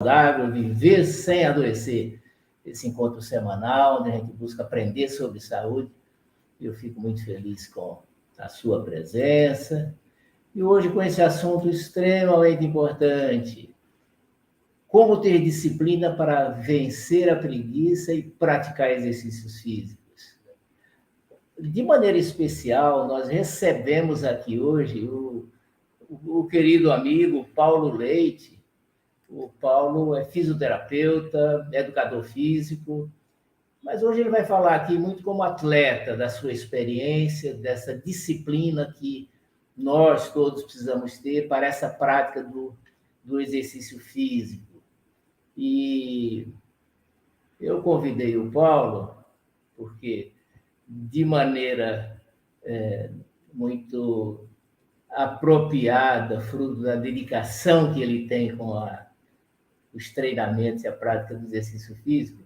saudável, 0.00 0.52
viver 0.52 1.04
sem 1.04 1.44
adoecer. 1.44 2.22
Esse 2.64 2.86
encontro 2.86 3.20
semanal, 3.20 4.00
onde 4.00 4.10
a 4.10 4.16
gente 4.16 4.32
busca 4.32 4.62
aprender 4.62 5.08
sobre 5.08 5.40
saúde. 5.40 5.90
Eu 6.60 6.72
fico 6.72 7.00
muito 7.00 7.24
feliz 7.24 7.66
com 7.66 8.02
a 8.38 8.48
sua 8.48 8.84
presença. 8.84 9.94
E 10.54 10.62
hoje 10.62 10.88
com 10.90 11.02
esse 11.02 11.20
assunto 11.20 11.68
extremamente 11.68 12.64
importante. 12.64 13.74
Como 14.86 15.20
ter 15.20 15.42
disciplina 15.42 16.14
para 16.14 16.50
vencer 16.50 17.28
a 17.28 17.36
preguiça 17.36 18.12
e 18.12 18.22
praticar 18.22 18.90
exercícios 18.92 19.60
físicos. 19.60 20.38
De 21.58 21.82
maneira 21.82 22.16
especial, 22.16 23.08
nós 23.08 23.28
recebemos 23.28 24.22
aqui 24.22 24.60
hoje 24.60 25.04
o, 25.06 25.48
o 26.08 26.46
querido 26.46 26.92
amigo 26.92 27.44
Paulo 27.54 27.96
Leite, 27.96 28.57
o 29.28 29.48
Paulo 29.48 30.16
é 30.16 30.24
fisioterapeuta, 30.24 31.68
educador 31.72 32.24
físico, 32.24 33.10
mas 33.82 34.02
hoje 34.02 34.20
ele 34.20 34.30
vai 34.30 34.44
falar 34.44 34.74
aqui 34.74 34.98
muito 34.98 35.22
como 35.22 35.42
atleta, 35.42 36.16
da 36.16 36.28
sua 36.28 36.52
experiência, 36.52 37.54
dessa 37.54 37.96
disciplina 37.96 38.92
que 38.92 39.28
nós 39.76 40.32
todos 40.32 40.62
precisamos 40.64 41.18
ter 41.18 41.46
para 41.46 41.66
essa 41.66 41.88
prática 41.88 42.42
do, 42.42 42.76
do 43.22 43.40
exercício 43.40 44.00
físico. 44.00 44.82
E 45.56 46.48
eu 47.60 47.82
convidei 47.82 48.36
o 48.36 48.50
Paulo, 48.50 49.16
porque 49.76 50.32
de 50.88 51.24
maneira 51.24 52.20
é, 52.64 53.10
muito 53.52 54.48
apropriada, 55.10 56.40
fruto 56.40 56.82
da 56.82 56.96
dedicação 56.96 57.92
que 57.92 58.02
ele 58.02 58.26
tem 58.26 58.56
com 58.56 58.74
a 58.74 59.07
os 59.94 60.12
treinamentos 60.12 60.84
e 60.84 60.88
a 60.88 60.92
prática 60.92 61.34
do 61.34 61.46
exercício 61.46 61.94
físico, 61.96 62.42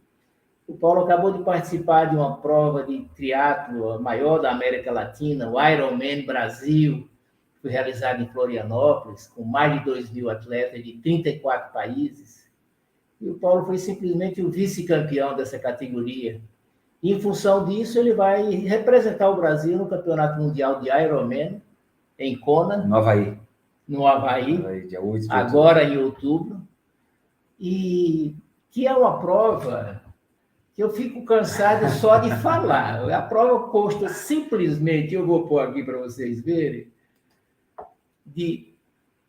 o 0.66 0.74
Paulo 0.74 1.02
acabou 1.02 1.33
de 1.33 1.42
participar 1.42 2.06
de 2.06 2.17
uma 2.17 2.36
prova 2.36 2.84
de 2.84 3.05
triatlo, 3.14 4.00
maior 4.00 4.41
da 4.41 4.53
América 4.53 4.92
Latina, 4.92 5.50
o 5.50 5.61
Ironman 5.61 6.25
Brasil, 6.25 7.08
que 7.55 7.62
foi 7.62 7.70
realizado 7.70 8.22
em 8.22 8.28
Florianópolis, 8.28 9.27
com 9.28 9.44
mais 9.44 9.78
de 9.78 9.84
2 9.84 10.11
mil 10.11 10.30
atletas 10.30 10.83
de 10.83 10.94
34 10.94 11.72
países. 11.72 12.48
E 13.20 13.28
o 13.28 13.39
Paulo 13.39 13.67
foi 13.67 13.77
simplesmente 13.77 14.41
o 14.41 14.50
vice-campeão 14.50 15.36
dessa 15.36 15.58
categoria. 15.58 16.41
E, 17.02 17.12
em 17.12 17.20
função 17.20 17.64
disso, 17.64 17.98
ele 17.98 18.14
vai 18.14 18.48
representar 18.50 19.28
o 19.30 19.36
Brasil 19.36 19.77
no 19.77 19.89
Campeonato 19.89 20.41
Mundial 20.41 20.80
de 20.80 20.89
Ironman, 20.89 21.61
em 22.19 22.39
Kona. 22.39 22.78
No 22.78 22.97
Havaí. 22.97 23.39
No 23.86 24.06
Havaí. 24.06 24.56
Havaí 24.56 24.86
dia 24.86 25.02
8 25.02 25.27
de 25.27 25.33
agora 25.33 25.83
em 25.83 25.98
outubro 25.98 26.61
e 27.64 28.34
que 28.72 28.88
é 28.88 28.92
uma 28.92 29.20
prova 29.20 30.02
que 30.74 30.82
eu 30.82 30.91
fico 30.91 31.24
cansado 31.24 31.88
só 32.00 32.18
de 32.18 32.28
falar. 32.42 33.08
A 33.12 33.22
prova 33.22 33.68
consta 33.68 34.08
simplesmente, 34.08 35.14
eu 35.14 35.24
vou 35.24 35.46
pôr 35.46 35.60
aqui 35.60 35.84
para 35.84 35.98
vocês 35.98 36.40
verem, 36.40 36.90
de 38.27 38.74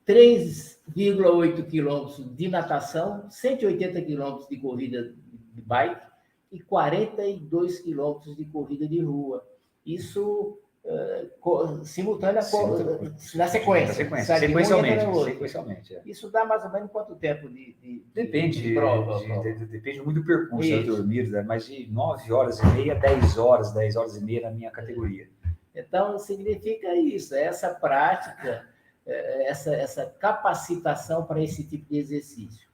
3,8 0.07 1.67
quilômetros 1.67 2.35
de 2.35 2.47
natação, 2.47 3.29
180 3.29 4.01
quilômetros 4.01 4.49
de 4.49 4.57
corrida 4.57 5.13
de 5.53 5.61
bike 5.61 6.07
e 6.51 6.59
42 6.59 7.81
quilômetros 7.81 8.35
de 8.35 8.45
corrida 8.45 8.87
de 8.87 8.99
rua. 8.99 9.45
Isso 9.85 10.57
uh, 10.85 11.85
simultânea 11.85 12.35
na 12.35 12.41
sequência. 12.41 13.47
sequência 13.93 13.93
sequencialmente. 14.39 15.23
sequencialmente 15.25 15.95
é. 15.95 16.01
Isso 16.05 16.29
dá 16.29 16.45
mais 16.45 16.63
ou 16.63 16.71
menos 16.71 16.91
quanto 16.91 17.15
tempo 17.15 17.49
de, 17.49 17.75
de 17.81 18.03
depende, 18.13 18.61
de 18.61 18.73
prova? 18.73 19.19
De, 19.19 19.53
de, 19.55 19.65
depende 19.65 20.01
muito 20.01 20.21
do 20.21 20.25
percurso 20.25 20.69
eu 20.69 20.83
dormir, 20.83 21.29
né? 21.29 21.41
mas 21.41 21.65
de 21.65 21.91
9 21.91 22.31
horas 22.31 22.59
e 22.59 22.65
meia, 22.67 22.95
10 22.95 23.37
horas, 23.37 23.71
10 23.71 23.95
horas 23.95 24.17
e 24.17 24.23
meia 24.23 24.41
na 24.41 24.51
minha 24.51 24.71
categoria. 24.71 25.29
Então, 25.75 26.19
significa 26.19 26.93
isso, 26.95 27.33
é 27.33 27.45
essa 27.45 27.73
prática, 27.73 28.67
é, 29.05 29.49
essa, 29.49 29.73
essa 29.75 30.05
capacitação 30.19 31.25
para 31.25 31.41
esse 31.41 31.63
tipo 31.63 31.89
de 31.89 31.97
exercício. 31.97 32.67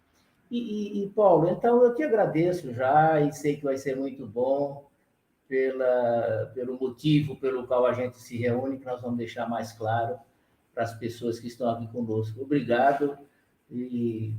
E, 0.52 0.58
e, 0.58 1.04
e, 1.04 1.10
Paulo, 1.10 1.48
então 1.48 1.84
eu 1.84 1.94
te 1.94 2.04
agradeço 2.04 2.74
já 2.74 3.22
e 3.22 3.32
sei 3.32 3.56
que 3.56 3.64
vai 3.64 3.78
ser 3.78 3.96
muito 3.96 4.26
bom 4.26 4.89
pela, 5.50 6.52
pelo 6.54 6.80
motivo 6.80 7.36
pelo 7.36 7.66
qual 7.66 7.88
a 7.88 7.92
gente 7.92 8.20
se 8.20 8.38
reúne, 8.38 8.78
que 8.78 8.86
nós 8.86 9.02
vamos 9.02 9.18
deixar 9.18 9.50
mais 9.50 9.74
claro 9.74 10.16
para 10.74 10.84
as 10.84 10.94
pessoas 10.94 11.40
que 11.40 11.48
estão 11.48 11.68
aqui 11.72 11.88
conosco. 11.88 12.40
Obrigado 12.40 13.18
e 13.70 14.36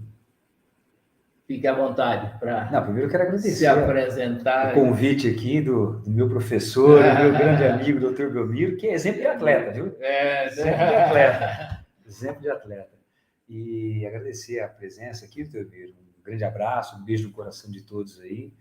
fique 1.48 1.66
à 1.66 1.74
vontade 1.74 2.38
para. 2.38 2.70
Não, 2.70 2.84
primeiro 2.84 3.08
eu 3.08 3.10
quero 3.10 3.24
agradecer 3.24 3.50
se 3.50 3.66
apresentar. 3.66 4.70
O 4.70 4.74
convite 4.74 5.28
aqui 5.28 5.60
do, 5.60 5.98
do 5.98 6.10
meu 6.10 6.28
professor, 6.28 7.02
meu 7.02 7.32
grande 7.36 7.64
amigo, 7.64 7.98
doutor 7.98 8.32
Belmiro, 8.32 8.76
que 8.76 8.86
é 8.86 8.94
exemplo 8.94 9.20
de 9.20 9.26
atleta, 9.26 9.72
viu? 9.72 9.96
É, 9.98 10.46
exemplo 10.46 10.78
de 10.78 10.94
atleta. 10.94 11.84
exemplo 12.06 12.40
de 12.40 12.50
atleta. 12.50 13.00
E 13.48 14.06
agradecer 14.06 14.60
a 14.60 14.68
presença 14.68 15.24
aqui, 15.24 15.42
doutor 15.42 15.68
Belmiro. 15.68 15.94
Um 16.20 16.22
grande 16.22 16.44
abraço, 16.44 16.96
um 16.96 17.04
beijo 17.04 17.26
no 17.26 17.34
coração 17.34 17.68
de 17.68 17.82
todos 17.82 18.20
aí. 18.20 18.52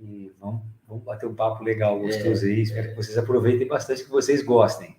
E 0.00 0.32
vamos, 0.40 0.62
vamos 0.86 1.04
bater 1.04 1.26
um 1.26 1.34
papo 1.34 1.62
legal, 1.62 1.98
gostoso 1.98 2.44
é, 2.46 2.48
aí. 2.48 2.62
Espero 2.62 2.88
é. 2.88 2.90
que 2.90 2.96
vocês 2.96 3.16
aproveitem 3.16 3.66
bastante, 3.66 4.04
que 4.04 4.10
vocês 4.10 4.42
gostem. 4.42 4.96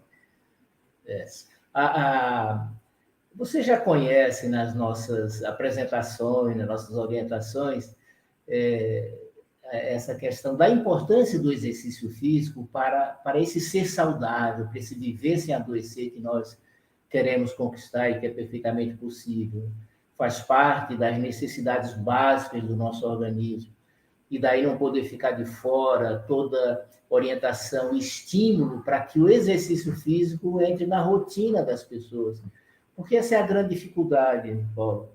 É. 1.06 1.25
A, 1.73 1.85
a, 1.85 2.72
você 3.35 3.61
já 3.61 3.79
conhece 3.79 4.47
nas 4.47 4.73
nossas 4.73 5.44
apresentações, 5.44 6.55
nas 6.55 6.67
nossas 6.67 6.95
orientações, 6.95 7.94
é, 8.47 9.13
essa 9.72 10.16
questão 10.16 10.55
da 10.55 10.69
importância 10.69 11.39
do 11.39 11.51
exercício 11.51 12.09
físico 12.09 12.67
para, 12.72 13.07
para 13.23 13.39
esse 13.39 13.59
ser 13.59 13.85
saudável, 13.85 14.67
para 14.67 14.79
esse 14.79 14.95
viver 14.95 15.38
sem 15.38 15.53
adoecer 15.53 16.11
que 16.11 16.19
nós 16.19 16.57
queremos 17.09 17.53
conquistar 17.53 18.09
e 18.09 18.19
que 18.19 18.28
é 18.28 18.29
perfeitamente 18.29 18.95
possível. 18.95 19.69
Faz 20.17 20.39
parte 20.39 20.95
das 20.95 21.17
necessidades 21.17 21.94
básicas 21.94 22.63
do 22.63 22.75
nosso 22.75 23.05
organismo 23.05 23.74
e 24.29 24.39
daí 24.39 24.63
não 24.63 24.77
poder 24.77 25.03
ficar 25.03 25.31
de 25.31 25.45
fora 25.45 26.23
toda 26.27 26.87
orientação 27.09 27.95
estímulo 27.95 28.83
para 28.83 29.01
que 29.01 29.19
o 29.19 29.29
exercício 29.29 29.95
físico 29.95 30.61
entre 30.61 30.85
na 30.85 31.01
rotina 31.01 31.63
das 31.63 31.83
pessoas. 31.83 32.41
Porque 32.95 33.15
essa 33.17 33.35
é 33.35 33.37
a 33.39 33.45
grande 33.45 33.75
dificuldade, 33.75 34.65
Paulo. 34.75 35.09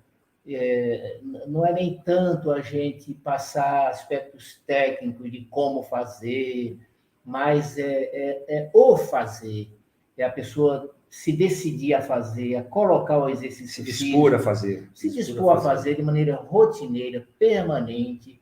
É, 0.46 1.20
não 1.46 1.66
é 1.66 1.72
nem 1.72 2.00
tanto 2.00 2.50
a 2.50 2.60
gente 2.60 3.14
passar 3.14 3.88
aspectos 3.88 4.60
técnicos 4.66 5.30
de 5.30 5.44
como 5.44 5.82
fazer, 5.82 6.78
mas 7.24 7.78
é, 7.78 7.84
é, 7.84 8.44
é 8.48 8.70
o 8.72 8.96
fazer. 8.96 9.68
É 10.16 10.24
a 10.24 10.30
pessoa 10.30 10.94
se 11.08 11.32
decidir 11.32 11.94
a 11.94 12.00
fazer, 12.00 12.56
a 12.56 12.62
colocar 12.62 13.18
o 13.18 13.28
exercício 13.28 13.68
se 13.68 13.82
dispor 13.82 14.30
físico, 14.30 14.36
a 14.36 14.38
fazer, 14.38 14.90
se 14.94 15.10
dispor 15.10 15.56
a 15.56 15.60
fazer 15.60 15.96
de 15.96 16.02
maneira 16.02 16.36
rotineira, 16.36 17.26
permanente, 17.38 18.39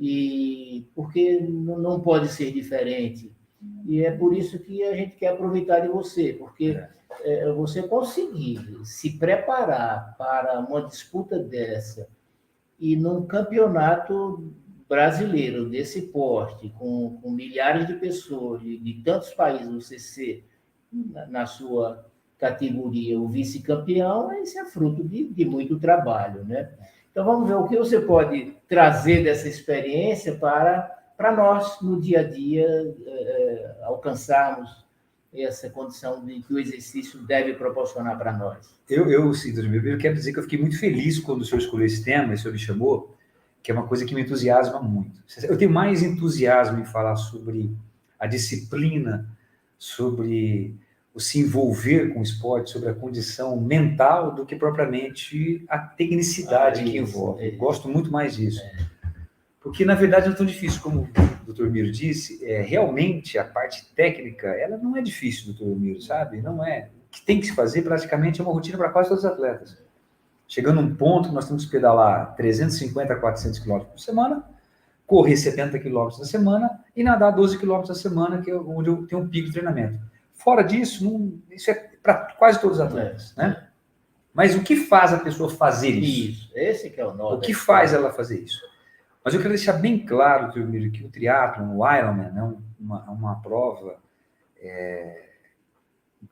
e 0.00 0.88
porque 0.94 1.40
não 1.42 2.00
pode 2.00 2.28
ser 2.28 2.50
diferente. 2.52 3.30
E 3.86 4.02
é 4.02 4.10
por 4.10 4.34
isso 4.34 4.58
que 4.58 4.82
a 4.82 4.96
gente 4.96 5.16
quer 5.16 5.28
aproveitar 5.28 5.80
de 5.80 5.88
você, 5.88 6.32
porque 6.32 6.70
é. 6.70 6.90
é, 7.22 7.52
você 7.52 7.82
conseguir 7.82 8.80
se 8.82 9.18
preparar 9.18 10.16
para 10.16 10.58
uma 10.60 10.86
disputa 10.86 11.38
dessa 11.38 12.08
e 12.78 12.96
num 12.96 13.26
campeonato 13.26 14.54
brasileiro 14.88 15.68
desse 15.68 16.02
porte, 16.02 16.70
com, 16.70 17.18
com 17.22 17.30
milhares 17.30 17.86
de 17.86 17.94
pessoas 17.94 18.62
de, 18.62 18.78
de 18.78 19.02
tantos 19.02 19.34
países, 19.34 19.68
você 19.68 19.98
ser 19.98 20.48
na, 20.90 21.26
na 21.26 21.46
sua 21.46 22.10
categoria 22.38 23.20
o 23.20 23.28
vice-campeão, 23.28 24.32
isso 24.42 24.58
é 24.58 24.64
fruto 24.64 25.06
de, 25.06 25.28
de 25.28 25.44
muito 25.44 25.78
trabalho, 25.78 26.42
né? 26.42 26.72
Então, 27.10 27.24
vamos 27.24 27.48
ver 27.48 27.54
o 27.54 27.66
que 27.66 27.76
você 27.76 28.00
pode 28.00 28.56
trazer 28.68 29.24
dessa 29.24 29.48
experiência 29.48 30.36
para, 30.36 30.82
para 31.16 31.34
nós, 31.34 31.80
no 31.82 32.00
dia 32.00 32.20
a 32.20 32.22
dia, 32.22 32.66
é, 33.06 33.76
alcançarmos 33.82 34.84
essa 35.34 35.70
condição 35.70 36.24
de 36.24 36.40
que 36.40 36.52
o 36.52 36.58
exercício 36.58 37.20
deve 37.20 37.54
proporcionar 37.54 38.18
para 38.18 38.32
nós. 38.32 38.74
Eu, 38.88 39.08
eu 39.10 39.30
eu 39.30 39.98
quero 39.98 40.14
dizer 40.14 40.32
que 40.32 40.38
eu 40.38 40.42
fiquei 40.42 40.58
muito 40.58 40.78
feliz 40.78 41.18
quando 41.20 41.42
o 41.42 41.44
senhor 41.44 41.58
escolheu 41.58 41.86
esse 41.86 42.02
tema, 42.02 42.32
e 42.32 42.34
o 42.34 42.38
senhor 42.38 42.52
me 42.52 42.58
chamou, 42.58 43.16
que 43.62 43.70
é 43.70 43.74
uma 43.74 43.86
coisa 43.86 44.04
que 44.04 44.14
me 44.14 44.22
entusiasma 44.22 44.80
muito. 44.80 45.22
Eu 45.44 45.56
tenho 45.56 45.70
mais 45.70 46.02
entusiasmo 46.02 46.80
em 46.80 46.84
falar 46.84 47.16
sobre 47.16 47.70
a 48.18 48.26
disciplina, 48.26 49.28
sobre 49.78 50.74
o 51.14 51.20
se 51.20 51.40
envolver 51.40 52.12
com 52.12 52.20
o 52.20 52.22
esporte, 52.22 52.70
sobre 52.70 52.88
a 52.88 52.94
condição 52.94 53.60
mental, 53.60 54.34
do 54.34 54.46
que 54.46 54.54
propriamente 54.54 55.64
a 55.68 55.78
tecnicidade 55.78 56.80
ah, 56.80 56.84
que 56.84 56.98
envolve. 56.98 57.44
É, 57.44 57.50
Gosto 57.50 57.88
muito 57.88 58.10
mais 58.10 58.36
disso. 58.36 58.60
É. 58.60 59.00
Porque, 59.60 59.84
na 59.84 59.94
verdade, 59.94 60.26
não 60.26 60.34
é 60.34 60.36
tão 60.36 60.46
difícil, 60.46 60.80
como 60.80 61.08
o 61.46 61.52
Dr. 61.52 61.68
Miro 61.68 61.90
disse, 61.90 62.42
é, 62.44 62.62
realmente 62.62 63.38
a 63.38 63.44
parte 63.44 63.92
técnica, 63.94 64.48
ela 64.48 64.78
não 64.78 64.96
é 64.96 65.02
difícil, 65.02 65.52
Dr. 65.52 65.64
Miro, 65.78 66.00
sabe? 66.00 66.40
Não 66.40 66.64
é. 66.64 66.88
O 67.08 67.10
que 67.10 67.22
tem 67.22 67.40
que 67.40 67.46
se 67.46 67.54
fazer, 67.54 67.82
praticamente, 67.82 68.40
é 68.40 68.44
uma 68.44 68.52
rotina 68.52 68.78
para 68.78 68.88
quase 68.88 69.08
todos 69.08 69.24
os 69.24 69.30
atletas. 69.30 69.76
chegando 70.48 70.80
a 70.80 70.82
um 70.82 70.94
ponto 70.94 71.28
que 71.28 71.34
nós 71.34 71.46
temos 71.46 71.64
que 71.64 71.72
pedalar 71.72 72.34
350 72.36 73.12
a 73.12 73.16
400 73.16 73.58
quilômetros 73.58 73.92
por 73.92 74.00
semana, 74.00 74.44
correr 75.06 75.36
70 75.36 75.78
quilômetros 75.80 76.20
na 76.20 76.24
semana 76.24 76.70
e 76.96 77.02
nadar 77.02 77.32
12 77.32 77.58
quilômetros 77.58 77.90
na 77.90 78.00
semana, 78.00 78.40
que 78.40 78.50
é 78.50 78.54
onde 78.54 78.88
eu 78.88 79.06
tenho 79.06 79.22
um 79.22 79.28
pico 79.28 79.48
de 79.48 79.52
treinamento. 79.52 80.00
Fora 80.42 80.62
disso, 80.62 81.04
não, 81.04 81.40
isso 81.50 81.70
é 81.70 81.74
para 82.02 82.32
quase 82.38 82.60
todos 82.60 82.78
os 82.78 82.82
atletas, 82.82 83.36
é. 83.36 83.42
né? 83.42 83.68
Mas 84.32 84.54
o 84.54 84.62
que 84.62 84.76
faz 84.76 85.12
a 85.12 85.18
pessoa 85.18 85.50
fazer 85.50 85.90
isso? 85.90 86.30
Isso, 86.30 86.50
esse 86.54 86.90
que 86.90 87.00
é 87.00 87.06
o 87.06 87.14
nome. 87.14 87.36
O 87.36 87.40
que 87.40 87.52
faz 87.52 87.92
ela 87.92 88.12
fazer 88.12 88.40
isso? 88.40 88.60
Mas 89.24 89.34
eu 89.34 89.40
quero 89.40 89.52
deixar 89.52 89.74
bem 89.74 90.04
claro, 90.04 90.52
Teomiro, 90.52 90.90
que 90.90 91.04
o 91.04 91.10
triatlo, 91.10 91.78
o 91.78 91.92
Ironman, 91.92 92.32
é 92.36 92.42
uma, 92.80 93.10
uma 93.10 93.42
prova, 93.42 93.98
é, 94.56 95.30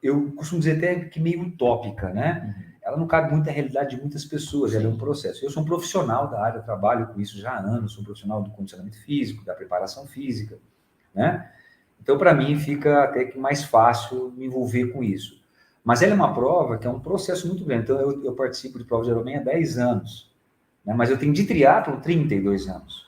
eu 0.02 0.32
costumo 0.32 0.60
dizer 0.60 0.78
até 0.78 1.04
que 1.06 1.20
meio 1.20 1.42
utópica, 1.42 2.10
né? 2.10 2.54
Uhum. 2.56 2.68
Ela 2.82 2.96
não 2.96 3.06
cabe 3.06 3.30
muito 3.30 3.50
à 3.50 3.52
realidade 3.52 3.94
de 3.94 4.00
muitas 4.00 4.24
pessoas, 4.24 4.70
Sim. 4.70 4.78
ela 4.78 4.86
é 4.86 4.88
um 4.88 4.96
processo. 4.96 5.44
Eu 5.44 5.50
sou 5.50 5.62
um 5.62 5.66
profissional 5.66 6.30
da 6.30 6.42
área, 6.42 6.62
trabalho 6.62 7.08
com 7.08 7.20
isso 7.20 7.38
já 7.38 7.52
há 7.52 7.58
anos, 7.58 7.92
sou 7.92 8.00
um 8.00 8.04
profissional 8.04 8.42
do 8.42 8.50
condicionamento 8.50 8.98
físico, 9.02 9.44
da 9.44 9.54
preparação 9.54 10.06
física, 10.06 10.58
né? 11.14 11.52
Então, 12.00 12.16
para 12.16 12.34
mim, 12.34 12.58
fica 12.58 13.04
até 13.04 13.24
que 13.24 13.38
mais 13.38 13.64
fácil 13.64 14.32
me 14.36 14.46
envolver 14.46 14.86
com 14.88 15.02
isso. 15.02 15.38
Mas 15.84 16.02
ela 16.02 16.12
é 16.12 16.14
uma 16.14 16.34
prova 16.34 16.78
que 16.78 16.86
é 16.86 16.90
um 16.90 17.00
processo 17.00 17.46
muito 17.46 17.64
grande. 17.64 17.84
Então, 17.84 18.00
eu, 18.00 18.24
eu 18.24 18.32
participo 18.34 18.78
de 18.78 18.84
provas 18.84 19.06
de 19.06 19.12
Ironman 19.12 19.36
há 19.36 19.40
10 19.40 19.78
anos, 19.78 20.30
né? 20.84 20.94
mas 20.94 21.10
eu 21.10 21.18
tenho 21.18 21.32
de 21.32 21.44
triatlo 21.44 22.00
32 22.00 22.68
anos. 22.68 23.06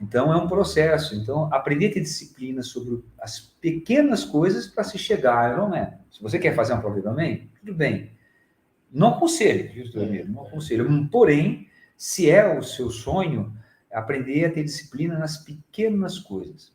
Então, 0.00 0.32
é 0.32 0.36
um 0.36 0.48
processo. 0.48 1.14
Então, 1.14 1.52
aprender 1.52 1.88
a 1.88 1.92
ter 1.92 2.00
disciplina 2.00 2.62
sobre 2.62 3.04
as 3.20 3.40
pequenas 3.60 4.24
coisas 4.24 4.66
para 4.66 4.84
se 4.84 4.98
chegar 4.98 5.38
a 5.38 5.52
Ironman. 5.52 5.88
Se 6.10 6.22
você 6.22 6.38
quer 6.38 6.54
fazer 6.54 6.72
uma 6.72 6.80
prova 6.80 6.96
de 6.96 7.02
Ironman, 7.02 7.50
tudo 7.60 7.74
bem. 7.74 8.12
Não 8.90 9.08
aconselho, 9.08 9.70
viu, 9.72 10.26
Não 10.28 10.42
aconselho. 10.42 11.08
Porém, 11.10 11.68
se 11.96 12.30
é 12.30 12.58
o 12.58 12.62
seu 12.62 12.90
sonho, 12.90 13.54
aprender 13.92 14.46
a 14.46 14.50
ter 14.50 14.64
disciplina 14.64 15.18
nas 15.18 15.36
pequenas 15.36 16.18
coisas. 16.18 16.72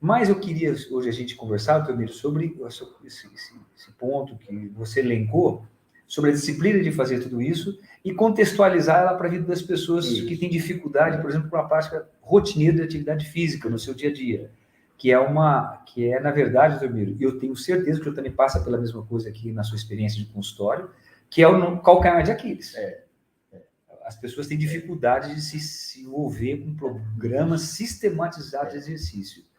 Mas 0.00 0.30
eu 0.30 0.40
queria 0.40 0.74
hoje 0.90 1.10
a 1.10 1.12
gente 1.12 1.36
conversar, 1.36 1.84
Tomiro, 1.84 2.12
sobre 2.12 2.56
esse, 2.66 2.84
esse, 3.04 3.28
esse, 3.76 3.92
ponto 3.98 4.34
que 4.38 4.68
você 4.68 5.00
elencou, 5.00 5.66
sobre 6.06 6.30
a 6.30 6.32
disciplina 6.32 6.82
de 6.82 6.90
fazer 6.90 7.20
tudo 7.20 7.42
isso 7.42 7.78
e 8.02 8.14
contextualizar 8.14 9.02
ela 9.02 9.14
para 9.14 9.28
a 9.28 9.30
vida 9.30 9.44
das 9.44 9.60
pessoas 9.60 10.06
isso. 10.06 10.26
que 10.26 10.38
têm 10.38 10.48
dificuldade, 10.48 11.20
por 11.20 11.28
exemplo, 11.28 11.50
com 11.50 11.56
a 11.56 11.64
prática 11.64 12.08
rotineira 12.22 12.76
de 12.76 12.82
atividade 12.82 13.26
física 13.26 13.68
no 13.68 13.78
seu 13.78 13.92
dia 13.92 14.08
a 14.08 14.12
dia, 14.12 14.50
que 14.96 15.12
é 15.12 15.18
uma, 15.18 15.82
que 15.86 16.10
é 16.10 16.18
na 16.18 16.30
verdade, 16.30 16.80
Tomiro, 16.80 17.14
eu 17.20 17.38
tenho 17.38 17.54
certeza 17.54 17.98
que 17.98 18.04
você 18.06 18.14
também 18.14 18.32
passa 18.32 18.60
pela 18.60 18.78
mesma 18.78 19.04
coisa 19.04 19.28
aqui 19.28 19.52
na 19.52 19.62
sua 19.62 19.76
experiência 19.76 20.18
de 20.18 20.26
consultório, 20.32 20.90
que 21.28 21.42
é 21.42 21.48
o 21.48 21.78
calcanhar 21.80 22.22
de 22.22 22.32
Aquiles. 22.32 22.74
É, 22.74 23.04
é. 23.52 23.60
As 24.06 24.16
pessoas 24.16 24.46
têm 24.46 24.56
dificuldade 24.56 25.34
de 25.34 25.42
se, 25.42 25.60
se 25.60 26.00
envolver 26.00 26.56
com 26.56 26.74
programas 26.74 27.62
sistematizados 27.62 28.72
de 28.72 28.78
exercício. 28.78 29.49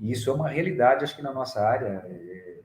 E 0.00 0.12
isso 0.12 0.30
é 0.30 0.32
uma 0.32 0.48
realidade, 0.48 1.04
acho 1.04 1.16
que 1.16 1.22
na 1.22 1.32
nossa 1.32 1.60
área 1.60 2.04
é, 2.06 2.12
é, 2.12 2.60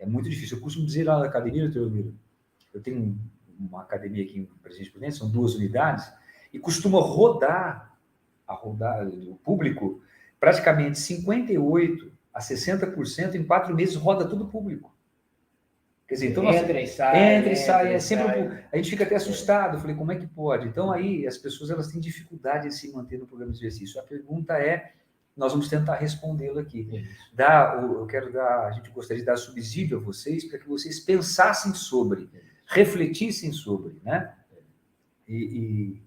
é 0.00 0.06
muito 0.06 0.28
difícil. 0.28 0.56
Eu 0.56 0.62
costumo 0.62 0.86
dizer 0.86 1.04
lá 1.04 1.18
na 1.18 1.26
academia, 1.26 1.70
Teomiro, 1.70 2.14
eu 2.72 2.80
tenho 2.80 3.16
uma 3.58 3.82
academia 3.82 4.24
aqui 4.24 4.38
em 4.38 4.44
Presidente 4.62 4.90
Prudente, 4.90 5.16
são 5.16 5.30
duas 5.30 5.54
unidades, 5.54 6.10
e 6.52 6.58
costuma 6.58 7.00
rodar, 7.00 7.94
a 8.46 8.54
rodar 8.54 9.06
o 9.06 9.38
público, 9.44 10.02
praticamente 10.38 10.98
58% 10.98 12.10
a 12.32 12.40
60% 12.40 13.34
em 13.34 13.44
quatro 13.44 13.74
meses 13.74 13.96
roda 13.96 14.26
tudo 14.26 14.46
público. 14.46 14.94
Quer 16.08 16.14
dizer, 16.14 16.30
então 16.30 16.44
entra 16.52 16.74
nós, 16.74 16.90
e 16.90 16.92
sai, 16.92 17.36
entra 17.36 17.52
e 17.52 17.56
sai, 17.56 17.94
é 17.94 17.98
sempre 18.00 18.24
sai. 18.26 18.64
a 18.72 18.76
gente 18.76 18.90
fica 18.90 19.04
até 19.04 19.14
assustado. 19.14 19.76
Eu 19.76 19.80
falei, 19.80 19.94
como 19.94 20.10
é 20.10 20.16
que 20.16 20.26
pode? 20.26 20.66
Então 20.66 20.90
aí 20.90 21.24
as 21.24 21.38
pessoas 21.38 21.70
elas 21.70 21.86
têm 21.86 22.00
dificuldade 22.00 22.66
em 22.66 22.70
se 22.72 22.90
manter 22.92 23.16
no 23.16 23.28
programa 23.28 23.52
de 23.52 23.58
exercício. 23.58 24.00
A 24.00 24.02
pergunta 24.02 24.54
é 24.54 24.92
nós 25.36 25.52
vamos 25.52 25.68
tentar 25.68 25.96
respondê-lo 25.96 26.58
aqui. 26.58 26.88
Dá, 27.32 27.80
eu 27.82 28.06
quero 28.06 28.32
dar, 28.32 28.66
a 28.66 28.72
gente 28.72 28.90
gostaria 28.90 29.22
de 29.22 29.26
dar 29.26 29.36
subsídio 29.36 29.98
a 29.98 30.00
vocês 30.00 30.44
para 30.44 30.58
que 30.58 30.68
vocês 30.68 31.00
pensassem 31.00 31.72
sobre, 31.74 32.28
refletissem 32.66 33.52
sobre, 33.52 34.00
né? 34.04 34.34
E, 35.26 36.02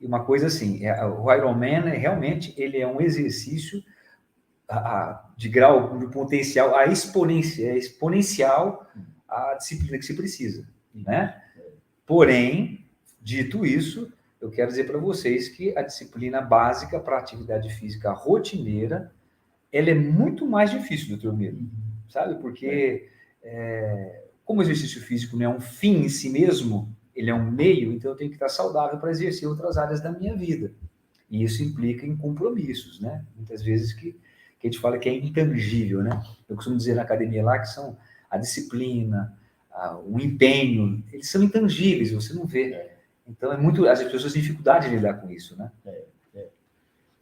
e, 0.00 0.06
uma 0.06 0.24
coisa 0.24 0.46
assim, 0.46 0.84
é, 0.84 1.04
o 1.04 1.32
Ironman 1.32 1.88
é, 1.88 1.96
realmente 1.96 2.54
ele 2.56 2.78
é 2.78 2.86
um 2.86 3.00
exercício 3.00 3.82
a, 4.68 4.76
a, 4.76 5.30
de 5.36 5.48
grau 5.48 5.98
de 5.98 6.08
potencial 6.08 6.76
a 6.76 6.86
exponencial, 6.86 7.68
é 7.68 7.78
exponencial 7.78 8.86
a 9.28 9.54
disciplina 9.54 9.98
que 9.98 10.04
se 10.04 10.14
precisa, 10.14 10.68
né? 10.94 11.40
Porém, 12.06 12.86
dito 13.20 13.66
isso, 13.66 14.12
eu 14.40 14.50
quero 14.50 14.68
dizer 14.68 14.84
para 14.84 14.98
vocês 14.98 15.48
que 15.48 15.76
a 15.76 15.82
disciplina 15.82 16.40
básica 16.40 16.98
para 17.00 17.18
atividade 17.18 17.72
física 17.74 18.12
rotineira, 18.12 19.12
ela 19.72 19.90
é 19.90 19.94
muito 19.94 20.46
mais 20.46 20.70
difícil, 20.70 21.08
doutor 21.08 21.36
Miro, 21.36 21.58
sabe? 22.08 22.40
Porque 22.40 23.08
é, 23.42 24.24
como 24.44 24.60
o 24.60 24.62
exercício 24.62 25.00
físico 25.00 25.36
não 25.36 25.44
é 25.44 25.48
um 25.48 25.60
fim 25.60 26.04
em 26.04 26.08
si 26.08 26.30
mesmo, 26.30 26.94
ele 27.14 27.30
é 27.30 27.34
um 27.34 27.50
meio, 27.50 27.92
então 27.92 28.12
eu 28.12 28.16
tenho 28.16 28.30
que 28.30 28.36
estar 28.36 28.48
saudável 28.48 28.98
para 28.98 29.10
exercer 29.10 29.48
outras 29.48 29.76
áreas 29.76 30.00
da 30.00 30.12
minha 30.12 30.36
vida. 30.36 30.72
E 31.28 31.42
isso 31.42 31.62
implica 31.62 32.06
em 32.06 32.16
compromissos, 32.16 33.00
né? 33.00 33.24
Muitas 33.36 33.62
vezes 33.62 33.92
que, 33.92 34.12
que 34.58 34.66
a 34.66 34.70
gente 34.70 34.80
fala 34.80 34.98
que 34.98 35.08
é 35.08 35.14
intangível, 35.14 36.02
né? 36.02 36.22
Eu 36.48 36.56
costumo 36.56 36.76
dizer 36.76 36.94
na 36.94 37.02
academia 37.02 37.44
lá 37.44 37.58
que 37.58 37.66
são 37.66 37.98
a 38.30 38.38
disciplina, 38.38 39.36
a, 39.70 39.98
o 39.98 40.18
empenho, 40.18 41.04
eles 41.12 41.28
são 41.28 41.42
intangíveis, 41.42 42.12
você 42.12 42.32
não 42.32 42.46
vê. 42.46 42.87
Então, 43.28 43.52
é 43.52 43.56
muito. 43.56 43.86
As 43.86 44.02
pessoas 44.02 44.32
têm 44.32 44.42
dificuldade 44.42 44.88
de 44.88 44.96
lidar 44.96 45.14
com 45.14 45.30
isso, 45.30 45.56
né? 45.56 45.70
É, 45.84 46.04
é. 46.34 46.46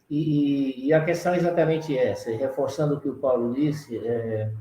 E, 0.09 0.87
e, 0.87 0.93
a 0.93 1.03
questão 1.03 1.33
é 1.33 1.37
exatamente 1.37 1.97
essa, 1.97 2.31
reforçando 2.31 2.95
o 2.95 2.99
que 2.99 3.09
o 3.09 3.15
Paulo 3.15 3.53
disse, 3.53 3.97
é, 3.97 4.51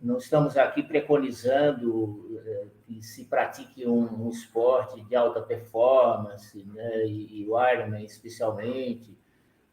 não 0.00 0.18
estamos 0.18 0.56
aqui 0.56 0.82
preconizando 0.82 2.40
é, 2.46 2.66
que 2.86 3.02
se 3.02 3.24
pratique 3.24 3.86
um, 3.86 4.26
um, 4.26 4.28
esporte 4.28 5.02
de 5.02 5.16
alta 5.16 5.40
performance, 5.40 6.62
né, 6.72 7.06
e, 7.06 7.42
e 7.42 7.48
o 7.48 7.60
Ironman 7.60 8.04
especialmente, 8.04 9.18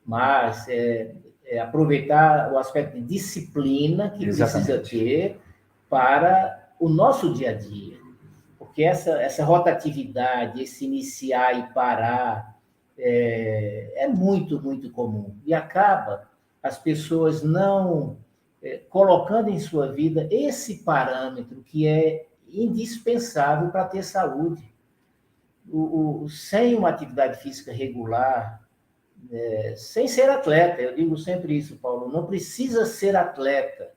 mas 0.04 0.68
é, 0.68 1.16
é, 1.46 1.60
aproveitar 1.60 2.52
o 2.52 2.58
aspecto 2.58 2.96
de 2.96 3.02
disciplina 3.02 4.10
que 4.10 4.26
exatamente. 4.26 4.66
precisa 4.66 4.90
ter 4.90 5.40
para 5.88 6.72
o 6.80 6.90
nosso 6.90 7.32
dia 7.32 7.52
a 7.52 7.54
dia 7.54 8.01
porque 8.72 8.84
essa, 8.84 9.22
essa 9.22 9.44
rotatividade, 9.44 10.64
esse 10.64 10.86
iniciar 10.86 11.60
e 11.60 11.74
parar, 11.74 12.58
é, 12.98 14.06
é 14.06 14.08
muito, 14.08 14.62
muito 14.62 14.90
comum. 14.92 15.36
E 15.46 15.54
acaba 15.54 16.30
as 16.64 16.78
pessoas 16.78 17.44
não 17.44 18.18
é, 18.64 18.78
colocando 18.90 19.50
em 19.50 19.60
sua 19.60 19.92
vida 19.92 20.26
esse 20.32 20.84
parâmetro 20.84 21.62
que 21.64 21.86
é 21.86 22.28
indispensável 22.48 23.72
para 23.72 23.90
ter 23.90 24.04
saúde. 24.04 24.74
O, 25.70 26.24
o, 26.24 26.30
sem 26.30 26.74
uma 26.74 26.88
atividade 26.88 27.42
física 27.42 27.74
regular, 27.74 28.66
é, 29.30 29.74
sem 29.76 30.08
ser 30.08 30.30
atleta, 30.30 30.82
eu 30.82 30.96
digo 30.96 31.18
sempre 31.18 31.58
isso, 31.58 31.76
Paulo, 31.76 32.08
não 32.08 32.26
precisa 32.26 32.86
ser 32.86 33.18
atleta, 33.18 33.92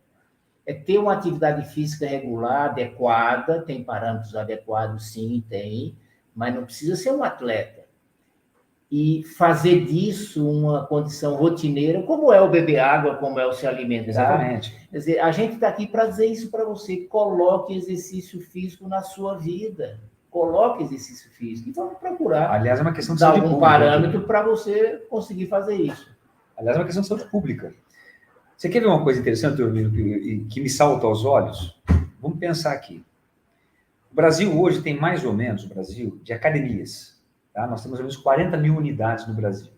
é 0.66 0.72
ter 0.72 0.98
uma 0.98 1.12
atividade 1.12 1.68
física 1.72 2.06
regular, 2.06 2.70
adequada, 2.70 3.62
tem 3.62 3.84
parâmetros 3.84 4.34
adequados, 4.34 5.12
sim, 5.12 5.44
tem, 5.48 5.96
mas 6.34 6.54
não 6.54 6.64
precisa 6.64 6.96
ser 6.96 7.12
um 7.12 7.22
atleta. 7.22 7.84
E 8.90 9.24
fazer 9.36 9.84
disso 9.84 10.48
uma 10.48 10.86
condição 10.86 11.34
rotineira, 11.34 12.02
como 12.02 12.32
é 12.32 12.40
o 12.40 12.48
beber 12.48 12.78
água, 12.78 13.16
como 13.16 13.40
é 13.40 13.46
o 13.46 13.52
se 13.52 13.66
alimentar. 13.66 14.10
Exatamente. 14.10 14.88
Quer 14.90 14.98
dizer, 14.98 15.18
a 15.20 15.32
gente 15.32 15.54
está 15.54 15.68
aqui 15.68 15.86
para 15.86 16.06
dizer 16.06 16.26
isso 16.26 16.50
para 16.50 16.64
você. 16.64 16.98
Coloque 16.98 17.74
exercício 17.74 18.40
físico 18.40 18.86
na 18.86 19.02
sua 19.02 19.36
vida. 19.36 20.00
Coloque 20.30 20.84
exercício 20.84 21.28
físico. 21.32 21.70
E 21.70 21.72
vamos 21.72 21.98
procurar. 21.98 22.52
Aliás, 22.52 22.78
é 22.78 22.82
uma 22.82 22.92
questão 22.92 23.16
de 23.16 23.20
dar 23.20 23.30
algum 23.30 23.40
pública. 23.40 23.60
parâmetro 23.60 24.20
para 24.22 24.42
você 24.42 25.04
conseguir 25.10 25.46
fazer 25.46 25.74
isso. 25.74 26.14
Aliás, 26.56 26.76
é 26.76 26.80
uma 26.80 26.86
questão 26.86 27.02
de 27.02 27.08
saúde 27.08 27.24
pública. 27.30 27.74
Você 28.56 28.68
quer 28.68 28.80
ver 28.80 28.86
uma 28.86 29.02
coisa 29.02 29.20
interessante, 29.20 29.56
Dormino, 29.56 29.90
que, 29.90 30.46
que 30.50 30.60
me 30.60 30.70
salta 30.70 31.06
aos 31.06 31.24
olhos? 31.24 31.80
Vamos 32.20 32.38
pensar 32.38 32.72
aqui. 32.72 33.04
O 34.10 34.14
Brasil 34.14 34.58
hoje 34.60 34.80
tem 34.80 34.98
mais 34.98 35.24
ou 35.24 35.32
menos, 35.32 35.64
o 35.64 35.68
Brasil, 35.68 36.20
de 36.22 36.32
academias. 36.32 37.20
Tá? 37.52 37.66
Nós 37.66 37.82
temos 37.82 37.98
mais 37.98 38.00
ou 38.00 38.04
menos 38.04 38.16
40 38.16 38.56
mil 38.56 38.76
unidades 38.76 39.26
no 39.26 39.34
Brasil 39.34 39.72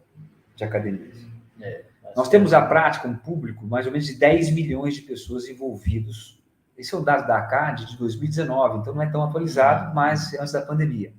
de 0.54 0.64
academias. 0.64 1.16
É, 1.60 1.84
Nós 2.14 2.28
temos 2.28 2.52
a 2.52 2.60
prática, 2.60 3.08
um 3.08 3.16
público, 3.16 3.66
mais 3.66 3.86
ou 3.86 3.92
menos 3.92 4.06
de 4.06 4.14
10 4.14 4.50
milhões 4.50 4.94
de 4.94 5.02
pessoas 5.02 5.48
envolvidos. 5.48 6.42
Esse 6.76 6.94
é 6.94 6.98
o 6.98 7.02
dado 7.02 7.26
da 7.26 7.38
ACAD 7.38 7.86
de 7.86 7.96
2019, 7.96 8.78
então 8.78 8.94
não 8.94 9.02
é 9.02 9.10
tão 9.10 9.22
atualizado, 9.22 9.94
mas 9.94 10.34
é 10.34 10.40
antes 10.40 10.52
da 10.52 10.60
pandemia. 10.60 11.12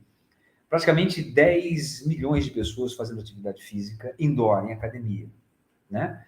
Praticamente 0.69 1.23
10 1.23 2.05
milhões 2.05 2.45
de 2.45 2.51
pessoas 2.51 2.93
fazendo 2.93 3.21
atividade 3.21 3.63
física 3.63 4.13
indoor, 4.19 4.69
em 4.69 4.73
academia. 4.73 5.27
Né? 5.89 6.23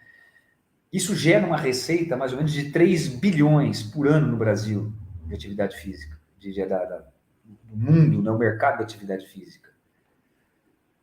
Isso 0.91 1.15
gera 1.15 1.45
uma 1.45 1.57
receita 1.57 2.17
mais 2.17 2.31
ou 2.31 2.37
menos 2.37 2.51
de 2.51 2.71
3 2.71 3.07
bilhões 3.07 3.83
por 3.83 4.07
ano 4.07 4.27
no 4.27 4.37
Brasil 4.37 4.91
de 5.25 5.35
atividade 5.35 5.77
física, 5.77 6.19
de, 6.39 6.51
de, 6.51 6.65
da, 6.65 7.03
do 7.43 7.77
mundo, 7.77 8.21
né, 8.21 8.31
o 8.31 8.37
mercado 8.37 8.79
da 8.79 8.83
atividade 8.83 9.27
física. 9.27 9.69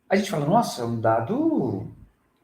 A 0.08 0.16
gente 0.16 0.30
fala, 0.30 0.46
nossa, 0.46 0.82
é 0.82 0.84
um 0.84 1.00
dado 1.00 1.86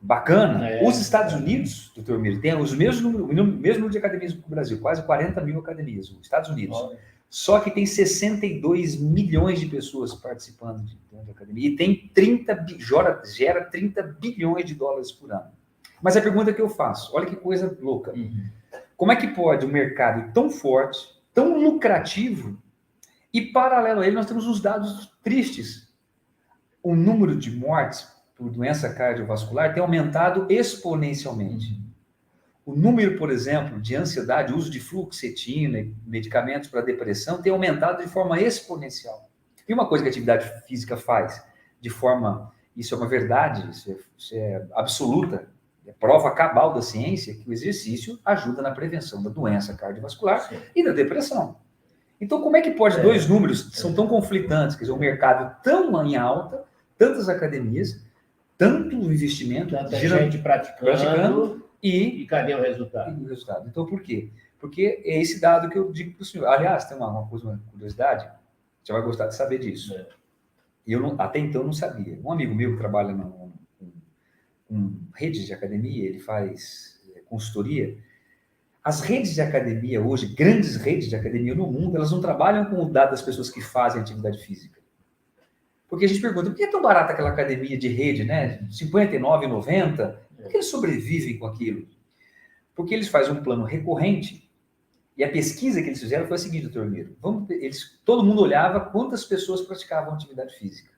bacana. 0.01 0.69
É, 0.69 0.87
os 0.87 0.99
Estados 0.99 1.35
Unidos, 1.35 1.93
doutor 1.95 2.19
Miro, 2.19 2.41
tem 2.41 2.57
os 2.57 2.75
mesmos 2.75 3.03
número, 3.03 3.25
o 3.25 3.47
mesmo 3.47 3.81
número 3.81 3.91
de 3.91 3.99
academias 3.99 4.33
que 4.33 4.39
o 4.39 4.51
Brasil, 4.51 4.81
quase 4.81 5.03
40 5.05 5.41
mil 5.41 5.59
academias, 5.59 6.11
os 6.11 6.21
Estados 6.23 6.51
Unidos. 6.51 6.77
Olha. 6.77 6.99
Só 7.29 7.61
que 7.61 7.71
tem 7.71 7.87
62 7.87 9.01
milhões 9.01 9.59
de 9.59 9.67
pessoas 9.67 10.13
participando 10.13 10.85
de, 10.85 10.99
de 11.25 11.31
academia 11.31 11.71
e 11.71 11.77
tem 11.77 12.11
30, 12.13 12.67
gera, 12.79 13.23
gera 13.25 13.65
30 13.65 14.03
bilhões 14.03 14.67
de 14.67 14.75
dólares 14.75 15.11
por 15.11 15.33
ano. 15.33 15.51
Mas 16.02 16.16
a 16.16 16.21
pergunta 16.21 16.52
que 16.52 16.61
eu 16.61 16.68
faço, 16.68 17.14
olha 17.14 17.26
que 17.26 17.37
coisa 17.37 17.78
louca. 17.80 18.12
Uhum. 18.12 18.50
Como 18.97 19.12
é 19.12 19.16
que 19.16 19.28
pode 19.28 19.64
um 19.64 19.71
mercado 19.71 20.32
tão 20.32 20.50
forte, 20.50 20.99
tão 21.32 21.59
lucrativo, 21.59 22.59
e 23.32 23.40
paralelo 23.40 24.00
a 24.00 24.06
ele 24.06 24.16
nós 24.16 24.26
temos 24.26 24.47
uns 24.47 24.61
dados 24.61 25.11
tristes. 25.23 25.88
O 26.82 26.94
número 26.94 27.37
de 27.37 27.50
mortes 27.50 28.06
por 28.35 28.50
doença 28.50 28.92
cardiovascular 28.92 29.73
tem 29.73 29.82
aumentado 29.82 30.47
exponencialmente. 30.50 31.80
O 32.64 32.75
número, 32.75 33.16
por 33.16 33.30
exemplo, 33.30 33.80
de 33.80 33.97
ansiedade, 33.97 34.52
uso 34.52 34.71
de 34.71 34.80
fluoxetina 34.80 35.80
e 35.80 35.94
medicamentos 36.06 36.68
para 36.68 36.80
depressão 36.80 37.40
tem 37.40 37.52
aumentado 37.52 38.02
de 38.02 38.09
forma 38.09 38.40
exponencial. 38.40 39.28
E 39.68 39.73
uma 39.73 39.88
coisa 39.88 40.04
que 40.04 40.09
a 40.09 40.11
atividade 40.11 40.66
física 40.66 40.97
faz 40.97 41.42
de 41.80 41.90
forma, 41.90 42.52
isso 42.76 42.94
é 42.94 42.99
uma 42.99 43.09
verdade, 43.09 43.68
isso 43.71 43.90
é, 43.90 43.97
isso 44.16 44.35
é 44.35 44.66
absoluta, 44.75 45.49
é 45.87 45.93
prova 45.93 46.31
cabal 46.33 46.73
da 46.73 46.83
ciência 46.83 47.35
que 47.35 47.49
o 47.49 47.53
exercício 47.53 48.19
ajuda 48.25 48.62
na 48.62 48.71
prevenção 48.71 49.23
da 49.23 49.31
doença 49.31 49.75
cardiovascular 49.75 50.49
Sim. 50.49 50.59
e 50.75 50.85
da 50.85 50.93
depressão. 50.93 51.57
Então, 52.21 52.41
como 52.41 52.57
é 52.57 52.61
que 52.61 52.71
pode 52.71 52.99
é. 52.99 53.03
dois 53.03 53.29
números 53.29 53.62
que 53.62 53.77
são 53.77 53.93
tão 53.93 54.07
conflitantes, 54.07 54.77
quer 54.77 54.83
dizer, 54.83 54.93
um 54.93 54.99
mercado 54.99 55.61
tão 55.62 56.07
em 56.07 56.17
alta, 56.17 56.62
tantas 56.97 57.29
academias, 57.29 58.01
tanto 58.57 58.95
investimento, 58.95 59.71
tanta 59.71 59.97
gente 59.97 60.39
praticando, 60.39 60.85
praticando 60.85 61.67
e, 61.83 62.23
e 62.23 62.27
cadê 62.27 62.55
o 62.55 62.62
resultado? 62.62 63.21
E 63.21 63.25
o 63.25 63.29
resultado. 63.29 63.69
Então, 63.69 63.85
por 63.85 64.01
quê? 64.03 64.31
Porque 64.61 65.03
é 65.05 65.21
esse 65.21 65.41
dado 65.41 65.69
que 65.69 65.77
eu 65.77 65.91
digo 65.91 66.15
para 66.15 66.23
o 66.23 66.25
senhor. 66.25 66.47
Aliás, 66.47 66.85
tem 66.85 66.97
uma, 66.97 67.09
uma, 67.09 67.27
coisa, 67.27 67.45
uma 67.45 67.61
curiosidade, 67.73 68.29
você 68.85 68.93
vai 68.93 69.03
gostar 69.03 69.27
de 69.27 69.35
saber 69.35 69.59
disso. 69.59 69.93
É. 69.93 70.07
Eu 70.87 71.01
não, 71.01 71.21
até 71.21 71.41
então 71.41 71.65
não 71.65 71.73
sabia. 71.73 72.21
Um 72.23 72.31
amigo 72.31 72.55
meu 72.55 72.73
que 72.73 72.79
trabalha 72.79 73.12
com 74.73 74.95
redes 75.14 75.45
de 75.45 75.52
academia, 75.52 76.09
ele 76.09 76.19
faz 76.19 76.99
é, 77.14 77.21
consultoria. 77.21 77.99
As 78.83 79.02
redes 79.02 79.35
de 79.35 79.43
academia 79.43 80.00
hoje, 80.00 80.35
grandes 80.35 80.76
redes 80.76 81.11
de 81.11 81.14
academia 81.14 81.55
no 81.55 81.67
mundo, 81.67 81.97
elas 81.97 82.11
não 82.11 82.23
trabalham 82.23 82.64
com 82.64 82.83
o 82.83 82.91
dado 82.91 83.11
das 83.11 83.21
pessoas 83.21 83.50
que 83.50 83.61
fazem 83.61 84.00
atividade 84.00 84.38
física. 84.38 84.81
Porque 85.87 86.07
a 86.07 86.09
gente 86.09 86.23
pergunta, 86.23 86.49
por 86.49 86.57
que 86.57 86.64
é 86.64 86.71
tão 86.71 86.81
barata 86.81 87.12
aquela 87.12 87.29
academia 87.29 87.76
de 87.76 87.88
rede, 87.88 88.25
né? 88.25 88.61
R$ 88.62 88.69
59,90? 88.71 90.17
Por 90.35 90.49
que 90.49 90.57
eles 90.57 90.67
sobrevivem 90.67 91.38
com 91.38 91.47
aquilo? 91.47 91.87
Porque 92.75 92.95
eles 92.95 93.09
fazem 93.09 93.35
um 93.35 93.43
plano 93.43 93.64
recorrente. 93.64 94.50
E 95.14 95.23
a 95.23 95.31
pesquisa 95.31 95.83
que 95.83 95.88
eles 95.88 96.00
fizeram 96.00 96.26
foi 96.26 96.37
a 96.37 96.38
seguinte, 96.38 96.62
doutor 96.62 96.91
Miro. 96.91 97.14
Vamos, 97.21 97.50
eles, 97.50 98.00
todo 98.07 98.25
mundo 98.25 98.41
olhava 98.41 98.81
quantas 98.81 99.23
pessoas 99.23 99.61
praticavam 99.61 100.14
atividade 100.14 100.57
física. 100.59 100.91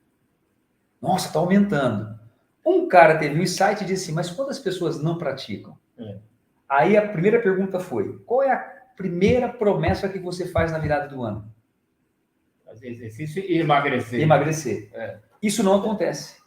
Nossa, 1.03 1.27
está 1.27 1.41
aumentando. 1.41 2.24
Um 2.65 2.89
cara 2.89 3.19
teve 3.19 3.39
um 3.39 3.43
insight 3.43 3.83
e 3.83 3.87
disse 3.87 4.05
assim, 4.05 4.13
mas 4.13 4.31
quantas 4.31 4.59
pessoas 4.59 5.03
não 5.03 5.19
praticam? 5.19 5.77
É. 5.99 6.19
Aí 6.69 6.97
a 6.97 7.07
primeira 7.07 7.41
pergunta 7.41 7.79
foi, 7.79 8.19
qual 8.25 8.43
é 8.43 8.51
a 8.51 8.59
primeira 8.97 9.49
promessa 9.49 10.09
que 10.09 10.19
você 10.19 10.47
faz 10.47 10.73
na 10.73 10.79
virada 10.79 11.09
do 11.09 11.23
ano? 11.23 11.53
Fazer 12.65 12.89
exercício 12.89 13.43
e 13.43 13.59
emagrecer. 13.59 14.21
Emagrecer. 14.21 14.91
É. 14.95 15.19
Isso 15.43 15.63
não 15.63 15.77
acontece. 15.77 16.43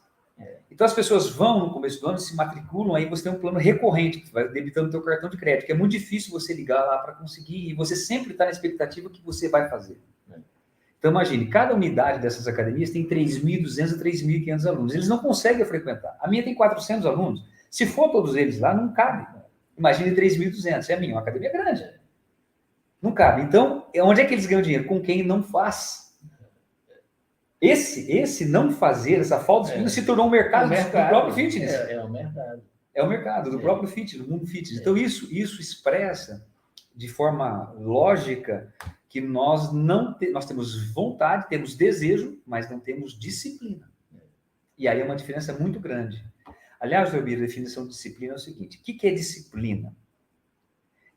Então 0.69 0.85
as 0.85 0.93
pessoas 0.93 1.29
vão 1.29 1.59
no 1.59 1.71
começo 1.71 1.99
do 1.99 2.07
ano, 2.07 2.19
se 2.19 2.35
matriculam, 2.35 2.95
aí 2.95 3.05
você 3.05 3.23
tem 3.23 3.31
um 3.31 3.39
plano 3.39 3.57
recorrente, 3.57 4.19
que 4.19 4.31
vai 4.31 4.47
debitando 4.47 4.89
o 4.89 4.91
teu 4.91 5.01
cartão 5.01 5.29
de 5.29 5.37
crédito, 5.37 5.65
que 5.65 5.71
é 5.71 5.75
muito 5.75 5.93
difícil 5.93 6.31
você 6.31 6.53
ligar 6.53 6.83
lá 6.85 6.97
para 6.99 7.13
conseguir, 7.13 7.69
e 7.69 7.73
você 7.73 7.95
sempre 7.95 8.33
está 8.33 8.45
na 8.45 8.51
expectativa 8.51 9.09
que 9.09 9.21
você 9.23 9.49
vai 9.49 9.69
fazer. 9.69 9.99
Então 10.99 11.11
imagine, 11.11 11.47
cada 11.47 11.75
unidade 11.75 12.19
dessas 12.19 12.47
academias 12.47 12.89
tem 12.89 13.07
3.200 13.07 13.93
a 13.93 14.03
3.500 14.03 14.65
alunos. 14.65 14.93
Eles 14.95 15.07
não 15.07 15.19
conseguem 15.19 15.63
frequentar. 15.65 16.17
A 16.19 16.27
minha 16.27 16.43
tem 16.43 16.55
400 16.55 17.05
alunos. 17.05 17.43
Se 17.69 17.85
for 17.85 18.09
todos 18.09 18.35
eles 18.35 18.59
lá, 18.59 18.73
não 18.73 18.91
cabe. 18.93 19.27
Imagine 19.77 20.15
3.200. 20.15 20.89
É 20.89 20.93
a 20.93 20.99
minha, 20.99 21.13
uma 21.13 21.21
academia 21.21 21.51
grande. 21.51 21.87
Não 23.01 23.11
cabe. 23.11 23.43
Então, 23.43 23.87
onde 24.01 24.21
é 24.21 24.25
que 24.25 24.33
eles 24.33 24.47
ganham 24.47 24.61
dinheiro? 24.61 24.85
Com 24.85 24.99
quem 24.99 25.23
não 25.23 25.43
faz. 25.43 26.07
Esse, 27.61 28.11
esse 28.11 28.45
não 28.45 28.71
fazer, 28.71 29.19
essa 29.19 29.39
falta 29.39 29.75
de 29.75 29.83
é. 29.83 29.89
se 29.89 30.05
tornou 30.05 30.27
um 30.27 30.29
mercado, 30.29 30.69
mercado, 30.69 31.05
do 31.05 31.09
próprio 31.09 31.33
fitness. 31.33 31.73
É, 31.73 31.93
é 31.93 32.03
o 32.03 32.09
mercado. 32.09 32.61
É 32.93 33.03
o 33.03 33.07
mercado 33.07 33.51
do 33.51 33.57
é. 33.57 33.61
próprio 33.61 33.87
fitness, 33.87 34.25
do 34.25 34.31
mundo 34.31 34.45
fitness. 34.45 34.79
Então, 34.79 34.97
isso, 34.97 35.31
isso 35.31 35.61
expressa 35.61 36.45
de 36.95 37.07
forma 37.07 37.71
lógica 37.77 38.73
que 39.09 39.21
nós 39.21 39.73
não 39.73 40.13
te, 40.13 40.29
nós 40.29 40.45
temos 40.45 40.91
vontade, 40.91 41.47
temos 41.47 41.75
desejo, 41.75 42.41
mas 42.45 42.69
não 42.69 42.79
temos 42.79 43.17
disciplina. 43.17 43.89
E 44.77 44.87
aí 44.87 44.99
é 44.99 45.03
uma 45.03 45.15
diferença 45.15 45.53
muito 45.57 45.79
grande. 45.79 46.23
Aliás, 46.79 47.13
Elvira, 47.13 47.43
a 47.43 47.47
definição 47.47 47.83
de 47.83 47.89
disciplina 47.89 48.33
é 48.33 48.35
o 48.35 48.39
seguinte: 48.39 48.77
o 48.77 48.81
que, 48.81 48.93
que 48.93 49.07
é 49.07 49.11
disciplina? 49.11 49.95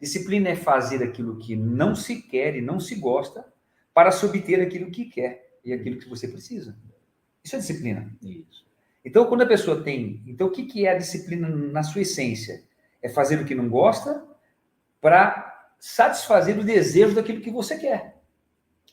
Disciplina 0.01 0.49
é 0.49 0.57
fazer 0.57 1.03
aquilo 1.03 1.39
que 1.39 1.55
não 1.55 1.95
se 1.95 2.23
quer 2.23 2.57
e 2.57 2.63
não 2.63 2.81
se 2.81 2.95
gosta 2.95 3.45
para 3.93 4.11
se 4.11 4.25
obter 4.25 4.61
aquilo 4.61 4.91
que 4.91 5.05
quer 5.05 5.59
e 5.63 5.73
aquilo 5.73 5.99
que 5.99 6.09
você 6.09 6.27
precisa. 6.27 6.77
Isso 7.45 7.57
é 7.57 7.59
disciplina. 7.59 8.11
Isso. 8.23 8.65
Então, 9.05 9.27
quando 9.27 9.43
a 9.43 9.47
pessoa 9.47 9.83
tem. 9.83 10.23
Então, 10.27 10.47
o 10.47 10.51
que, 10.51 10.65
que 10.65 10.87
é 10.87 10.93
a 10.93 10.99
disciplina 10.99 11.49
na 11.49 11.83
sua 11.83 12.03
essência? 12.03 12.63
É 13.03 13.09
fazer 13.09 13.41
o 13.41 13.45
que 13.45 13.55
não 13.55 13.69
gosta 13.69 14.27
para 15.01 15.60
satisfazer 15.81 16.57
o 16.57 16.63
desejo 16.63 17.15
daquilo 17.15 17.41
que 17.41 17.51
você 17.51 17.77
quer. 17.77 18.23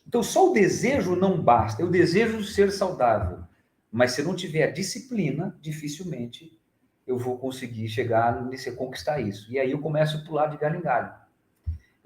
Então, 0.07 0.23
só 0.23 0.49
o 0.49 0.53
desejo 0.53 1.15
não 1.15 1.39
basta. 1.39 1.83
É 1.83 1.85
o 1.85 1.91
desejo 1.91 2.41
de 2.41 2.47
ser 2.47 2.71
saudável. 2.71 3.43
Mas 3.91 4.13
se 4.13 4.21
eu 4.21 4.25
não 4.25 4.35
tiver 4.35 4.71
disciplina, 4.71 5.55
dificilmente 5.61 6.57
eu 7.05 7.17
vou 7.17 7.37
conseguir 7.37 7.87
chegar 7.87 8.43
nesse 8.45 8.71
conquistar 8.71 9.19
isso. 9.19 9.51
E 9.51 9.59
aí 9.59 9.71
eu 9.71 9.79
começo 9.79 10.17
a 10.17 10.21
pular 10.21 10.47
de 10.47 10.57
galho 10.57 10.79
em 10.79 10.81
galho 10.81 11.13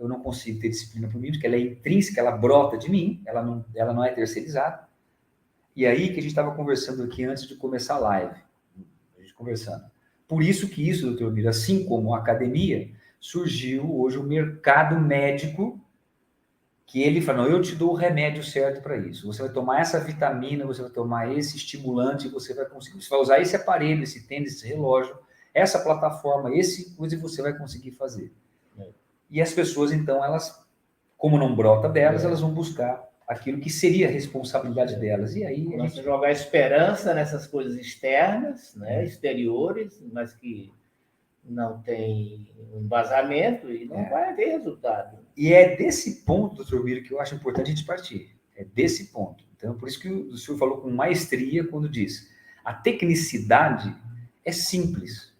eu 0.01 0.07
não 0.07 0.19
consigo 0.19 0.59
ter 0.59 0.69
disciplina 0.69 1.07
por 1.07 1.21
mim, 1.21 1.31
porque 1.31 1.45
ela 1.45 1.55
é 1.55 1.59
intrínseca, 1.59 2.19
ela 2.19 2.31
brota 2.31 2.75
de 2.75 2.89
mim, 2.89 3.21
ela 3.23 3.43
não, 3.43 3.63
ela 3.75 3.93
não 3.93 4.03
é 4.03 4.11
terceirizada. 4.11 4.87
E 5.75 5.85
aí 5.85 6.07
que 6.07 6.19
a 6.19 6.23
gente 6.23 6.31
estava 6.31 6.55
conversando 6.55 7.03
aqui 7.03 7.23
antes 7.23 7.47
de 7.47 7.55
começar 7.55 7.95
a 7.95 7.99
live, 7.99 8.35
a 9.15 9.21
gente 9.21 9.35
conversando. 9.35 9.85
Por 10.27 10.41
isso 10.41 10.67
que 10.67 10.89
isso, 10.89 11.05
doutor 11.05 11.31
Mira, 11.31 11.51
assim 11.51 11.85
como 11.85 12.15
a 12.15 12.17
academia, 12.17 12.89
surgiu 13.21 13.95
hoje 14.01 14.17
o 14.17 14.23
mercado 14.23 14.99
médico, 14.99 15.79
que 16.87 17.01
ele 17.01 17.21
fala, 17.21 17.43
não, 17.43 17.49
eu 17.49 17.61
te 17.61 17.75
dou 17.75 17.91
o 17.91 17.95
remédio 17.95 18.43
certo 18.43 18.81
para 18.81 18.97
isso. 18.97 19.25
Você 19.27 19.43
vai 19.43 19.53
tomar 19.53 19.79
essa 19.79 19.99
vitamina, 19.99 20.65
você 20.65 20.81
vai 20.81 20.91
tomar 20.91 21.31
esse 21.31 21.55
estimulante, 21.55 22.27
você 22.27 22.53
vai 22.53 22.65
conseguir, 22.65 23.01
você 23.01 23.09
vai 23.09 23.19
usar 23.19 23.39
esse 23.39 23.55
aparelho, 23.55 24.03
esse 24.03 24.27
tênis, 24.27 24.55
esse 24.55 24.67
relógio, 24.67 25.15
essa 25.53 25.79
plataforma, 25.79 26.53
esse 26.53 26.95
coisa, 26.95 27.15
e 27.15 27.19
você 27.19 27.41
vai 27.41 27.57
conseguir 27.57 27.91
fazer. 27.91 28.33
E 29.29 29.41
as 29.41 29.53
pessoas, 29.53 29.93
então, 29.93 30.25
elas, 30.25 30.61
como 31.15 31.37
não 31.37 31.55
brota 31.55 31.87
delas, 31.87 32.23
é. 32.23 32.27
elas 32.27 32.41
vão 32.41 32.53
buscar 32.53 33.01
aquilo 33.25 33.61
que 33.61 33.69
seria 33.69 34.09
a 34.09 34.11
responsabilidade 34.11 34.95
é. 34.95 34.99
delas. 34.99 35.35
E 35.35 35.45
aí. 35.45 35.73
A 35.75 35.87
gente 35.87 36.03
jogar 36.03 36.31
esperança 36.31 37.13
nessas 37.13 37.47
coisas 37.47 37.77
externas, 37.77 38.75
né, 38.75 39.05
exteriores, 39.05 40.03
mas 40.11 40.33
que 40.33 40.73
não 41.51 41.81
tem 41.81 42.51
um 42.73 42.81
embasamento 42.81 43.69
e 43.69 43.85
não 43.85 43.99
é. 43.99 44.09
vai 44.09 44.29
haver 44.29 44.49
resultado. 44.49 45.19
E 45.35 45.53
é 45.53 45.75
desse 45.75 46.23
ponto, 46.23 46.55
doutor 46.55 46.83
Miro, 46.83 47.03
que 47.03 47.13
eu 47.13 47.21
acho 47.21 47.35
importante 47.35 47.67
a 47.67 47.75
gente 47.75 47.85
partir. 47.85 48.35
É 48.55 48.63
desse 48.63 49.11
ponto. 49.11 49.43
Então, 49.55 49.77
por 49.77 49.87
isso 49.87 49.99
que 49.99 50.09
o 50.09 50.37
senhor 50.37 50.57
falou 50.57 50.81
com 50.81 50.89
maestria 50.89 51.67
quando 51.67 51.89
diz 51.89 52.29
a 52.63 52.73
tecnicidade 52.73 53.95
é 54.45 54.51
simples 54.51 55.31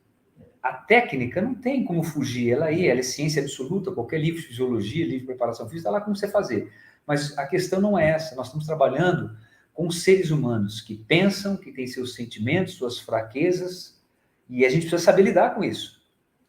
a 0.62 0.74
técnica 0.74 1.42
não 1.42 1.56
tem 1.56 1.84
como 1.84 2.04
fugir, 2.04 2.52
ela 2.52 2.68
aí, 2.68 2.88
ela 2.88 3.00
é 3.00 3.04
ciência 3.04 3.42
absoluta, 3.42 3.92
qualquer 3.92 4.20
livro 4.20 4.40
de 4.40 4.48
fisiologia, 4.48 5.06
livro 5.06 5.22
de 5.22 5.26
preparação 5.26 5.66
física, 5.66 5.80
está 5.80 5.90
lá 5.90 6.02
como 6.02 6.16
você 6.16 6.28
fazer. 6.28 6.72
Mas 7.06 7.36
a 7.38 7.48
questão 7.48 7.82
não 7.82 7.98
é 7.98 8.12
essa, 8.12 8.36
nós 8.36 8.48
estamos 8.48 8.68
trabalhando 8.68 9.36
com 9.74 9.90
seres 9.90 10.30
humanos 10.30 10.80
que 10.80 10.96
pensam, 10.96 11.58
que 11.58 11.72
têm 11.72 11.88
seus 11.88 12.14
sentimentos, 12.14 12.76
suas 12.76 13.00
fraquezas, 13.00 14.00
e 14.48 14.66
a 14.66 14.70
gente 14.70 14.82
precisa 14.82 15.02
saber 15.02 15.24
lidar 15.24 15.56
com 15.56 15.64
isso. 15.64 16.01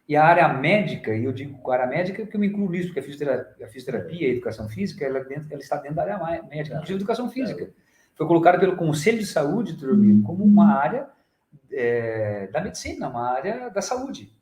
E 0.08 0.16
a 0.16 0.24
área 0.24 0.48
médica, 0.48 1.14
e 1.14 1.24
eu 1.24 1.32
digo 1.32 1.70
a 1.70 1.74
área 1.74 1.86
médica 1.86 2.22
porque 2.22 2.36
eu 2.36 2.40
me 2.40 2.48
incluo 2.48 2.70
nisso, 2.70 2.88
porque 2.88 3.00
a 3.00 3.02
fisioterapia, 3.02 3.66
a, 3.66 3.68
fisioterapia, 3.68 4.28
a 4.28 4.30
educação 4.30 4.68
física, 4.68 5.04
ela, 5.04 5.20
dentro, 5.20 5.46
ela, 5.50 5.60
está 5.60 5.76
dentro 5.76 5.96
da 5.96 6.02
área 6.02 6.42
médica, 6.42 6.76
inclusive 6.76 6.94
a 6.94 6.96
educação 6.96 7.30
física. 7.30 7.70
Foi 8.14 8.26
colocada 8.26 8.58
pelo 8.58 8.76
Conselho 8.76 9.18
de 9.18 9.26
Saúde, 9.26 9.76
como 10.24 10.44
uma 10.44 10.74
área 10.74 11.08
é, 11.70 12.48
da 12.48 12.60
medicina, 12.60 13.08
uma 13.08 13.30
área 13.30 13.70
da 13.70 13.80
saúde. 13.80 14.34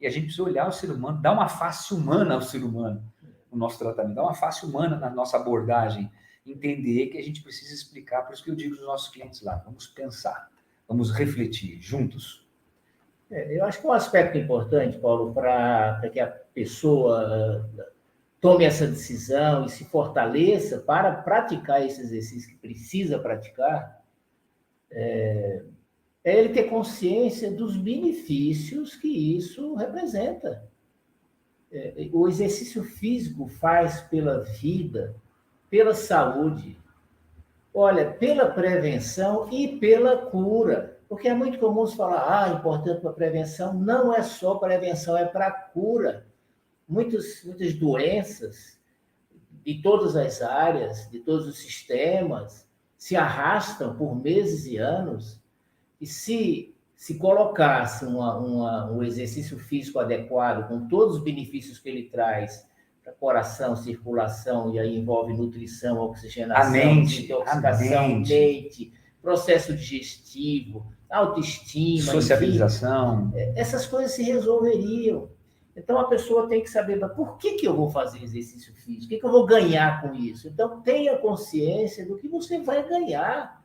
E 0.00 0.06
a 0.06 0.10
gente 0.10 0.24
precisa 0.24 0.44
olhar 0.44 0.68
o 0.68 0.72
ser 0.72 0.90
humano, 0.90 1.20
dar 1.20 1.32
uma 1.32 1.48
face 1.48 1.92
humana 1.92 2.34
ao 2.34 2.42
ser 2.42 2.62
humano 2.62 3.02
no 3.50 3.58
nosso 3.58 3.78
tratamento, 3.78 4.14
dar 4.14 4.22
uma 4.22 4.34
face 4.34 4.64
humana 4.64 4.96
na 4.96 5.10
nossa 5.10 5.36
abordagem 5.36 6.10
entender 6.50 7.08
que 7.08 7.18
a 7.18 7.22
gente 7.22 7.42
precisa 7.42 7.74
explicar, 7.74 8.22
por 8.22 8.32
isso 8.32 8.42
que 8.42 8.50
eu 8.50 8.54
digo 8.54 8.74
para 8.74 8.82
os 8.82 8.86
nossos 8.86 9.08
clientes 9.08 9.42
lá, 9.42 9.56
vamos 9.56 9.86
pensar, 9.86 10.50
vamos 10.86 11.10
refletir 11.12 11.80
juntos. 11.80 12.46
É, 13.30 13.58
eu 13.58 13.64
acho 13.64 13.80
que 13.80 13.86
um 13.86 13.92
aspecto 13.92 14.38
importante, 14.38 14.98
Paulo, 14.98 15.34
para 15.34 16.00
que 16.12 16.18
a 16.18 16.26
pessoa 16.26 17.66
uh, 17.78 17.84
tome 18.40 18.64
essa 18.64 18.86
decisão 18.86 19.66
e 19.66 19.68
se 19.68 19.84
fortaleça 19.84 20.78
para 20.78 21.12
praticar 21.12 21.84
esse 21.84 22.00
exercício 22.00 22.50
que 22.50 22.56
precisa 22.56 23.18
praticar, 23.18 24.02
é, 24.90 25.62
é 26.24 26.38
ele 26.38 26.50
ter 26.50 26.64
consciência 26.64 27.50
dos 27.50 27.76
benefícios 27.76 28.96
que 28.96 29.36
isso 29.36 29.74
representa. 29.74 30.66
É, 31.70 32.08
o 32.12 32.26
exercício 32.28 32.82
físico 32.82 33.46
faz 33.46 34.00
pela 34.02 34.40
vida, 34.40 35.14
pela 35.68 35.94
saúde, 35.94 36.78
olha, 37.74 38.10
pela 38.10 38.46
prevenção 38.46 39.52
e 39.52 39.78
pela 39.78 40.16
cura. 40.26 40.97
Porque 41.08 41.28
é 41.28 41.34
muito 41.34 41.58
comum 41.58 41.86
se 41.86 41.96
falar, 41.96 42.44
ah, 42.44 42.48
importante 42.50 43.00
para 43.00 43.10
a 43.10 43.14
prevenção. 43.14 43.72
Não 43.72 44.14
é 44.14 44.22
só 44.22 44.56
prevenção, 44.56 45.16
é 45.16 45.24
para 45.24 45.50
cura. 45.50 46.26
Muitas, 46.86 47.42
muitas 47.44 47.74
doenças 47.74 48.78
de 49.64 49.80
todas 49.82 50.16
as 50.16 50.42
áreas, 50.42 51.08
de 51.10 51.20
todos 51.20 51.46
os 51.46 51.58
sistemas, 51.58 52.68
se 52.96 53.16
arrastam 53.16 53.96
por 53.96 54.14
meses 54.14 54.66
e 54.66 54.76
anos. 54.76 55.40
E 56.00 56.06
se 56.06 56.74
se 56.98 57.14
colocasse 57.14 58.04
uma, 58.04 58.36
uma, 58.36 58.90
um 58.90 59.04
exercício 59.04 59.56
físico 59.56 60.00
adequado, 60.00 60.66
com 60.66 60.88
todos 60.88 61.18
os 61.18 61.22
benefícios 61.22 61.78
que 61.78 61.88
ele 61.88 62.10
traz 62.10 62.66
para 63.04 63.12
coração, 63.12 63.76
circulação, 63.76 64.74
e 64.74 64.80
aí 64.80 64.98
envolve 64.98 65.32
nutrição, 65.32 66.00
oxigenação, 66.00 66.72
mente, 66.72 67.22
intoxicação, 67.22 68.08
mente. 68.08 68.34
mente, 68.34 68.92
processo 69.22 69.76
digestivo, 69.76 70.92
autoestima, 71.10 72.12
sociabilização. 72.12 73.28
Enfim, 73.28 73.38
é, 73.38 73.52
essas 73.56 73.86
coisas 73.86 74.12
se 74.12 74.22
resolveriam. 74.22 75.30
Então 75.76 75.98
a 75.98 76.08
pessoa 76.08 76.48
tem 76.48 76.60
que 76.60 76.68
saber, 76.68 76.96
mas 76.96 77.12
por 77.12 77.38
que, 77.38 77.54
que 77.54 77.66
eu 77.66 77.74
vou 77.74 77.88
fazer 77.88 78.22
exercício 78.22 78.74
físico? 78.74 79.06
O 79.06 79.08
que, 79.08 79.18
que 79.18 79.24
eu 79.24 79.30
vou 79.30 79.46
ganhar 79.46 80.02
com 80.02 80.12
isso? 80.14 80.48
Então 80.48 80.80
tenha 80.80 81.16
consciência 81.18 82.04
do 82.04 82.16
que 82.16 82.28
você 82.28 82.58
vai 82.58 82.86
ganhar. 82.86 83.62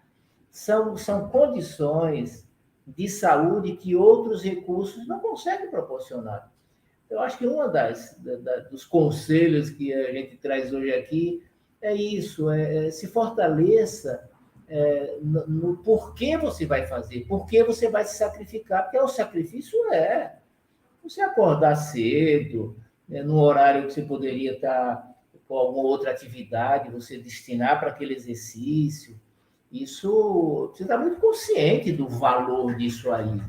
São, 0.52 0.96
são 0.96 1.30
condições 1.30 2.48
de 2.86 3.10
saúde 3.10 3.76
que 3.76 3.96
outros 3.96 4.44
recursos 4.44 5.08
não 5.08 5.20
conseguem 5.20 5.72
proporcionar. 5.72 6.52
Eu 7.10 7.20
acho 7.20 7.38
que 7.38 7.48
uma 7.48 7.68
das 7.68 8.16
da, 8.20 8.36
da, 8.36 8.60
dos 8.60 8.86
conselhos 8.86 9.70
que 9.72 9.92
a 9.94 10.12
gente 10.12 10.38
traz 10.38 10.72
hoje 10.72 10.94
aqui 10.94 11.44
é 11.82 11.96
isso: 11.96 12.50
é, 12.50 12.88
é 12.88 12.92
se 12.92 13.08
fortaleça 13.08 14.30
é, 14.76 15.20
no, 15.22 15.46
no 15.48 15.78
porquê 15.78 16.36
você 16.36 16.66
vai 16.66 16.88
fazer, 16.88 17.28
por 17.28 17.46
que 17.46 17.64
você 17.64 17.90
vai 17.90 18.04
se 18.06 18.18
sacrificar, 18.18 18.82
porque 18.82 18.98
o 18.98 19.08
sacrifício 19.08 19.78
é 19.94 20.40
você 21.04 21.22
acordar 21.22 21.76
cedo, 21.76 22.76
né, 23.08 23.22
no 23.22 23.40
horário 23.40 23.86
que 23.86 23.94
você 23.94 24.02
poderia 24.02 24.54
estar 24.54 25.08
com 25.48 25.56
alguma 25.56 25.84
outra 25.84 26.10
atividade, 26.10 26.90
você 26.90 27.20
destinar 27.20 27.80
para 27.80 27.90
aquele 27.90 28.16
exercício. 28.16 29.20
Isso, 29.72 30.72
você 30.74 30.82
está 30.82 30.98
muito 30.98 31.22
consciente 31.22 31.92
do 31.92 32.08
valor 32.08 32.76
disso 32.76 33.12
aí. 33.12 33.40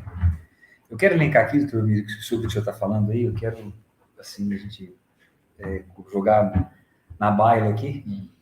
Eu 0.90 0.96
quero 0.98 1.14
elencar 1.14 1.46
aqui, 1.46 1.58
doutor 1.58 1.88
sobre 2.20 2.44
o 2.44 2.48
que 2.48 2.48
o 2.48 2.50
senhor 2.50 2.60
está 2.60 2.72
falando 2.74 3.10
aí, 3.10 3.22
eu 3.22 3.32
quero, 3.32 3.72
assim, 4.18 4.52
a 4.52 4.56
gente 4.58 4.94
é, 5.58 5.84
jogar 6.12 6.70
na 7.18 7.30
baila 7.30 7.70
aqui. 7.70 8.04
Hum. 8.06 8.33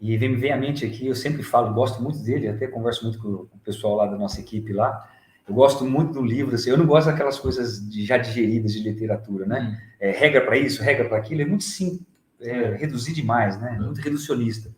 E 0.00 0.16
vem 0.16 0.30
me 0.30 0.36
vem 0.36 0.50
à 0.50 0.56
mente 0.56 0.84
aqui, 0.86 1.06
eu 1.06 1.14
sempre 1.14 1.42
falo, 1.42 1.74
gosto 1.74 2.02
muito 2.02 2.22
dele, 2.22 2.48
até 2.48 2.66
converso 2.66 3.04
muito 3.04 3.18
com 3.18 3.28
o 3.28 3.60
pessoal 3.62 3.96
lá 3.96 4.06
da 4.06 4.16
nossa 4.16 4.40
equipe 4.40 4.72
lá. 4.72 5.06
Eu 5.46 5.54
gosto 5.54 5.84
muito 5.84 6.14
do 6.14 6.22
livro, 6.22 6.54
assim, 6.54 6.70
eu 6.70 6.78
não 6.78 6.86
gosto 6.86 7.08
daquelas 7.08 7.38
coisas 7.38 7.86
de, 7.88 8.06
já 8.06 8.16
digeridas 8.16 8.72
de 8.72 8.80
literatura, 8.80 9.44
né? 9.44 9.60
Hum. 9.60 9.90
É, 10.00 10.10
regra 10.12 10.40
para 10.40 10.56
isso, 10.56 10.82
regra 10.82 11.06
para 11.06 11.18
aquilo, 11.18 11.42
é 11.42 11.44
muito 11.44 11.64
simples, 11.64 12.00
é, 12.40 12.76
reduzir 12.76 13.12
demais, 13.12 13.60
né? 13.60 13.78
Muito 13.78 14.00
reducionista. 14.00 14.70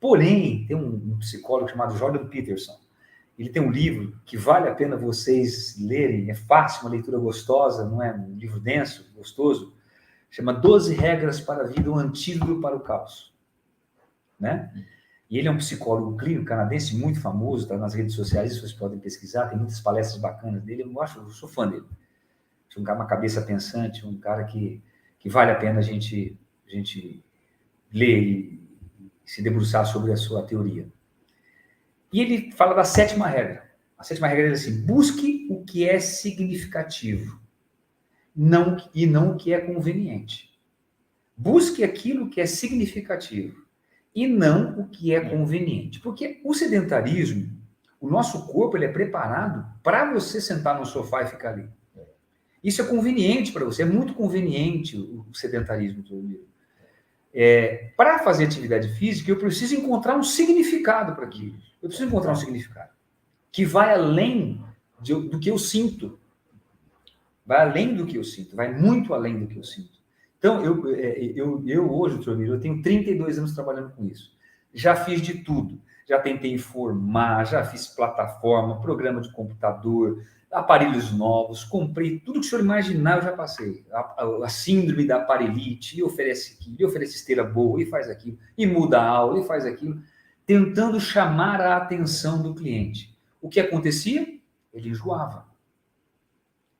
Porém, 0.00 0.64
tem 0.66 0.76
um, 0.76 1.12
um 1.12 1.18
psicólogo 1.18 1.68
chamado 1.68 1.96
Jordan 1.98 2.26
Peterson. 2.26 2.80
Ele 3.38 3.50
tem 3.50 3.60
um 3.60 3.70
livro 3.70 4.16
que 4.24 4.36
vale 4.36 4.68
a 4.68 4.74
pena 4.74 4.96
vocês 4.96 5.76
lerem, 5.78 6.30
é 6.30 6.34
fácil, 6.34 6.82
uma 6.82 6.90
leitura 6.90 7.18
gostosa, 7.18 7.84
não 7.88 8.02
é 8.02 8.14
um 8.14 8.36
livro 8.36 8.58
denso, 8.60 9.10
gostoso. 9.14 9.74
Chama 10.30 10.52
12 10.52 10.94
Regras 10.94 11.40
para 11.40 11.64
a 11.64 11.66
Vida, 11.66 11.90
um 11.90 11.98
antídoto 11.98 12.60
para 12.60 12.76
o 12.76 12.80
caos. 12.80 13.31
Né? 14.42 14.72
E 15.30 15.38
ele 15.38 15.46
é 15.46 15.50
um 15.52 15.56
psicólogo 15.56 16.16
clínico 16.16 16.44
canadense 16.44 16.96
muito 16.96 17.20
famoso, 17.20 17.62
está 17.62 17.78
nas 17.78 17.94
redes 17.94 18.12
sociais, 18.12 18.58
vocês 18.58 18.72
podem 18.72 18.98
pesquisar, 18.98 19.46
tem 19.46 19.56
muitas 19.56 19.78
palestras 19.78 20.20
bacanas 20.20 20.64
dele, 20.64 20.82
eu 20.82 21.00
acho, 21.00 21.20
eu 21.20 21.30
sou 21.30 21.48
fã 21.48 21.66
dele. 21.68 21.86
Um 22.76 22.82
cara, 22.82 22.98
uma 22.98 23.06
cabeça 23.06 23.40
pensante, 23.40 24.04
um 24.04 24.18
cara 24.18 24.42
que, 24.44 24.82
que 25.20 25.28
vale 25.28 25.52
a 25.52 25.54
pena 25.54 25.78
a 25.78 25.82
gente, 25.82 26.36
a 26.66 26.70
gente 26.70 27.22
ler 27.92 28.18
e 28.18 28.62
se 29.24 29.42
debruçar 29.42 29.86
sobre 29.86 30.10
a 30.10 30.16
sua 30.16 30.42
teoria. 30.42 30.88
E 32.12 32.20
ele 32.20 32.50
fala 32.52 32.74
da 32.74 32.82
sétima 32.82 33.28
regra. 33.28 33.70
A 33.96 34.02
sétima 34.02 34.26
regra 34.26 34.48
é 34.48 34.52
assim: 34.52 34.84
busque 34.84 35.46
o 35.50 35.64
que 35.64 35.88
é 35.88 36.00
significativo, 36.00 37.40
não 38.34 38.76
e 38.94 39.06
não 39.06 39.32
o 39.32 39.36
que 39.36 39.52
é 39.52 39.60
conveniente. 39.60 40.50
Busque 41.36 41.84
aquilo 41.84 42.28
que 42.28 42.40
é 42.40 42.46
significativo 42.46 43.61
e 44.14 44.26
não 44.26 44.78
o 44.78 44.88
que 44.88 45.14
é 45.14 45.20
conveniente. 45.20 46.00
Porque 46.00 46.40
o 46.44 46.54
sedentarismo, 46.54 47.50
o 48.00 48.08
nosso 48.08 48.46
corpo 48.46 48.76
ele 48.76 48.84
é 48.84 48.92
preparado 48.92 49.64
para 49.82 50.12
você 50.12 50.40
sentar 50.40 50.78
no 50.78 50.86
sofá 50.86 51.22
e 51.22 51.26
ficar 51.26 51.50
ali. 51.50 51.68
Isso 52.62 52.80
é 52.80 52.84
conveniente 52.84 53.52
para 53.52 53.64
você, 53.64 53.82
é 53.82 53.86
muito 53.86 54.14
conveniente 54.14 54.96
o 54.96 55.26
sedentarismo. 55.34 56.04
É, 57.34 57.90
para 57.96 58.20
fazer 58.20 58.44
atividade 58.44 58.88
física, 58.88 59.30
eu 59.30 59.38
preciso 59.38 59.74
encontrar 59.74 60.16
um 60.16 60.22
significado 60.22 61.14
para 61.14 61.24
aquilo. 61.24 61.56
Eu 61.82 61.88
preciso 61.88 62.08
encontrar 62.08 62.32
um 62.32 62.36
significado 62.36 62.92
que 63.52 63.66
vai 63.66 63.92
além 63.92 64.64
de, 65.00 65.14
do 65.14 65.38
que 65.38 65.50
eu 65.50 65.58
sinto. 65.58 66.18
Vai 67.44 67.60
além 67.60 67.94
do 67.94 68.06
que 68.06 68.16
eu 68.16 68.24
sinto, 68.24 68.56
vai 68.56 68.72
muito 68.72 69.12
além 69.12 69.38
do 69.38 69.46
que 69.46 69.58
eu 69.58 69.64
sinto. 69.64 70.00
Então, 70.42 70.60
eu, 70.60 70.92
é, 70.92 71.22
eu, 71.36 71.62
eu 71.64 71.88
hoje, 71.88 72.18
Tromiro, 72.18 72.54
eu 72.54 72.60
tenho 72.60 72.82
32 72.82 73.38
anos 73.38 73.54
trabalhando 73.54 73.92
com 73.92 74.04
isso. 74.04 74.36
Já 74.74 74.96
fiz 74.96 75.22
de 75.22 75.34
tudo. 75.34 75.80
Já 76.04 76.18
tentei 76.18 76.52
informar, 76.52 77.46
já 77.46 77.62
fiz 77.64 77.86
plataforma, 77.86 78.80
programa 78.80 79.20
de 79.20 79.30
computador, 79.30 80.20
aparelhos 80.50 81.12
novos, 81.12 81.62
comprei 81.62 82.18
tudo 82.18 82.40
que 82.40 82.46
o 82.46 82.50
senhor 82.50 82.60
imaginar, 82.60 83.18
eu 83.18 83.22
já 83.22 83.32
passei. 83.34 83.84
A, 83.92 84.00
a, 84.00 84.46
a 84.46 84.48
síndrome 84.48 85.06
da 85.06 85.18
aparelite, 85.18 85.96
e 85.96 86.02
oferece 86.02 86.54
aquilo, 86.54 86.76
e 86.76 86.84
oferece 86.84 87.14
esteira 87.14 87.44
boa, 87.44 87.80
e 87.80 87.86
faz 87.86 88.10
aquilo, 88.10 88.36
e 88.58 88.66
muda 88.66 89.00
a 89.00 89.06
aula, 89.06 89.38
e 89.38 89.46
faz 89.46 89.64
aquilo, 89.64 90.02
tentando 90.44 90.98
chamar 90.98 91.60
a 91.60 91.76
atenção 91.76 92.42
do 92.42 92.52
cliente. 92.52 93.16
O 93.40 93.48
que 93.48 93.60
acontecia? 93.60 94.26
Ele 94.74 94.88
enjoava. 94.88 95.46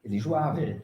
Ele 0.02 0.16
enjoava. 0.16 0.60
É. 0.60 0.82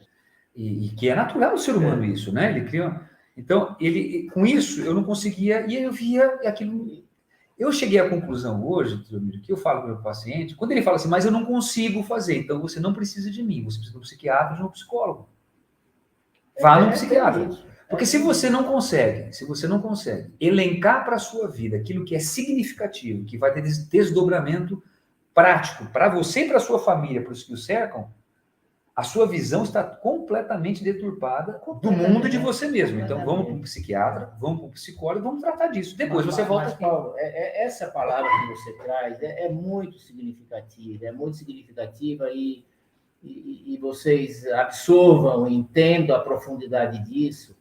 E, 0.58 0.86
e, 0.86 0.88
que 0.90 1.08
é 1.08 1.14
natural 1.14 1.52
do 1.52 1.60
ser 1.60 1.76
humano 1.76 2.02
é. 2.02 2.08
isso, 2.08 2.32
né? 2.32 2.50
Ele 2.50 2.64
cria. 2.64 3.00
Então, 3.36 3.76
ele, 3.80 4.28
com 4.34 4.44
isso, 4.44 4.80
eu 4.82 4.92
não 4.92 5.04
conseguia, 5.04 5.64
e 5.68 5.76
eu 5.80 5.92
via 5.92 6.26
aquilo 6.44 7.06
eu 7.58 7.72
cheguei 7.72 7.98
à 7.98 8.08
conclusão 8.08 8.64
hoje, 8.64 9.02
que 9.42 9.50
eu 9.50 9.56
falo 9.56 9.80
para 9.80 9.90
o 9.90 9.94
meu 9.94 10.02
paciente, 10.02 10.54
quando 10.54 10.70
ele 10.70 10.82
fala 10.82 10.96
assim, 10.96 11.08
mas 11.08 11.24
eu 11.24 11.32
não 11.32 11.44
consigo 11.44 12.04
fazer, 12.04 12.38
então 12.38 12.60
você 12.60 12.78
não 12.78 12.94
precisa 12.94 13.30
de 13.30 13.42
mim, 13.42 13.64
você 13.64 13.78
precisa 13.78 13.90
de 13.90 13.98
um 13.98 14.00
psiquiatra 14.00 14.52
ou 14.52 14.56
de 14.56 14.62
um 14.62 14.68
psicólogo. 14.70 15.28
Vá 16.60 16.78
é, 16.78 16.84
no 16.84 16.92
psiquiatra. 16.92 17.50
Porque 17.90 18.06
se 18.06 18.18
você 18.18 18.48
não 18.48 18.62
consegue, 18.62 19.32
se 19.34 19.44
você 19.44 19.66
não 19.66 19.80
consegue 19.80 20.32
elencar 20.40 21.04
para 21.04 21.16
a 21.16 21.18
sua 21.18 21.48
vida 21.48 21.76
aquilo 21.76 22.04
que 22.04 22.14
é 22.14 22.20
significativo, 22.20 23.24
que 23.24 23.36
vai 23.36 23.52
ter 23.52 23.62
desdobramento 23.62 24.80
prático 25.34 25.86
para 25.86 26.08
você 26.08 26.44
e 26.44 26.48
para 26.48 26.58
a 26.58 26.60
sua 26.60 26.78
família, 26.78 27.22
para 27.22 27.32
os 27.32 27.42
que 27.42 27.54
o 27.54 27.56
cercam, 27.56 28.08
a 28.98 29.04
sua 29.04 29.28
visão 29.28 29.62
está 29.62 29.84
completamente 29.84 30.82
deturpada 30.82 31.62
do 31.80 31.92
mundo 31.92 32.26
e 32.26 32.30
de 32.30 32.36
você 32.36 32.66
mesmo. 32.66 32.98
Então, 32.98 33.24
vamos 33.24 33.44
para 33.44 33.54
um 33.54 33.60
psiquiatra, 33.60 34.32
vamos 34.40 34.58
para 34.58 34.66
um 34.66 34.72
psicólogo, 34.72 35.24
vamos 35.24 35.40
tratar 35.40 35.68
disso. 35.68 35.96
Depois 35.96 36.26
mas, 36.26 36.34
você 36.34 36.42
volta 36.42 36.64
mas, 36.64 36.72
aqui. 36.72 36.82
Paulo, 36.82 37.14
é, 37.16 37.62
é, 37.62 37.64
essa 37.64 37.92
palavra 37.92 38.28
que 38.28 38.46
você 38.56 38.72
traz 38.72 39.22
é, 39.22 39.46
é, 39.46 39.48
muito 39.50 40.00
significativa, 40.00 41.06
é 41.06 41.12
muito 41.12 41.36
significativa 41.36 42.28
e, 42.32 42.64
e, 43.22 43.72
e 43.72 43.76
vocês 43.76 44.44
absorvam, 44.48 45.46
entendam 45.46 46.16
a 46.16 46.20
profundidade 46.20 46.98
disso, 47.08 47.56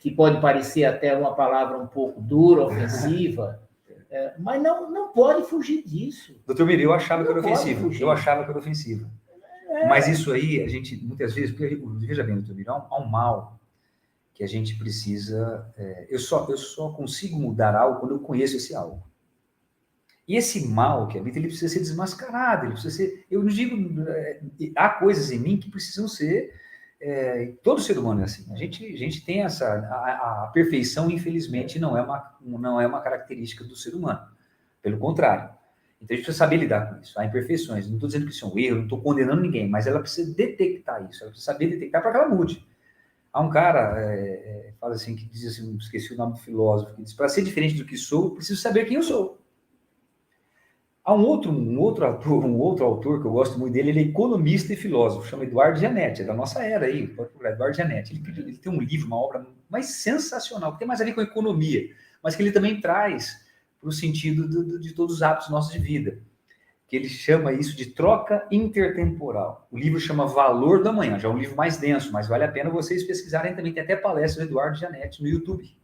que 0.00 0.10
pode 0.10 0.40
parecer 0.40 0.86
até 0.86 1.16
uma 1.16 1.36
palavra 1.36 1.78
um 1.78 1.86
pouco 1.86 2.20
dura, 2.20 2.64
ofensiva, 2.64 3.62
é, 4.10 4.34
mas 4.40 4.60
não, 4.60 4.90
não 4.90 5.12
pode 5.12 5.44
fugir 5.44 5.84
disso. 5.84 6.34
Doutor 6.44 6.66
Miri, 6.66 6.82
eu 6.82 6.92
achava 6.92 7.22
não 7.22 7.32
que 7.32 7.38
era 7.38 7.46
ofensivo. 7.46 7.92
Eu 7.92 8.10
achava 8.10 8.42
que 8.42 8.50
era 8.50 8.58
ofensivo. 8.58 9.08
Mas 9.88 10.08
isso 10.08 10.32
aí, 10.32 10.62
a 10.62 10.68
gente, 10.68 10.96
muitas 10.96 11.34
vezes, 11.34 11.54
veja 11.54 12.24
bem, 12.24 12.36
doutor 12.36 12.54
Mirão, 12.54 12.86
há 12.90 12.98
um 12.98 13.06
mal 13.06 13.60
que 14.32 14.44
a 14.44 14.46
gente 14.46 14.76
precisa. 14.76 15.68
É, 15.76 16.06
eu, 16.08 16.18
só, 16.18 16.46
eu 16.48 16.56
só 16.56 16.92
consigo 16.92 17.38
mudar 17.38 17.74
algo 17.74 18.00
quando 18.00 18.14
eu 18.14 18.20
conheço 18.20 18.56
esse 18.56 18.74
algo. 18.74 19.02
E 20.28 20.36
esse 20.36 20.68
mal 20.68 21.08
que 21.08 21.18
habita, 21.18 21.38
ele 21.38 21.48
precisa 21.48 21.72
ser 21.72 21.80
desmascarado, 21.80 22.66
ele 22.66 22.72
precisa 22.72 22.94
ser. 22.94 23.26
Eu 23.30 23.42
não 23.42 23.48
digo. 23.48 24.00
É, 24.08 24.40
há 24.76 24.90
coisas 24.90 25.30
em 25.32 25.38
mim 25.38 25.56
que 25.56 25.70
precisam 25.70 26.06
ser. 26.06 26.54
É, 27.00 27.54
todo 27.62 27.80
ser 27.80 27.98
humano 27.98 28.20
é 28.20 28.24
assim. 28.24 28.52
A 28.52 28.56
gente, 28.56 28.84
a 28.86 28.96
gente 28.96 29.24
tem 29.24 29.42
essa. 29.42 29.66
A, 29.66 30.44
a, 30.44 30.50
perfeição, 30.52 31.10
infelizmente, 31.10 31.78
não 31.78 31.96
é, 31.96 32.02
uma, 32.02 32.38
não 32.40 32.80
é 32.80 32.86
uma 32.86 33.00
característica 33.00 33.64
do 33.64 33.74
ser 33.74 33.94
humano. 33.94 34.20
Pelo 34.80 34.98
contrário. 34.98 35.57
Então 36.00 36.14
a 36.14 36.16
gente 36.16 36.24
precisa 36.24 36.44
saber 36.44 36.56
lidar 36.56 36.88
com 36.88 37.00
isso. 37.00 37.18
Há 37.18 37.24
imperfeições. 37.24 37.86
Não 37.86 37.94
estou 37.94 38.08
dizendo 38.08 38.26
que 38.26 38.32
isso 38.32 38.44
é 38.44 38.48
um 38.48 38.58
erro, 38.58 38.76
não 38.76 38.84
estou 38.84 39.02
condenando 39.02 39.42
ninguém, 39.42 39.68
mas 39.68 39.86
ela 39.86 40.00
precisa 40.00 40.32
detectar 40.32 41.08
isso. 41.10 41.22
Ela 41.22 41.30
precisa 41.30 41.52
saber 41.52 41.68
detectar 41.68 42.00
para 42.00 42.12
que 42.12 42.16
ela 42.18 42.28
mude. 42.28 42.64
Há 43.32 43.40
um 43.40 43.50
cara, 43.50 44.00
é, 44.00 44.14
é, 44.14 44.74
fala 44.80 44.94
assim, 44.94 45.14
que 45.14 45.24
diz 45.26 45.46
assim, 45.46 45.76
esqueci 45.76 46.14
o 46.14 46.16
nome 46.16 46.32
do 46.32 46.38
filósofo, 46.38 46.94
que 46.94 47.02
diz: 47.02 47.12
para 47.12 47.28
ser 47.28 47.42
diferente 47.42 47.74
do 47.74 47.84
que 47.84 47.96
sou, 47.96 48.34
preciso 48.34 48.60
saber 48.60 48.84
quem 48.86 48.96
eu 48.96 49.02
sou. 49.02 49.38
Há 51.04 51.14
um 51.14 51.24
outro, 51.24 51.50
um 51.50 51.78
outro 51.80 52.04
autor, 52.04 52.44
um 52.44 52.58
outro 52.58 52.84
autor 52.84 53.20
que 53.20 53.26
eu 53.26 53.32
gosto 53.32 53.58
muito 53.58 53.72
dele, 53.72 53.90
ele 53.90 54.00
é 54.00 54.02
economista 54.02 54.74
e 54.74 54.76
filósofo, 54.76 55.26
chama 55.26 55.44
Eduardo 55.44 55.78
Gianetti, 55.78 56.20
é 56.20 56.24
da 56.24 56.34
nossa 56.34 56.62
era 56.62 56.84
aí, 56.84 57.06
pode 57.06 57.30
procurar, 57.30 57.52
Eduardo 57.52 57.76
Gianetti. 57.76 58.12
Ele, 58.14 58.40
ele, 58.40 58.58
tem 58.58 58.70
um 58.70 58.80
livro, 58.80 59.06
uma 59.06 59.16
obra 59.16 59.46
mais 59.70 59.86
sensacional, 59.86 60.72
que 60.72 60.80
tem 60.80 60.88
mais 60.88 61.00
a 61.00 61.04
ver 61.04 61.14
com 61.14 61.22
economia, 61.22 61.88
mas 62.22 62.36
que 62.36 62.42
ele 62.42 62.52
também 62.52 62.78
traz 62.78 63.42
para 63.80 63.88
o 63.88 63.92
sentido 63.92 64.48
do, 64.48 64.78
de 64.78 64.92
todos 64.92 65.16
os 65.16 65.22
hábitos 65.22 65.48
nossos 65.50 65.72
de 65.72 65.78
vida, 65.78 66.20
que 66.86 66.96
ele 66.96 67.08
chama 67.08 67.52
isso 67.52 67.76
de 67.76 67.86
troca 67.86 68.46
intertemporal. 68.50 69.68
O 69.70 69.78
livro 69.78 70.00
chama 70.00 70.26
Valor 70.26 70.82
do 70.82 70.88
Amanhã, 70.88 71.18
já 71.18 71.28
é 71.28 71.30
um 71.30 71.38
livro 71.38 71.56
mais 71.56 71.76
denso, 71.76 72.12
mas 72.12 72.26
vale 72.26 72.44
a 72.44 72.50
pena 72.50 72.70
vocês 72.70 73.04
pesquisarem 73.04 73.54
também, 73.54 73.72
tem 73.72 73.82
até 73.82 73.94
palestra 73.94 74.44
do 74.44 74.50
Eduardo 74.50 74.78
Gianetti 74.78 75.22
no 75.22 75.28
YouTube. 75.28 75.76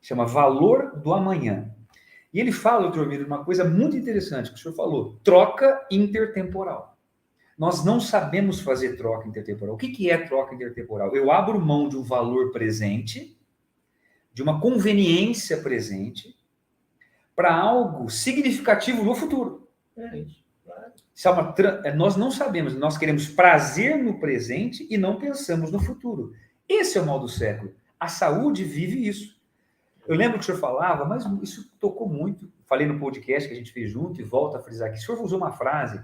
Chama 0.00 0.24
Valor 0.24 0.98
do 0.98 1.12
Amanhã. 1.12 1.70
E 2.32 2.40
ele 2.40 2.52
fala, 2.52 2.82
doutor 2.82 3.06
Miro, 3.06 3.26
uma 3.26 3.44
coisa 3.44 3.64
muito 3.64 3.96
interessante 3.96 4.50
que 4.50 4.58
o 4.58 4.62
senhor 4.62 4.74
falou: 4.74 5.18
troca 5.24 5.86
intertemporal. 5.90 6.96
Nós 7.56 7.82
não 7.82 7.98
sabemos 7.98 8.60
fazer 8.60 8.96
troca 8.96 9.26
intertemporal. 9.26 9.74
O 9.74 9.78
que, 9.78 9.88
que 9.88 10.10
é 10.10 10.18
troca 10.18 10.54
intertemporal? 10.54 11.16
Eu 11.16 11.32
abro 11.32 11.58
mão 11.58 11.88
de 11.88 11.96
um 11.96 12.02
valor 12.02 12.52
presente, 12.52 13.38
de 14.34 14.42
uma 14.42 14.60
conveniência 14.60 15.62
presente, 15.62 16.36
para 17.36 17.54
algo 17.54 18.08
significativo 18.08 19.04
no 19.04 19.14
futuro. 19.14 19.68
É 19.96 20.18
isso. 20.18 20.44
Isso 21.14 21.28
é 21.28 21.30
uma, 21.30 21.54
é, 21.84 21.94
nós 21.94 22.16
não 22.16 22.30
sabemos, 22.30 22.74
nós 22.74 22.98
queremos 22.98 23.26
prazer 23.26 24.02
no 24.02 24.18
presente 24.18 24.86
e 24.90 24.98
não 24.98 25.18
pensamos 25.18 25.70
no 25.70 25.78
futuro. 25.78 26.32
Esse 26.68 26.98
é 26.98 27.00
o 27.00 27.06
mal 27.06 27.20
do 27.20 27.28
século. 27.28 27.74
A 27.98 28.08
saúde 28.08 28.64
vive 28.64 29.06
isso. 29.06 29.36
Eu 30.06 30.14
lembro 30.14 30.38
que 30.38 30.42
o 30.42 30.46
senhor 30.46 30.58
falava, 30.58 31.04
mas 31.04 31.24
isso 31.42 31.70
tocou 31.80 32.08
muito. 32.08 32.52
Falei 32.66 32.86
no 32.86 32.98
podcast 32.98 33.48
que 33.48 33.54
a 33.54 33.56
gente 33.56 33.72
fez 33.72 33.90
junto 33.90 34.20
e 34.20 34.24
volto 34.24 34.56
a 34.56 34.60
frisar 34.60 34.88
aqui. 34.88 34.98
O 34.98 35.02
senhor 35.02 35.22
usou 35.22 35.38
uma 35.38 35.52
frase 35.52 36.02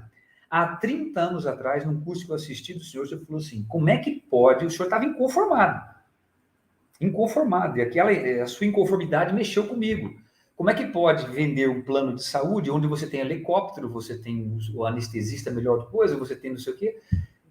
há 0.50 0.76
30 0.76 1.20
anos 1.20 1.46
atrás, 1.46 1.84
num 1.84 2.00
curso 2.00 2.24
que 2.24 2.30
eu 2.30 2.36
assisti 2.36 2.74
do 2.74 2.82
senhor, 2.82 3.04
o 3.04 3.08
senhor 3.08 3.24
falou 3.24 3.40
assim: 3.40 3.64
como 3.68 3.88
é 3.88 3.98
que 3.98 4.12
pode? 4.12 4.64
O 4.64 4.70
senhor 4.70 4.84
estava 4.84 5.04
inconformado. 5.04 5.82
Inconformado. 7.00 7.78
E 7.78 7.82
aquela, 7.82 8.10
a 8.42 8.46
sua 8.46 8.66
inconformidade 8.66 9.34
mexeu 9.34 9.66
comigo. 9.66 10.21
Como 10.62 10.70
é 10.70 10.75
que 10.75 10.87
pode 10.87 11.27
vender 11.27 11.68
um 11.68 11.83
plano 11.83 12.14
de 12.14 12.22
saúde 12.22 12.70
onde 12.70 12.87
você 12.87 13.05
tem 13.05 13.18
helicóptero, 13.18 13.88
você 13.88 14.16
tem 14.16 14.57
o 14.72 14.87
anestesista 14.87 15.51
melhor 15.51 15.81
do 15.81 15.87
coisa, 15.87 16.16
você 16.16 16.37
tem 16.37 16.53
não 16.53 16.59
sei 16.61 16.72
o 16.72 16.77
quê, 16.77 17.01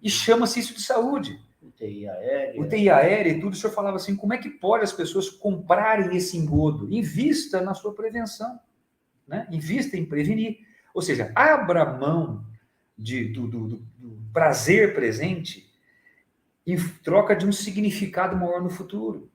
e 0.02 0.08
chama-se 0.08 0.60
isso 0.60 0.72
de 0.72 0.80
saúde? 0.80 1.38
UTI 1.60 2.08
aérea. 2.08 2.58
UTI 2.62 2.88
aérea 2.88 3.30
e 3.32 3.38
tudo, 3.38 3.52
o 3.52 3.56
senhor 3.56 3.74
falava 3.74 3.96
assim, 3.96 4.16
como 4.16 4.32
é 4.32 4.38
que 4.38 4.48
pode 4.48 4.84
as 4.84 4.94
pessoas 4.94 5.28
comprarem 5.28 6.16
esse 6.16 6.38
engodo? 6.38 6.90
Invista 6.90 7.60
na 7.60 7.74
sua 7.74 7.92
prevenção, 7.92 8.58
né? 9.28 9.46
invista 9.50 9.94
em 9.94 10.06
prevenir. 10.06 10.60
Ou 10.94 11.02
seja, 11.02 11.30
abra 11.34 11.84
mão 11.84 12.46
de, 12.96 13.24
do, 13.28 13.46
do, 13.46 13.68
do, 13.68 13.76
do 13.98 14.22
prazer 14.32 14.94
presente 14.94 15.70
em 16.66 16.78
troca 17.04 17.36
de 17.36 17.44
um 17.44 17.52
significado 17.52 18.34
maior 18.34 18.62
no 18.62 18.70
futuro. 18.70 19.30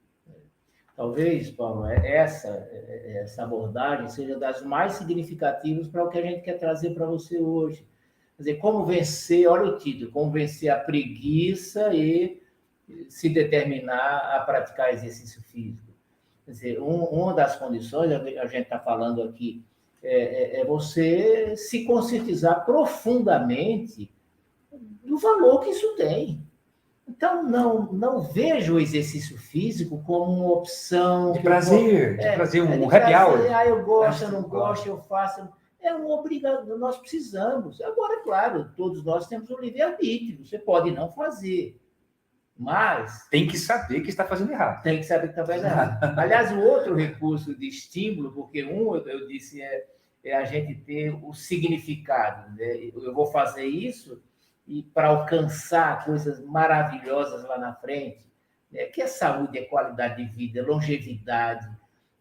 Talvez, 0.97 1.49
Paulo, 1.51 1.85
é, 1.85 2.17
essa, 2.17 2.49
é, 2.49 3.21
essa 3.21 3.43
abordagem 3.43 4.09
seja 4.09 4.37
das 4.37 4.61
mais 4.61 4.93
significativas 4.93 5.87
para 5.87 6.03
o 6.03 6.09
que 6.09 6.17
a 6.17 6.21
gente 6.21 6.41
quer 6.41 6.57
trazer 6.57 6.89
para 6.89 7.05
você 7.05 7.39
hoje 7.39 7.87
Quer 8.37 8.43
dizer, 8.43 8.57
como 8.59 8.85
vencer, 8.85 9.47
olha 9.47 9.71
o 9.71 9.79
título, 9.79 10.11
como 10.11 10.31
vencer 10.31 10.69
a 10.69 10.77
preguiça 10.77 11.91
e 11.91 12.39
se 13.09 13.29
determinar 13.29 14.35
a 14.35 14.39
praticar 14.41 14.93
exercício 14.93 15.41
físico. 15.41 15.91
Quer 16.45 16.51
dizer, 16.51 16.79
um, 16.79 17.03
uma 17.05 17.33
das 17.33 17.55
condições, 17.55 18.11
a 18.11 18.45
gente 18.45 18.63
está 18.63 18.77
falando 18.77 19.23
aqui, 19.23 19.65
é, 20.03 20.59
é, 20.59 20.61
é, 20.61 20.65
você 20.65 21.57
se 21.57 21.83
conscientizar 21.83 22.63
profundamente 22.63 24.09
do 25.03 25.17
valor 25.17 25.61
que 25.61 25.71
isso 25.71 25.95
tem. 25.95 26.39
Então, 27.07 27.43
não, 27.43 27.93
não 27.93 28.21
vejo 28.21 28.75
o 28.75 28.79
exercício 28.79 29.37
físico 29.37 30.03
como 30.03 30.31
uma 30.31 30.53
opção. 30.53 31.31
De 31.31 31.39
prazer, 31.39 32.09
vou, 32.09 32.17
de 32.17 32.27
é, 32.27 32.35
prazer, 32.35 32.63
um 32.63 32.71
é 32.71 32.75
happy 32.75 32.87
prazer, 32.89 33.17
hour. 33.17 33.55
Ah, 33.55 33.65
eu 33.65 33.85
gosto, 33.85 34.23
eu 34.23 34.31
não 34.31 34.43
gosto, 34.43 34.87
eu 34.87 35.01
faço 35.01 35.47
é 35.87 35.95
um 35.95 36.09
obrigado, 36.09 36.77
nós 36.77 36.97
precisamos. 36.97 37.81
Agora, 37.81 38.21
claro, 38.23 38.71
todos 38.75 39.03
nós 39.03 39.27
temos 39.27 39.49
o 39.49 39.59
livre-arbítrio, 39.59 40.45
você 40.45 40.59
pode 40.59 40.91
não 40.91 41.09
fazer, 41.11 41.79
mas... 42.57 43.27
Tem 43.29 43.47
que 43.47 43.57
saber 43.57 44.01
que 44.01 44.09
está 44.09 44.25
fazendo 44.25 44.51
errado. 44.51 44.81
Tem 44.83 44.97
que 44.97 45.05
saber 45.05 45.27
que 45.27 45.39
está 45.39 45.45
fazendo 45.45 45.65
errado. 45.65 46.03
Aliás, 46.19 46.51
o 46.51 46.59
outro 46.59 46.95
recurso 46.95 47.55
de 47.55 47.67
estímulo, 47.67 48.33
porque 48.33 48.63
um, 48.63 48.95
eu 48.95 49.27
disse, 49.27 49.61
é, 49.61 49.85
é 50.23 50.35
a 50.35 50.43
gente 50.43 50.75
ter 50.75 51.13
o 51.23 51.33
significado. 51.33 52.55
Né? 52.55 52.91
Eu 52.93 53.13
vou 53.13 53.27
fazer 53.27 53.65
isso 53.65 54.21
e 54.67 54.83
para 54.83 55.07
alcançar 55.07 56.03
coisas 56.05 56.43
maravilhosas 56.43 57.43
lá 57.47 57.57
na 57.57 57.73
frente, 57.73 58.25
né? 58.71 58.85
que 58.85 59.01
é 59.01 59.07
saúde, 59.07 59.57
é 59.57 59.63
qualidade 59.63 60.23
de 60.23 60.31
vida, 60.31 60.59
é 60.59 60.61
longevidade, 60.61 61.67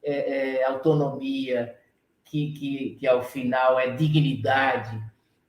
é, 0.03 0.59
é 0.59 0.65
autonomia, 0.65 1.77
que, 2.25 2.53
que, 2.53 2.97
que 3.01 3.07
ao 3.07 3.23
final 3.23 3.79
é 3.79 3.91
dignidade, 3.91 5.01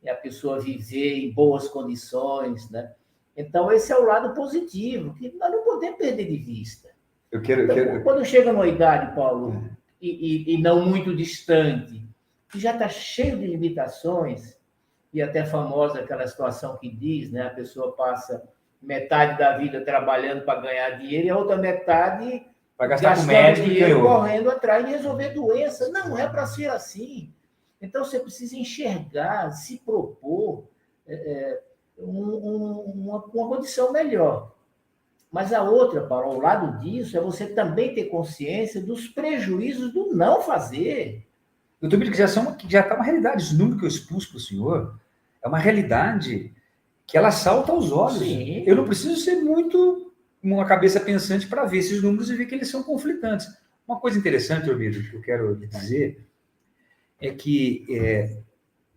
é 0.03 0.11
a 0.11 0.15
pessoa 0.15 0.59
viver 0.59 1.17
em 1.19 1.31
boas 1.31 1.67
condições, 1.67 2.69
né? 2.69 2.93
Então, 3.35 3.71
esse 3.71 3.91
é 3.91 3.97
o 3.97 4.05
lado 4.05 4.33
positivo, 4.33 5.13
que 5.13 5.31
nós 5.37 5.51
não 5.51 5.63
podemos 5.63 5.97
perder 5.97 6.25
de 6.25 6.37
vista. 6.37 6.89
Eu 7.31 7.41
quero, 7.41 7.63
então, 7.63 7.77
eu 7.77 7.85
quero... 7.85 8.03
Quando 8.03 8.25
chega 8.25 8.51
numa 8.51 8.67
idade, 8.67 9.13
Paulo, 9.15 9.53
é. 9.53 9.69
e, 10.01 10.53
e, 10.53 10.55
e, 10.55 10.57
não 10.61 10.85
muito 10.85 11.15
distante, 11.15 12.03
que 12.49 12.59
já 12.59 12.73
está 12.73 12.89
cheio 12.89 13.37
de 13.37 13.45
limitações, 13.45 14.56
e 15.17 15.21
até 15.21 15.45
famosa 15.45 15.99
aquela 15.99 16.25
situação 16.27 16.77
que 16.77 16.89
diz, 16.89 17.31
né? 17.31 17.47
A 17.47 17.49
pessoa 17.49 17.93
passa 17.93 18.43
metade 18.81 19.37
da 19.37 19.57
vida 19.57 19.81
trabalhando 19.81 20.43
para 20.43 20.61
ganhar 20.61 20.91
dinheiro 20.91 21.27
e 21.27 21.29
a 21.29 21.37
outra 21.37 21.57
metade 21.57 22.45
Vai 22.77 22.87
gastar 22.89 23.17
com 23.17 23.23
médico 23.23 23.67
dinheiro 23.67 24.01
correndo 24.01 24.51
atrás 24.51 24.85
de 24.85 24.91
resolver 24.91 25.29
doença. 25.29 25.89
Não 25.89 26.15
é 26.15 26.27
para 26.27 26.45
ser 26.45 26.69
assim. 26.69 27.33
Então 27.81 28.05
você 28.05 28.19
precisa 28.19 28.55
enxergar, 28.55 29.51
se 29.51 29.79
propor 29.79 30.65
é, 31.07 31.15
é 31.15 31.61
um, 31.97 32.21
um, 32.23 32.79
uma, 32.81 33.25
uma 33.25 33.47
condição 33.49 33.91
melhor. 33.91 34.55
Mas 35.31 35.51
a 35.51 35.63
outra, 35.63 36.05
Paulo, 36.05 36.31
ao 36.31 36.39
lado 36.39 36.79
disso, 36.79 37.17
é 37.17 37.19
você 37.19 37.47
também 37.47 37.93
ter 37.93 38.05
consciência 38.05 38.81
dos 38.81 39.07
prejuízos 39.07 39.91
do 39.91 40.13
não 40.13 40.41
fazer. 40.41 41.27
Doutor 41.81 41.97
Bito, 41.97 42.11
que 42.11 42.17
já 42.17 42.27
são 42.27 42.53
que 42.55 42.71
já 42.71 42.81
está 42.81 42.95
uma 42.95 43.03
realidade. 43.03 43.41
Esse 43.41 43.57
número 43.57 43.79
que 43.79 43.85
eu 43.85 43.89
expus 43.89 44.25
para 44.25 44.37
o 44.37 44.41
senhor 44.41 44.99
é 45.47 45.49
uma 45.49 45.57
realidade 45.57 46.53
que 47.05 47.17
ela 47.17 47.31
salta 47.31 47.71
aos 47.71 47.91
olhos. 47.91 48.19
Sim. 48.19 48.63
Eu 48.65 48.75
não 48.75 48.85
preciso 48.85 49.15
ser 49.17 49.41
muito 49.41 50.13
uma 50.43 50.65
cabeça 50.65 50.99
pensante 50.99 51.47
para 51.47 51.65
ver 51.65 51.79
esses 51.79 52.01
números 52.01 52.29
e 52.29 52.35
ver 52.35 52.45
que 52.45 52.55
eles 52.55 52.69
são 52.69 52.83
conflitantes. 52.83 53.47
Uma 53.87 53.99
coisa 53.99 54.19
interessante, 54.19 54.69
Ormido, 54.69 55.01
que 55.01 55.15
eu 55.15 55.21
quero 55.21 55.55
dizer 55.55 56.27
é 57.19 57.31
que 57.31 57.85
é, 57.89 58.37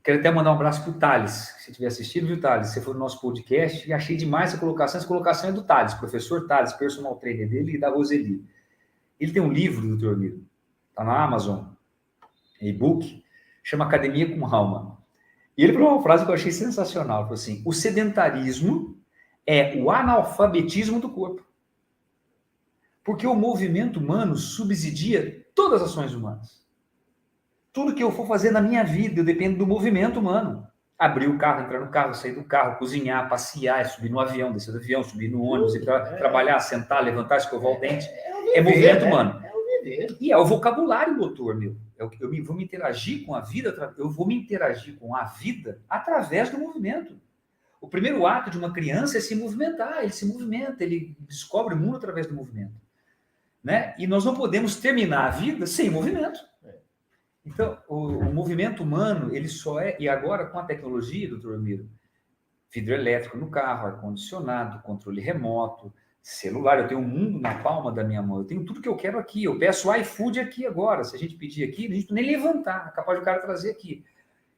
quero 0.03 0.19
até 0.19 0.31
mandar 0.31 0.51
um 0.51 0.57
abraço 0.57 0.83
para 0.83 0.91
o 0.91 0.99
Thales, 0.99 1.33
se 1.33 1.65
você 1.65 1.73
tiver 1.73 1.87
assistido, 1.87 2.27
viu, 2.27 2.41
Thales? 2.41 2.69
Você 2.69 2.81
foi 2.81 2.93
no 2.93 3.01
nosso 3.01 3.21
podcast 3.21 3.89
e 3.89 3.93
achei 3.93 4.17
demais 4.17 4.55
a 4.55 4.59
colocação. 4.59 4.99
Essa 4.99 5.07
colocação 5.07 5.51
é 5.51 5.53
do 5.53 5.63
Thales, 5.63 5.95
professor 5.95 6.47
Thales, 6.47 6.73
personal 6.73 7.17
trainer 7.17 7.49
dele 7.49 7.77
e 7.77 7.79
da 7.79 7.89
Roseli. 7.89 8.45
Ele 9.19 9.33
tem 9.33 9.41
um 9.41 9.53
livro, 9.53 9.87
doutor 9.87 10.13
Ormido, 10.13 10.45
está 10.91 11.05
na 11.05 11.23
Amazon, 11.23 11.67
e-book, 12.61 13.23
chama 13.63 13.85
Academia 13.85 14.35
com 14.35 14.45
Alma. 14.47 14.90
E 15.61 15.63
ele 15.63 15.75
falou 15.75 15.93
uma 15.93 16.03
frase 16.03 16.25
que 16.25 16.31
eu 16.31 16.35
achei 16.35 16.51
sensacional, 16.51 17.25
falou 17.25 17.35
assim, 17.35 17.63
o 17.67 17.73
sedentarismo 17.75 18.99
é 19.47 19.77
o 19.77 19.91
analfabetismo 19.91 20.99
do 20.99 21.11
corpo. 21.11 21.45
Porque 23.05 23.27
o 23.27 23.35
movimento 23.35 24.01
humano 24.01 24.37
subsidia 24.37 25.47
todas 25.55 25.83
as 25.83 25.91
ações 25.91 26.15
humanas. 26.15 26.67
Tudo 27.75 27.95
que 27.95 28.03
eu 28.03 28.11
for 28.11 28.27
fazer 28.27 28.51
na 28.51 28.63
minha 28.63 28.83
vida, 28.83 29.21
eu 29.21 29.25
dependo 29.25 29.59
do 29.59 29.67
movimento 29.67 30.19
humano. 30.19 30.67
abrir 30.99 31.29
o 31.29 31.37
carro, 31.37 31.67
entrar 31.67 31.81
no 31.81 31.91
carro, 31.91 32.15
sair 32.15 32.33
do 32.33 32.45
carro, 32.45 32.79
cozinhar, 32.79 33.29
passear, 33.29 33.85
subir 33.85 34.09
no 34.09 34.19
avião, 34.19 34.55
descer 34.55 34.73
do 34.73 34.79
avião, 34.79 35.03
subir 35.03 35.31
no 35.31 35.43
ônibus, 35.43 35.75
ir 35.75 35.85
tra 35.85 36.17
trabalhar, 36.17 36.59
sentar, 36.61 37.05
levantar, 37.05 37.37
escovar 37.37 37.73
o 37.73 37.79
dente. 37.79 38.07
É, 38.07 38.55
é, 38.55 38.59
é 38.61 38.63
movimento 38.63 39.05
né? 39.05 39.07
humano. 39.07 39.43
É. 39.85 40.07
E 40.19 40.33
é 40.33 40.39
o 40.39 40.45
vocabulário 40.47 41.19
motor, 41.19 41.55
meu. 41.55 41.77
Eu, 42.01 42.11
eu 42.19 42.45
vou 42.45 42.57
me 42.57 42.65
interagir 42.65 43.27
com 43.27 43.35
a 43.35 43.43
vida, 43.43 43.95
eu 43.99 44.09
vou 44.09 44.27
me 44.27 44.35
interagir 44.35 44.97
com 44.99 45.15
a 45.15 45.25
vida 45.25 45.83
através 45.89 46.49
do 46.49 46.59
movimento. 46.59 47.21
O 47.79 47.87
primeiro 47.87 48.27
ato 48.27 48.51
de 48.51 48.57
uma 48.57 48.73
criança 48.73 49.19
é 49.19 49.21
se 49.21 49.35
movimentar, 49.35 50.03
ele 50.03 50.13
se 50.13 50.25
movimenta, 50.25 50.83
ele 50.83 51.15
descobre 51.21 51.75
o 51.75 51.77
mundo 51.77 51.99
através 51.99 52.27
do 52.27 52.35
movimento. 52.35 52.75
Né? 53.63 53.95
E 53.99 54.07
nós 54.07 54.25
não 54.25 54.35
podemos 54.35 54.77
terminar 54.77 55.27
a 55.27 55.31
vida 55.31 55.67
sem 55.67 55.91
movimento. 55.91 56.41
Então, 57.45 57.79
o, 57.87 58.09
o, 58.09 58.35
movimento 58.35 58.83
humano, 58.83 59.35
ele 59.35 59.49
só 59.49 59.81
é, 59.81 59.97
e 59.99 60.09
agora 60.09 60.47
com 60.47 60.59
a 60.59 60.65
tecnologia, 60.65 61.29
doutor 61.29 61.55
Ramiro, 61.55 61.89
vidro 62.73 62.95
elétrico 62.95 63.37
no 63.37 63.51
carro, 63.51 63.87
ar-condicionado, 63.87 64.83
controle 64.83 65.21
remoto, 65.21 65.93
celular, 66.23 66.79
eu 66.79 66.89
tenho 66.89 67.01
um 67.01 67.07
mundo 67.07 67.41
na 67.41 67.55
palma 67.63 67.91
da 67.91 68.05
minha 68.05 68.23
mão, 68.23 68.39
eu 68.39 68.45
tenho 68.45 68.65
tudo 68.65 68.81
que 68.81 68.89
eu 68.89 68.97
quero 68.97 69.19
aqui, 69.19 69.45
eu 69.45 69.59
peço 69.59 69.93
iFood 69.95 70.39
aqui 70.39 70.67
agora, 70.67 71.03
se 71.05 71.17
a 71.17 71.19
gente 71.19 71.35
pedir 71.37 71.65
aqui, 71.65 71.87
a 71.87 71.95
gente 71.95 72.13
nem 72.13 72.27
levantar, 72.27 72.89
é 72.89 72.97
capaz 72.97 73.19
de 73.19 73.23
o 73.23 73.25
cara 73.25 73.41
trazer 73.41 73.71
aqui. 73.71 74.05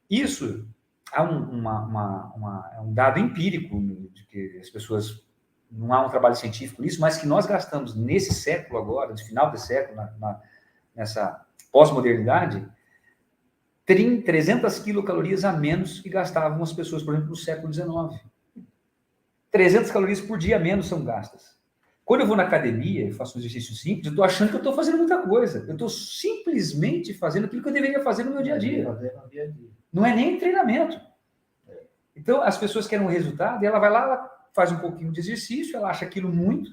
Isso 0.09 0.67
há 1.11 1.23
um, 1.23 1.39
uma, 1.59 1.85
uma, 1.85 2.33
uma, 2.35 2.71
é 2.75 2.81
um 2.81 2.93
dado 2.93 3.19
empírico 3.19 3.79
de 4.11 4.25
que 4.25 4.59
as 4.59 4.69
pessoas 4.69 5.25
não 5.71 5.93
há 5.93 6.05
um 6.05 6.09
trabalho 6.09 6.35
científico 6.35 6.81
nisso, 6.81 7.01
mas 7.01 7.17
que 7.17 7.25
nós 7.25 7.45
gastamos 7.45 7.95
nesse 7.95 8.33
século 8.33 8.79
agora, 8.79 9.11
no 9.11 9.17
final 9.17 9.51
desse 9.51 9.67
século, 9.67 9.95
na, 9.95 10.11
na, 10.19 10.41
nessa 10.95 11.45
pós-modernidade, 11.71 12.67
300 13.85 14.79
quilocalorias 14.79 15.43
a 15.43 15.51
menos 15.51 15.99
que 15.99 16.09
gastavam 16.09 16.61
as 16.61 16.71
pessoas, 16.71 17.03
por 17.03 17.13
exemplo, 17.13 17.31
no 17.31 17.35
século 17.35 17.73
XIX. 17.73 18.21
300 19.51 19.91
calorias 19.91 20.21
por 20.21 20.37
dia 20.37 20.55
a 20.55 20.59
menos 20.59 20.87
são 20.87 21.03
gastas. 21.03 21.52
Quando 22.05 22.21
eu 22.21 22.27
vou 22.27 22.35
na 22.35 22.43
academia 22.43 23.07
e 23.07 23.11
faço 23.11 23.37
um 23.37 23.41
exercício 23.41 23.73
simples, 23.75 24.07
eu 24.07 24.11
estou 24.11 24.25
achando 24.25 24.49
que 24.49 24.55
eu 24.55 24.59
estou 24.59 24.73
fazendo 24.73 24.97
muita 24.97 25.21
coisa. 25.21 25.65
Eu 25.67 25.73
estou 25.73 25.87
simplesmente 25.87 27.13
fazendo 27.13 27.45
aquilo 27.45 27.61
que 27.61 27.69
eu 27.69 27.73
deveria 27.73 28.01
fazer 28.01 28.25
no 28.25 28.31
meu 28.31 28.43
dia 28.43 28.55
a 28.55 28.57
dia. 28.57 28.83
Não 29.91 30.05
é 30.05 30.13
nem 30.13 30.37
treinamento. 30.37 30.99
Então, 32.15 32.41
as 32.41 32.57
pessoas 32.57 32.87
querem 32.87 33.05
um 33.05 33.09
resultado 33.09 33.63
e 33.63 33.67
ela 33.67 33.79
vai 33.79 33.89
lá, 33.89 34.03
ela 34.03 34.31
faz 34.53 34.71
um 34.71 34.77
pouquinho 34.77 35.11
de 35.11 35.19
exercício, 35.19 35.75
ela 35.75 35.89
acha 35.89 36.05
aquilo 36.05 36.29
muito, 36.29 36.71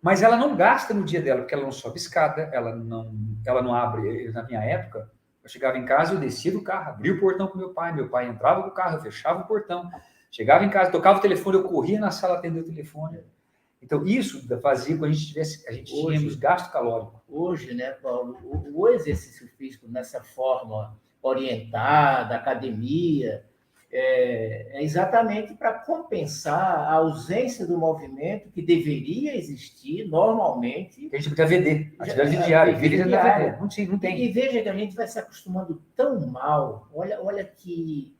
mas 0.00 0.22
ela 0.22 0.36
não 0.36 0.54
gasta 0.54 0.92
no 0.92 1.04
dia 1.04 1.20
dela, 1.20 1.40
porque 1.40 1.54
ela 1.54 1.64
não 1.64 1.72
sobe 1.72 1.98
escada, 1.98 2.42
ela 2.52 2.74
não, 2.76 3.14
ela 3.44 3.62
não 3.62 3.74
abre. 3.74 4.30
Na 4.30 4.42
minha 4.42 4.60
época, 4.60 5.10
eu 5.42 5.48
chegava 5.48 5.78
em 5.78 5.84
casa, 5.84 6.14
eu 6.14 6.20
descia 6.20 6.52
do 6.52 6.62
carro, 6.62 6.90
abria 6.90 7.14
o 7.14 7.20
portão 7.20 7.48
com 7.48 7.58
meu 7.58 7.70
pai, 7.70 7.92
meu 7.92 8.08
pai 8.08 8.28
entrava 8.28 8.62
com 8.62 8.68
o 8.68 8.72
carro, 8.72 8.98
eu 8.98 9.02
fechava 9.02 9.40
o 9.40 9.46
portão, 9.46 9.90
chegava 10.30 10.64
em 10.64 10.70
casa, 10.70 10.90
tocava 10.90 11.18
o 11.18 11.22
telefone, 11.22 11.56
eu 11.56 11.64
corria 11.64 11.98
na 11.98 12.10
sala 12.10 12.38
atender 12.38 12.60
o 12.60 12.64
telefone. 12.64 13.20
Então, 13.82 14.06
isso 14.06 14.46
fazia 14.60 14.94
com 14.96 15.02
que 15.02 15.08
a 15.08 15.12
gente 15.12 15.26
tivesse, 15.26 15.68
a 15.68 15.72
gente 15.72 15.92
hoje, 15.92 16.18
tínhamos 16.18 16.36
gasto 16.36 16.70
calórico. 16.72 17.22
Hoje, 17.28 17.74
né, 17.74 17.90
Paulo, 17.90 18.38
o, 18.44 18.82
o 18.82 18.88
exercício 18.88 19.48
físico 19.58 19.88
nessa 19.88 20.22
forma 20.22 20.96
orientada, 21.20 22.36
academia, 22.36 23.44
é, 23.92 24.78
é 24.78 24.82
exatamente 24.82 25.54
para 25.54 25.74
compensar 25.74 26.78
a 26.78 26.94
ausência 26.94 27.66
do 27.66 27.76
movimento 27.76 28.50
que 28.50 28.62
deveria 28.62 29.36
existir 29.36 30.08
normalmente. 30.08 31.10
A 31.12 31.16
gente 31.16 31.28
podia 31.28 31.46
VD, 31.46 31.92
atividade 31.98 32.32
já, 32.36 32.42
diária, 32.42 32.74
VD 32.74 33.04
diária. 33.04 33.58
Não, 33.60 33.68
não 33.88 33.98
tem. 33.98 34.24
E 34.24 34.32
veja 34.32 34.62
que 34.62 34.68
a 34.68 34.74
gente 34.74 34.96
vai 34.96 35.06
se 35.06 35.18
acostumando 35.18 35.82
tão 35.94 36.26
mal. 36.26 36.88
Olha, 36.94 37.20
olha 37.20 37.44
que, 37.44 38.16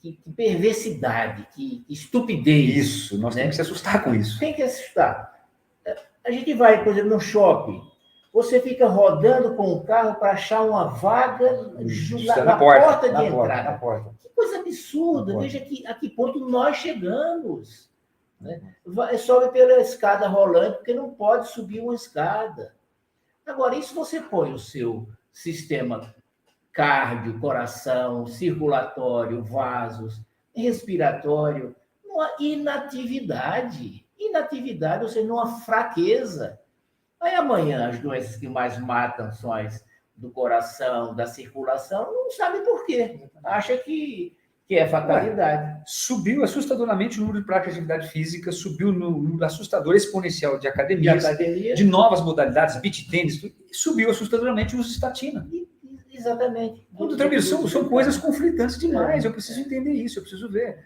que, 0.00 0.12
que, 0.12 0.12
que 0.22 0.32
perversidade, 0.32 1.46
que, 1.54 1.84
estupidez. 1.88 2.76
Isso, 2.76 3.18
nós 3.18 3.34
né? 3.34 3.42
temos 3.42 3.56
que 3.56 3.62
se 3.62 3.70
assustar 3.70 4.04
com 4.04 4.14
isso. 4.14 4.38
Tem 4.38 4.52
que 4.52 4.62
assustar. 4.62 5.36
A 6.24 6.30
gente 6.30 6.52
vai, 6.54 6.84
por 6.84 6.92
exemplo, 6.92 7.10
no 7.10 7.20
shopping 7.20 7.88
você 8.32 8.60
fica 8.60 8.86
rodando 8.86 9.56
com 9.56 9.72
o 9.72 9.84
carro 9.84 10.14
para 10.16 10.32
achar 10.32 10.62
uma 10.62 10.84
vaga 10.84 11.50
na, 11.72 12.36
na, 12.36 12.44
na, 12.44 12.56
porta, 12.56 12.86
porta 12.86 13.08
de 13.08 13.14
na 13.14 13.24
entrada. 13.24 13.78
Porta, 13.78 14.14
que 14.20 14.28
coisa 14.28 14.58
absurda! 14.58 15.36
Veja 15.38 15.60
que, 15.60 15.86
a 15.86 15.94
que 15.94 16.08
ponto 16.10 16.48
nós 16.48 16.76
chegamos. 16.76 17.90
Né? 18.40 18.60
Sobe 19.18 19.50
pela 19.50 19.80
escada 19.80 20.28
rolante, 20.28 20.76
porque 20.76 20.94
não 20.94 21.10
pode 21.10 21.48
subir 21.48 21.80
uma 21.80 21.94
escada. 21.94 22.74
Agora, 23.44 23.74
isso 23.74 23.94
você 23.94 24.20
põe 24.20 24.52
o 24.52 24.58
seu 24.58 25.08
sistema 25.32 26.14
cardio, 26.72 27.38
coração, 27.40 28.26
circulatório, 28.26 29.42
vasos, 29.42 30.20
respiratório, 30.54 31.74
numa 32.04 32.30
inatividade. 32.38 34.06
Inatividade, 34.18 35.04
ou 35.04 35.08
seja, 35.08 35.26
numa 35.26 35.60
fraqueza. 35.60 36.58
Aí 37.20 37.34
amanhã 37.34 37.88
as 37.88 37.98
doenças 37.98 38.36
que 38.36 38.48
mais 38.48 38.78
matam 38.78 39.32
são 39.32 39.52
as 39.52 39.84
do 40.18 40.30
coração, 40.30 41.14
da 41.14 41.26
circulação, 41.26 42.12
não 42.12 42.30
sabe 42.32 42.60
por 42.62 42.84
quê. 42.84 43.28
Acha 43.44 43.76
que, 43.76 44.36
que 44.66 44.74
é 44.74 44.86
fatalidade. 44.86 45.62
Ué, 45.62 45.82
subiu 45.86 46.42
assustadoramente 46.42 47.18
o 47.18 47.20
número 47.20 47.40
de 47.40 47.46
prática 47.46 47.70
de 47.70 47.78
atividade 47.78 48.08
física, 48.08 48.50
subiu 48.50 48.92
no 48.92 49.10
número 49.10 49.44
assustador 49.44 49.94
exponencial 49.94 50.58
de 50.58 50.66
academias, 50.66 51.20
de, 51.20 51.26
academia. 51.26 51.74
de 51.74 51.84
novas 51.84 52.20
modalidades, 52.20 52.76
beat 52.80 53.08
tênis, 53.08 53.40
subiu 53.72 54.10
assustadoramente 54.10 54.74
o 54.74 54.80
uso 54.80 54.88
de 54.88 54.94
estatina. 54.96 55.48
Exatamente. 56.18 56.84
Doutor 56.90 57.40
são, 57.40 57.68
são 57.68 57.88
coisas 57.88 58.16
conflitantes 58.16 58.78
demais. 58.78 59.24
É. 59.24 59.28
Eu 59.28 59.32
preciso 59.32 59.60
entender 59.60 59.92
isso, 59.92 60.18
eu 60.18 60.22
preciso 60.22 60.50
ver. 60.50 60.84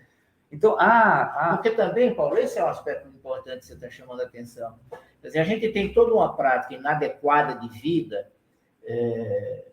Então, 0.50 0.76
ah, 0.78 1.32
ah. 1.34 1.56
Porque 1.56 1.70
também, 1.70 2.14
Paulo, 2.14 2.36
esse 2.36 2.58
é 2.58 2.64
um 2.64 2.68
aspecto 2.68 3.08
importante 3.08 3.60
que 3.60 3.66
você 3.66 3.72
está 3.72 3.88
chamando 3.88 4.20
a 4.20 4.24
atenção. 4.24 4.78
Quer 5.22 5.28
dizer, 5.28 5.38
a 5.38 5.44
gente 5.44 5.68
tem 5.70 5.92
toda 5.92 6.12
uma 6.12 6.36
prática 6.36 6.74
inadequada 6.74 7.54
de 7.54 7.68
vida 7.80 8.30
é, 8.84 9.64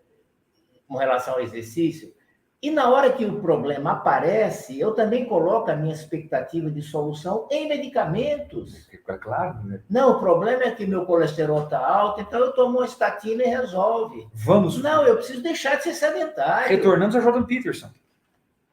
com 0.88 0.96
relação 0.96 1.34
ao 1.34 1.42
exercício, 1.42 2.14
e 2.62 2.70
na 2.70 2.90
hora 2.90 3.14
que 3.14 3.24
o 3.24 3.40
problema 3.40 3.94
aparece, 3.94 4.78
eu 4.78 4.94
também 4.94 5.24
coloco 5.26 5.72
a 5.72 5.76
minha 5.78 5.94
expectativa 5.94 6.70
de 6.70 6.82
solução 6.82 7.48
em 7.50 7.70
medicamentos. 7.70 8.86
Fica 8.88 9.18
claro, 9.18 9.64
né? 9.64 9.82
Não, 9.90 10.18
o 10.18 10.20
problema 10.20 10.64
é 10.64 10.72
que 10.72 10.86
meu 10.86 11.06
colesterol 11.06 11.64
está 11.64 11.80
alto, 11.80 12.20
então 12.20 12.42
eu 12.42 12.52
tomo 12.52 12.80
uma 12.80 12.86
estatina 12.86 13.44
e 13.44 13.48
resolve. 13.48 14.28
Vamos. 14.34 14.82
Não, 14.84 15.08
eu 15.08 15.16
preciso 15.16 15.42
deixar 15.42 15.76
de 15.76 15.84
ser 15.84 15.94
sedentário. 15.94 16.68
Retornamos 16.68 17.16
a 17.16 17.22
Jordan 17.22 17.44
Peterson. 17.44 17.90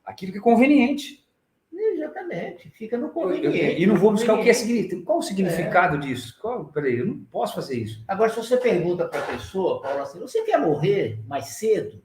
Aquilo 0.04 0.32
que 0.32 0.38
é 0.38 0.42
conveniente. 0.42 1.24
Exatamente, 1.72 2.68
fica 2.70 2.98
no 2.98 3.10
conveniente. 3.10 3.80
E 3.80 3.86
não 3.86 3.96
vou 3.96 4.10
buscar 4.10 4.34
o 4.34 4.42
que 4.42 4.50
é 4.50 4.52
significado. 4.52 5.04
Qual 5.04 5.18
o 5.18 5.22
significado 5.22 5.96
é. 5.96 6.00
disso? 6.00 6.36
Qual, 6.40 6.64
peraí, 6.66 6.98
eu 6.98 7.06
não 7.06 7.18
posso 7.30 7.54
fazer 7.54 7.78
isso. 7.78 8.02
Agora, 8.08 8.30
se 8.30 8.36
você 8.36 8.56
pergunta 8.56 9.06
para 9.06 9.20
a 9.20 9.26
pessoa, 9.26 9.80
Paulo, 9.80 10.02
assim, 10.02 10.18
você 10.18 10.42
quer 10.42 10.58
morrer 10.58 11.20
mais 11.28 11.46
cedo? 11.50 12.02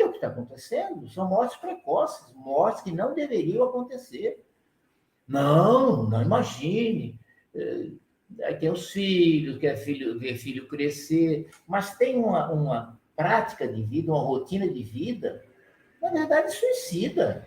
Que 0.00 0.04
é 0.04 0.06
o 0.06 0.10
que 0.12 0.16
está 0.16 0.28
acontecendo? 0.28 1.06
São 1.10 1.28
mortes 1.28 1.58
precoces, 1.58 2.32
mortes 2.34 2.82
que 2.82 2.90
não 2.90 3.12
deveriam 3.12 3.64
acontecer. 3.64 4.42
Não, 5.28 6.08
não 6.08 6.22
imagine. 6.22 7.20
É, 7.54 7.90
aí 8.44 8.54
tem 8.54 8.70
os 8.70 8.90
filhos, 8.90 9.58
quer 9.58 9.76
filho, 9.76 10.18
ver 10.18 10.38
filho 10.38 10.66
crescer, 10.66 11.50
mas 11.68 11.98
tem 11.98 12.16
uma, 12.16 12.50
uma 12.50 12.98
prática 13.14 13.68
de 13.68 13.82
vida, 13.82 14.10
uma 14.10 14.22
rotina 14.22 14.66
de 14.66 14.82
vida, 14.82 15.44
na 16.00 16.10
verdade, 16.10 16.50
suicida 16.50 17.46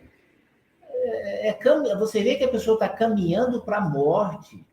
é, 0.91 1.47
é, 1.49 1.95
você 1.97 2.21
vê 2.21 2.35
que 2.35 2.43
a 2.43 2.49
pessoa 2.51 2.75
está 2.75 2.87
caminhando 2.87 3.63
para 3.63 3.77
a 3.77 3.89
morte 3.89 4.63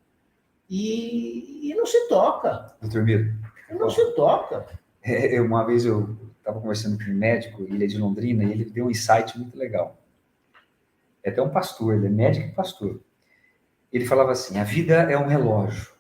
e, 0.69 1.71
e, 1.71 1.75
não 1.75 1.87
se 1.87 2.09
toca. 2.09 2.77
Doutor 2.81 3.03
Miro. 3.03 3.35
Não 3.71 3.89
se 3.89 4.15
toca. 4.15 4.67
É, 5.03 5.41
uma 5.41 5.65
vez 5.65 5.87
eu 5.87 6.30
estava 6.51 6.61
conversando 6.61 7.03
com 7.03 7.11
um 7.11 7.15
médico, 7.15 7.63
ele 7.63 7.85
é 7.85 7.87
de 7.87 7.97
Londrina, 7.97 8.45
e 8.45 8.51
ele 8.51 8.65
deu 8.65 8.87
um 8.87 8.91
insight 8.91 9.39
muito 9.39 9.57
legal. 9.57 9.99
É 11.23 11.31
até 11.31 11.41
um 11.41 11.51
pastor, 11.51 11.95
ele 11.95 12.07
é 12.07 12.11
médico 12.11 12.49
e 12.49 12.53
pastor. 12.53 13.01
Ele 13.93 14.07
falava 14.07 14.33
assim: 14.33 14.59
a 14.59 14.65
vida 14.65 14.95
é 14.95 15.17
um 15.17 15.27
relógio. 15.27 15.93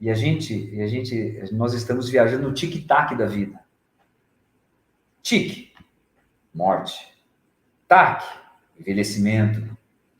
E 0.00 0.10
a 0.10 0.14
gente, 0.14 0.70
e 0.74 0.82
a 0.82 0.86
gente, 0.86 1.42
nós 1.52 1.74
estamos 1.74 2.08
viajando 2.08 2.48
no 2.48 2.54
tic-tac 2.54 3.16
da 3.16 3.26
vida. 3.26 3.60
Tic, 5.22 5.72
morte. 6.52 7.08
Tac, 7.86 8.24
envelhecimento. 8.78 9.76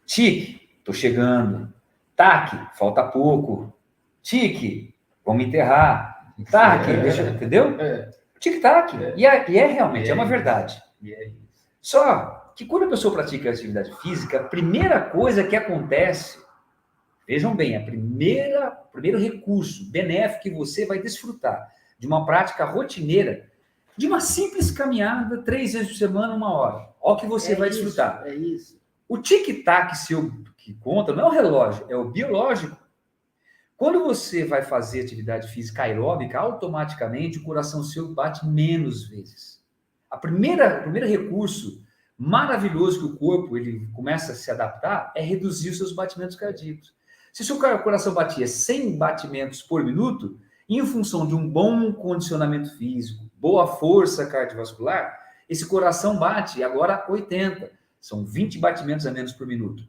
Tique, 0.07 0.71
estou 0.79 0.95
chegando. 0.95 1.73
Taque, 2.15 2.79
falta 2.79 3.03
pouco. 3.03 3.73
Tique, 4.23 4.95
vamos 5.25 5.45
enterrar. 5.45 6.33
Taque, 6.51 6.93
é. 6.93 7.01
deixa, 7.03 7.23
entendeu? 7.23 7.81
É. 7.81 8.22
Tic-tac. 8.43 8.97
É. 8.97 9.15
E, 9.17 9.25
é, 9.25 9.51
e, 9.51 9.59
é, 9.59 9.67
realmente, 9.67 10.11
é, 10.11 10.15
uma 10.15 10.25
verdade. 10.25 10.83
É 11.07 11.31
Só 11.81 12.53
que 12.57 12.67
quando 12.67 12.85
a 12.85 12.89
pessoa 12.89 13.15
pratica 13.15 13.49
atividade 13.49 13.95
física, 14.03 14.41
a 14.41 14.45
primeira 14.45 15.01
coisa 15.01 15.45
que 15.45 15.55
acontece, 15.55 16.39
vejam 17.27 17.55
bem, 17.55 17.77
a 17.77 17.81
primeira, 17.81 18.71
primeiro 18.93 19.19
recurso 19.19 19.89
benéfico 19.91 20.43
que 20.43 20.51
você 20.51 20.85
vai 20.85 21.01
desfrutar 21.01 21.69
de 21.99 22.07
uma 22.07 22.27
prática 22.27 22.65
rotineira, 22.65 23.49
de 23.97 24.09
uma 24.09 24.21
simples 24.21 24.71
caminhada, 24.71 25.43
três 25.43 25.75
vezes 25.75 25.89
por 25.89 25.97
semana, 25.97 26.35
uma 26.35 26.53
hora 26.53 26.93
Olha 27.01 27.15
o 27.15 27.17
que 27.17 27.27
você 27.27 27.53
é 27.53 27.57
vai 27.57 27.69
isso, 27.69 27.83
desfrutar. 27.83 28.23
É 28.27 28.35
isso. 28.35 28.81
O 29.09 29.19
tic-tac 29.19 29.97
seu 29.97 30.31
que 30.57 30.75
conta 30.75 31.13
não 31.13 31.25
é 31.25 31.27
o 31.27 31.33
relógio, 31.33 31.87
é 31.89 31.97
o 31.97 32.05
biológico. 32.05 32.77
Quando 33.77 34.05
você 34.05 34.45
vai 34.45 34.63
fazer 34.63 35.01
atividade 35.01 35.49
física 35.49 35.83
aeróbica, 35.83 36.39
automaticamente 36.39 37.39
o 37.39 37.43
coração 37.43 37.83
seu 37.83 38.15
bate 38.15 38.47
menos 38.47 39.09
vezes. 39.09 39.61
A 40.11 40.17
primeira, 40.17 40.81
o 40.81 40.83
primeiro 40.83 41.09
recurso 41.09 41.83
maravilhoso 42.17 43.01
que 43.01 43.07
o 43.07 43.17
corpo 43.17 43.57
ele 43.57 43.89
começa 43.95 44.33
a 44.33 44.35
se 44.35 44.51
adaptar 44.51 45.13
é 45.17 45.23
reduzir 45.23 45.71
os 45.71 45.79
seus 45.79 45.93
batimentos 45.93 46.37
cardíacos. 46.37 46.95
Se 47.33 47.45
seu 47.45 47.59
coração 47.59 48.15
batia 48.15 48.47
100 48.47 48.99
batimentos 48.99 49.63
por 49.63 49.83
minuto, 49.83 50.39
em 50.69 50.87
função 50.87 51.27
de 51.27 51.35
um 51.35 51.49
bom 51.49 51.93
condicionamento 51.93 52.77
físico, 52.77 53.25
boa 53.37 53.67
força 53.67 54.27
cardiovascular, 54.27 55.19
esse 55.49 55.67
coração 55.67 56.19
bate 56.19 56.63
agora 56.63 57.05
80. 57.09 57.71
São 58.01 58.25
20 58.25 58.59
batimentos 58.59 59.07
a 59.07 59.11
menos 59.11 59.33
por 59.33 59.47
minuto. 59.47 59.85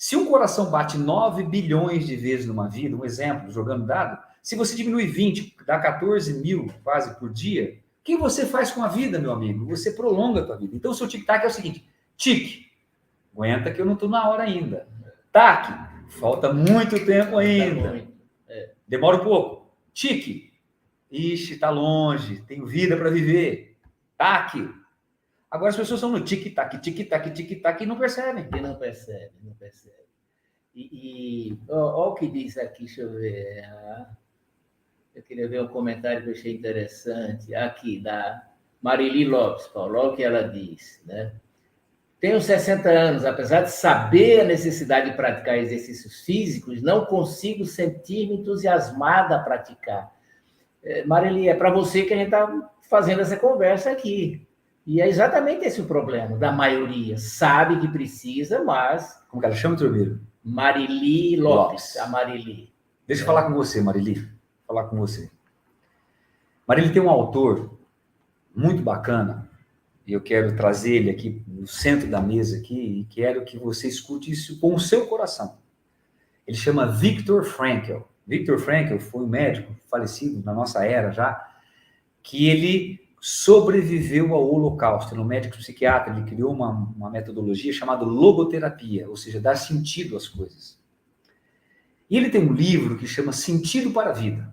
Se 0.00 0.16
um 0.16 0.24
coração 0.24 0.70
bate 0.70 0.96
9 0.96 1.42
bilhões 1.42 2.06
de 2.06 2.16
vezes 2.16 2.46
numa 2.46 2.66
vida, 2.66 2.96
um 2.96 3.04
exemplo, 3.04 3.50
jogando 3.50 3.84
dado, 3.84 4.18
se 4.42 4.56
você 4.56 4.74
diminui 4.74 5.04
20, 5.04 5.54
dá 5.66 5.78
14 5.78 6.40
mil 6.40 6.72
quase 6.82 7.14
por 7.18 7.30
dia, 7.30 7.78
o 8.00 8.02
que 8.02 8.16
você 8.16 8.46
faz 8.46 8.70
com 8.70 8.82
a 8.82 8.88
vida, 8.88 9.18
meu 9.18 9.30
amigo? 9.30 9.66
Você 9.66 9.92
prolonga 9.92 10.40
a 10.40 10.46
tua 10.46 10.56
vida. 10.56 10.74
Então, 10.74 10.92
o 10.92 10.94
seu 10.94 11.06
tic-tac 11.06 11.44
é 11.44 11.48
o 11.48 11.50
seguinte: 11.50 11.86
tic, 12.16 12.70
aguenta 13.34 13.70
que 13.70 13.78
eu 13.78 13.84
não 13.84 13.92
estou 13.92 14.08
na 14.08 14.26
hora 14.26 14.44
ainda. 14.44 14.88
Tac, 15.30 15.70
falta 16.18 16.50
muito 16.50 17.04
tempo 17.04 17.36
ainda. 17.36 18.02
É. 18.48 18.70
Demora 18.88 19.18
um 19.18 19.24
pouco. 19.24 19.70
Tic, 19.92 20.50
ixi, 21.10 21.52
está 21.52 21.68
longe, 21.68 22.40
tenho 22.48 22.66
vida 22.66 22.96
para 22.96 23.10
viver. 23.10 23.76
Tac. 24.16 24.79
Agora 25.50 25.70
as 25.70 25.76
pessoas 25.76 25.98
estão 25.98 26.12
no 26.12 26.24
tic-tac, 26.24 26.78
tic-tac, 26.78 27.30
tic-tac 27.30 27.82
e 27.82 27.86
não 27.86 27.98
percebem. 27.98 28.48
E 28.54 28.60
não 28.60 28.76
percebem, 28.76 29.32
não 29.42 29.52
percebem. 29.54 29.98
E, 30.74 31.50
e 31.50 31.58
ó, 31.68 32.10
o 32.10 32.14
que 32.14 32.28
diz 32.28 32.56
aqui, 32.56 32.84
deixa 32.84 33.02
eu 33.02 33.10
ver. 33.10 33.64
Ah. 33.64 34.10
Eu 35.14 35.22
queria 35.24 35.48
ver 35.48 35.60
um 35.60 35.68
comentário 35.68 36.22
que 36.22 36.28
eu 36.28 36.32
achei 36.32 36.54
interessante 36.54 37.52
aqui, 37.54 38.00
da 38.00 38.48
Marili 38.80 39.24
Lopes, 39.24 39.66
Paulo, 39.66 39.98
olha 39.98 40.08
o 40.10 40.16
que 40.16 40.22
ela 40.22 40.42
diz, 40.42 41.02
né? 41.04 41.32
Tenho 42.20 42.40
60 42.40 42.88
anos, 42.88 43.24
apesar 43.24 43.62
de 43.62 43.70
saber 43.70 44.40
a 44.40 44.44
necessidade 44.44 45.10
de 45.10 45.16
praticar 45.16 45.58
exercícios 45.58 46.20
físicos, 46.20 46.82
não 46.82 47.06
consigo 47.06 47.64
sentir-me 47.64 48.36
entusiasmada 48.36 49.36
a 49.36 49.42
praticar. 49.42 50.14
É, 50.82 51.04
Marili, 51.04 51.48
é 51.48 51.54
para 51.54 51.70
você 51.70 52.02
que 52.02 52.12
a 52.12 52.16
gente 52.16 52.26
está 52.26 52.70
fazendo 52.88 53.20
essa 53.20 53.36
conversa 53.36 53.90
aqui. 53.90 54.46
E 54.90 55.00
é 55.00 55.08
exatamente 55.08 55.64
esse 55.64 55.80
o 55.80 55.84
problema 55.84 56.36
da 56.36 56.50
maioria. 56.50 57.16
Sabe 57.16 57.78
que 57.78 57.86
precisa, 57.86 58.64
mas. 58.64 59.22
Como 59.28 59.40
que 59.40 59.46
ela 59.46 59.54
chama, 59.54 59.76
Turbeiro? 59.76 60.20
Marili 60.42 61.36
Lopes, 61.36 61.94
Lopes. 61.94 61.96
a 61.96 62.08
Marili. 62.08 62.74
Deixa 63.06 63.22
eu 63.22 63.26
falar 63.26 63.44
com 63.44 63.54
você, 63.54 63.80
Marili 63.80 64.28
falar 64.66 64.88
com 64.88 64.96
você. 64.96 65.30
Marília 66.66 66.92
tem 66.92 67.00
um 67.00 67.08
autor 67.08 67.78
muito 68.52 68.82
bacana, 68.82 69.48
e 70.04 70.12
eu 70.12 70.20
quero 70.20 70.56
trazer 70.56 70.96
ele 70.96 71.10
aqui 71.10 71.40
no 71.46 71.68
centro 71.68 72.08
da 72.08 72.20
mesa 72.20 72.58
aqui, 72.58 72.74
e 72.74 73.04
quero 73.04 73.44
que 73.44 73.56
você 73.56 73.86
escute 73.86 74.32
isso 74.32 74.58
com 74.58 74.74
o 74.74 74.80
seu 74.80 75.06
coração. 75.06 75.56
Ele 76.44 76.56
chama 76.56 76.84
Viktor 76.84 77.44
Frankl. 77.44 77.98
Viktor 78.26 78.58
Frankl 78.58 78.98
foi 78.98 79.22
um 79.22 79.28
médico 79.28 79.72
falecido 79.88 80.42
na 80.44 80.52
nossa 80.52 80.84
era 80.84 81.12
já, 81.12 81.48
que 82.24 82.48
ele 82.48 82.99
sobreviveu 83.20 84.34
ao 84.34 84.50
Holocausto. 84.50 85.12
Ele 85.12 85.20
é 85.20 85.24
um 85.24 85.26
médico 85.26 85.58
psiquiatra, 85.58 86.14
ele 86.14 86.24
criou 86.24 86.52
uma, 86.52 86.70
uma 86.70 87.10
metodologia 87.10 87.72
chamada 87.72 88.04
logoterapia, 88.04 89.08
ou 89.08 89.16
seja, 89.16 89.40
dar 89.40 89.56
sentido 89.56 90.16
às 90.16 90.26
coisas. 90.26 90.80
E 92.08 92.16
ele 92.16 92.30
tem 92.30 92.42
um 92.42 92.52
livro 92.52 92.96
que 92.96 93.06
chama 93.06 93.32
Sentido 93.32 93.92
para 93.92 94.10
a 94.10 94.12
Vida. 94.12 94.52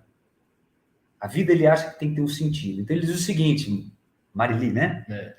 A 1.20 1.26
vida 1.26 1.50
ele 1.50 1.66
acha 1.66 1.90
que 1.90 1.98
tem 1.98 2.10
que 2.10 2.16
ter 2.16 2.20
um 2.20 2.28
sentido. 2.28 2.80
Então 2.80 2.96
ele 2.96 3.04
diz 3.04 3.16
o 3.16 3.22
seguinte, 3.22 3.92
Marili, 4.32 4.70
né? 4.70 5.04
É. 5.08 5.34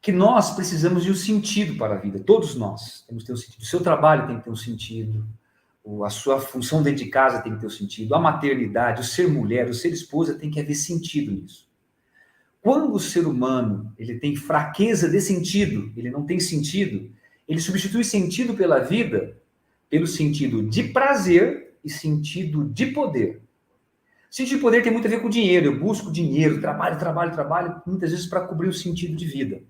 Que 0.00 0.12
nós 0.12 0.54
precisamos 0.54 1.02
de 1.02 1.10
um 1.10 1.14
sentido 1.14 1.76
para 1.76 1.94
a 1.94 1.98
vida. 1.98 2.20
Todos 2.20 2.54
nós 2.54 3.04
temos 3.08 3.24
que 3.24 3.26
ter 3.26 3.32
um 3.32 3.36
sentido. 3.36 3.62
O 3.62 3.66
seu 3.66 3.82
trabalho 3.82 4.28
tem 4.28 4.38
que 4.38 4.44
ter 4.44 4.50
um 4.50 4.56
sentido. 4.56 5.26
A 6.04 6.10
sua 6.10 6.40
função 6.40 6.82
dentro 6.82 7.02
de 7.02 7.10
casa 7.10 7.42
tem 7.42 7.54
que 7.54 7.60
ter 7.60 7.66
um 7.66 7.70
sentido. 7.70 8.14
A 8.14 8.20
maternidade, 8.20 9.00
o 9.00 9.04
ser 9.04 9.26
mulher, 9.26 9.68
o 9.68 9.74
ser 9.74 9.88
esposa 9.88 10.38
tem 10.38 10.50
que 10.50 10.60
haver 10.60 10.76
sentido 10.76 11.32
nisso. 11.32 11.63
Quando 12.64 12.94
o 12.94 12.98
ser 12.98 13.26
humano 13.26 13.92
ele 13.98 14.18
tem 14.18 14.34
fraqueza 14.34 15.06
de 15.06 15.20
sentido, 15.20 15.92
ele 15.94 16.10
não 16.10 16.24
tem 16.24 16.40
sentido, 16.40 17.12
ele 17.46 17.60
substitui 17.60 18.02
sentido 18.02 18.54
pela 18.54 18.80
vida 18.80 19.36
pelo 19.90 20.06
sentido 20.06 20.60
de 20.68 20.84
prazer 20.84 21.76
e 21.84 21.90
sentido 21.90 22.64
de 22.64 22.86
poder. 22.86 23.42
Sentido 24.30 24.56
de 24.56 24.62
poder 24.62 24.82
tem 24.82 24.90
muito 24.90 25.06
a 25.06 25.10
ver 25.10 25.22
com 25.22 25.28
dinheiro. 25.28 25.66
Eu 25.66 25.78
busco 25.78 26.10
dinheiro, 26.10 26.60
trabalho, 26.60 26.98
trabalho, 26.98 27.32
trabalho, 27.32 27.82
muitas 27.86 28.10
vezes 28.10 28.26
para 28.26 28.40
cobrir 28.40 28.68
o 28.68 28.72
sentido 28.72 29.14
de 29.14 29.24
vida. 29.24 29.62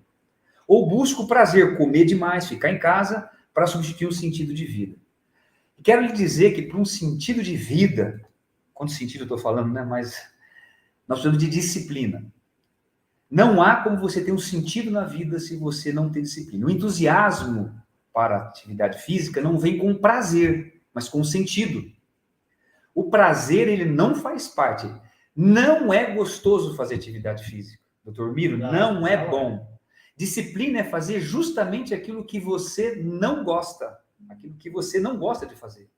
Ou 0.67 0.89
busco 0.89 1.27
prazer, 1.27 1.77
comer 1.77 2.05
demais, 2.05 2.47
ficar 2.47 2.71
em 2.71 2.79
casa, 2.79 3.29
para 3.53 3.67
substituir 3.67 4.07
o 4.07 4.11
sentido 4.11 4.51
de 4.51 4.65
vida. 4.65 4.95
Quero 5.83 6.01
lhe 6.01 6.11
dizer 6.11 6.55
que 6.55 6.63
para 6.63 6.79
um 6.79 6.85
sentido 6.85 7.43
de 7.43 7.55
vida, 7.55 8.19
quanto 8.73 8.93
sentido 8.93 9.21
eu 9.21 9.25
estou 9.25 9.37
falando, 9.37 9.71
né? 9.71 9.85
Mas 9.85 10.15
nós 11.07 11.19
precisamos 11.19 11.37
de 11.37 11.49
disciplina. 11.49 12.25
Não 13.29 13.61
há 13.61 13.77
como 13.77 13.97
você 13.97 14.23
ter 14.23 14.31
um 14.31 14.37
sentido 14.37 14.91
na 14.91 15.03
vida 15.03 15.39
se 15.39 15.55
você 15.55 15.91
não 15.91 16.09
tem 16.09 16.23
disciplina. 16.23 16.67
O 16.67 16.69
entusiasmo 16.69 17.73
para 18.13 18.37
a 18.37 18.47
atividade 18.47 19.01
física 19.01 19.41
não 19.41 19.57
vem 19.57 19.77
com 19.77 19.95
prazer, 19.95 20.81
mas 20.93 21.09
com 21.09 21.23
sentido. 21.23 21.83
O 22.93 23.09
prazer, 23.09 23.67
ele 23.67 23.85
não 23.85 24.15
faz 24.15 24.47
parte. 24.47 24.89
Não 25.35 25.93
é 25.93 26.15
gostoso 26.15 26.77
fazer 26.77 26.95
atividade 26.95 27.43
física. 27.43 27.83
Doutor 28.03 28.33
Miro, 28.33 28.57
não, 28.57 28.71
não 28.71 29.07
é 29.07 29.21
não 29.21 29.29
bom. 29.29 29.77
Disciplina 30.15 30.79
é 30.79 30.83
fazer 30.83 31.19
justamente 31.19 31.93
aquilo 31.93 32.23
que 32.23 32.39
você 32.39 32.95
não 32.95 33.43
gosta, 33.43 33.97
aquilo 34.29 34.55
que 34.55 34.69
você 34.69 34.97
não 34.99 35.17
gosta 35.17 35.45
de 35.45 35.55
fazer. 35.55 35.89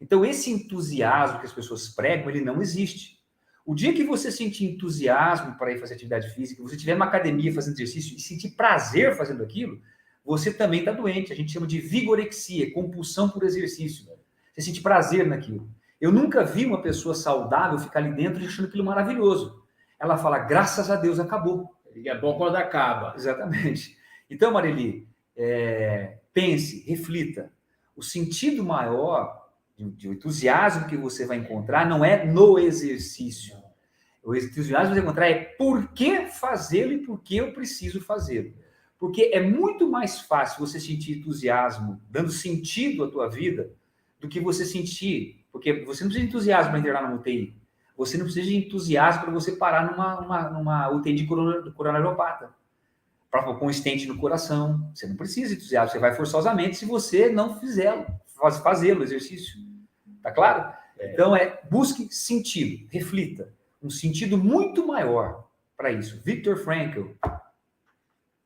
Então, 0.00 0.24
esse 0.24 0.50
entusiasmo 0.50 1.40
que 1.40 1.46
as 1.46 1.52
pessoas 1.52 1.88
pregam, 1.88 2.28
ele 2.28 2.42
não 2.42 2.60
existe. 2.60 3.17
O 3.68 3.74
dia 3.74 3.92
que 3.92 4.02
você 4.02 4.32
sentir 4.32 4.64
entusiasmo 4.64 5.58
para 5.58 5.70
ir 5.70 5.78
fazer 5.78 5.92
atividade 5.92 6.30
física, 6.30 6.62
você 6.62 6.74
estiver 6.74 6.94
numa 6.94 7.04
academia 7.04 7.52
fazendo 7.52 7.74
exercício 7.74 8.16
e 8.16 8.18
sentir 8.18 8.52
prazer 8.52 9.14
fazendo 9.14 9.42
aquilo, 9.42 9.78
você 10.24 10.50
também 10.50 10.80
está 10.80 10.90
doente. 10.90 11.34
A 11.34 11.36
gente 11.36 11.52
chama 11.52 11.66
de 11.66 11.78
vigorexia, 11.78 12.72
compulsão 12.72 13.28
por 13.28 13.42
exercício. 13.42 14.06
Você 14.54 14.62
sente 14.62 14.80
prazer 14.80 15.26
naquilo. 15.26 15.68
Eu 16.00 16.10
nunca 16.10 16.42
vi 16.42 16.64
uma 16.64 16.80
pessoa 16.80 17.14
saudável 17.14 17.78
ficar 17.78 17.98
ali 17.98 18.10
dentro 18.14 18.42
achando 18.42 18.68
aquilo 18.68 18.84
maravilhoso. 18.84 19.62
Ela 20.00 20.16
fala, 20.16 20.38
graças 20.38 20.90
a 20.90 20.96
Deus, 20.96 21.20
acabou. 21.20 21.68
E 21.94 22.08
é 22.08 22.18
bom 22.18 22.38
quando 22.38 22.56
acaba. 22.56 23.12
Exatamente. 23.16 23.98
Então, 24.30 24.50
Marili, 24.50 25.06
é, 25.36 26.16
pense, 26.32 26.88
reflita. 26.88 27.52
O 27.94 28.02
sentido 28.02 28.64
maior 28.64 29.46
de, 29.76 29.90
de 29.90 30.08
entusiasmo 30.08 30.86
que 30.86 30.96
você 30.96 31.26
vai 31.26 31.36
encontrar 31.36 31.86
não 31.86 32.02
é 32.02 32.24
no 32.24 32.58
exercício. 32.58 33.57
O 34.22 34.34
entusiasmo 34.34 34.94
vai 34.94 35.02
encontrar 35.02 35.30
é 35.30 35.44
por 35.44 35.88
que 35.88 36.26
fazê-lo 36.26 36.92
e 36.92 36.98
por 36.98 37.22
que 37.22 37.36
eu 37.36 37.52
preciso 37.52 38.00
fazê-lo. 38.00 38.52
Porque 38.98 39.30
é 39.32 39.40
muito 39.40 39.88
mais 39.88 40.20
fácil 40.20 40.58
você 40.58 40.80
sentir 40.80 41.18
entusiasmo, 41.18 42.00
dando 42.10 42.30
sentido 42.30 43.04
à 43.04 43.10
tua 43.10 43.28
vida, 43.28 43.70
do 44.20 44.28
que 44.28 44.40
você 44.40 44.64
sentir 44.64 45.38
porque 45.52 45.84
você 45.84 46.04
não 46.04 46.10
precisa 46.10 46.20
de 46.20 46.26
entusiasmo 46.26 46.70
para 46.70 46.78
internar 46.78 47.02
na 47.02 47.14
UTI. 47.14 47.54
Você 47.96 48.16
não 48.16 48.24
precisa 48.24 48.46
de 48.46 48.56
entusiasmo 48.56 49.22
para 49.22 49.32
você 49.32 49.52
parar 49.52 49.90
numa, 49.90 50.20
numa, 50.20 50.50
numa 50.50 50.88
UTI 50.90 51.14
de 51.14 51.26
coronariopata. 51.26 52.50
Para 53.30 53.42
com 53.54 53.66
um 53.66 53.70
estente 53.70 54.06
no 54.06 54.16
coração. 54.18 54.88
Você 54.94 55.06
não 55.06 55.16
precisa 55.16 55.48
de 55.48 55.56
entusiasmo. 55.56 55.92
Você 55.92 55.98
vai 55.98 56.14
forçosamente 56.14 56.76
se 56.76 56.84
você 56.84 57.28
não 57.28 57.58
fizer 57.58 58.06
fazê-lo, 58.62 59.02
exercício. 59.02 59.58
Tá 60.22 60.30
claro? 60.30 60.72
É. 60.98 61.12
Então, 61.12 61.34
é 61.34 61.60
busque 61.68 62.08
sentido, 62.14 62.86
reflita. 62.90 63.52
Um 63.82 63.90
sentido 63.90 64.36
muito 64.36 64.86
maior 64.86 65.48
para 65.76 65.92
isso. 65.92 66.20
Viktor 66.22 66.56
Frankl. 66.56 67.12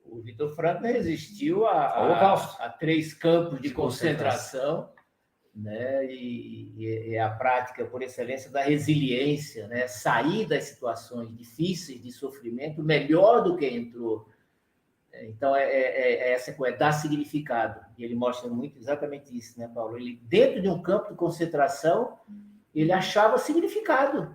O 0.04 0.20
Viktor 0.20 0.54
Frankl 0.54 0.84
resistiu 0.84 1.66
a, 1.66 1.86
a, 1.86 2.66
a, 2.66 2.68
três 2.68 3.14
campos 3.14 3.60
de, 3.60 3.68
de 3.68 3.74
concentração. 3.74 4.88
concentração 4.88 5.02
né? 5.54 6.06
E, 6.06 6.72
e, 6.76 7.14
é 7.14 7.20
a 7.20 7.30
prática 7.30 7.84
por 7.84 8.02
excelência 8.02 8.50
da 8.50 8.62
resiliência, 8.62 9.68
né? 9.68 9.86
Sair 9.86 10.46
das 10.46 10.64
situações 10.64 11.34
difíceis 11.36 12.00
de 12.02 12.10
sofrimento 12.10 12.82
melhor 12.82 13.42
do 13.42 13.56
que 13.56 13.66
entrou. 13.66 14.28
Então 15.24 15.54
é, 15.54 15.64
é, 15.64 15.80
é, 15.80 16.12
é 16.28 16.32
essa 16.32 16.54
coisa, 16.54 16.74
é 16.74 16.78
dar 16.78 16.92
significado. 16.92 17.80
E 17.98 18.04
ele 18.04 18.14
mostra 18.14 18.48
muito 18.48 18.78
exatamente 18.78 19.36
isso, 19.36 19.58
né, 19.58 19.70
Paulo? 19.74 19.98
Ele 19.98 20.18
dentro 20.22 20.62
de 20.62 20.68
um 20.68 20.80
campo 20.80 21.10
de 21.10 21.16
concentração, 21.16 22.18
ele 22.74 22.92
achava 22.92 23.36
significado 23.36 24.34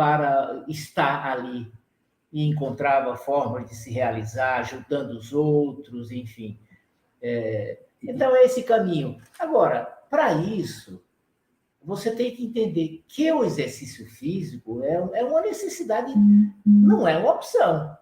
para 0.00 0.64
estar 0.66 1.26
ali. 1.26 1.70
e 2.32 2.48
encontrava 2.48 3.16
formas 3.16 3.68
de 3.68 3.74
se 3.74 3.90
realizar, 3.90 4.60
ajudando 4.60 5.10
os 5.10 5.30
outros, 5.34 6.10
enfim. 6.10 6.58
É, 7.20 7.82
então, 8.02 8.34
é 8.34 8.44
esse 8.44 8.62
caminho. 8.62 9.20
Agora, 9.38 9.84
para 10.08 10.32
isso, 10.32 11.04
você 11.82 12.12
tem 12.12 12.34
que 12.34 12.46
entender 12.46 13.04
que 13.08 13.30
o 13.30 13.44
exercício 13.44 14.06
físico 14.06 14.82
é, 14.82 14.94
é 15.20 15.24
uma 15.24 15.42
necessidade, 15.42 16.14
não 16.64 17.06
é 17.06 17.18
uma 17.18 17.34
opção. 17.34 17.94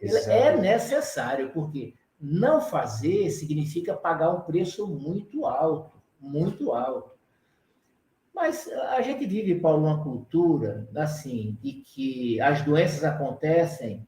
Exato. 0.00 0.30
É 0.30 0.56
necessário, 0.56 1.50
porque 1.52 1.92
não 2.18 2.62
fazer 2.62 3.28
significa 3.28 3.94
pagar 3.94 4.30
um 4.30 4.40
preço 4.40 4.86
muito 4.86 5.44
alto, 5.44 6.00
muito 6.18 6.72
alto. 6.72 7.10
Mas 8.34 8.68
a 8.68 9.02
gente 9.02 9.26
vive, 9.26 9.60
Paulo, 9.60 9.86
uma 9.86 10.02
cultura 10.02 10.88
assim, 10.96 11.58
de 11.60 11.72
que 11.72 12.40
as 12.40 12.62
doenças 12.62 13.04
acontecem 13.04 14.06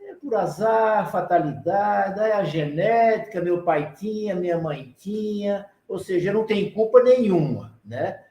é 0.00 0.14
por 0.14 0.34
azar, 0.34 1.10
fatalidade, 1.10 2.20
é 2.20 2.32
a 2.32 2.44
genética, 2.44 3.40
meu 3.40 3.62
pai 3.64 3.94
tinha, 3.94 4.34
minha 4.34 4.58
mãe 4.58 4.94
tinha, 4.96 5.66
ou 5.88 5.98
seja, 5.98 6.32
não 6.32 6.44
tem 6.44 6.72
culpa 6.72 7.02
nenhuma, 7.02 7.78
né? 7.84 8.22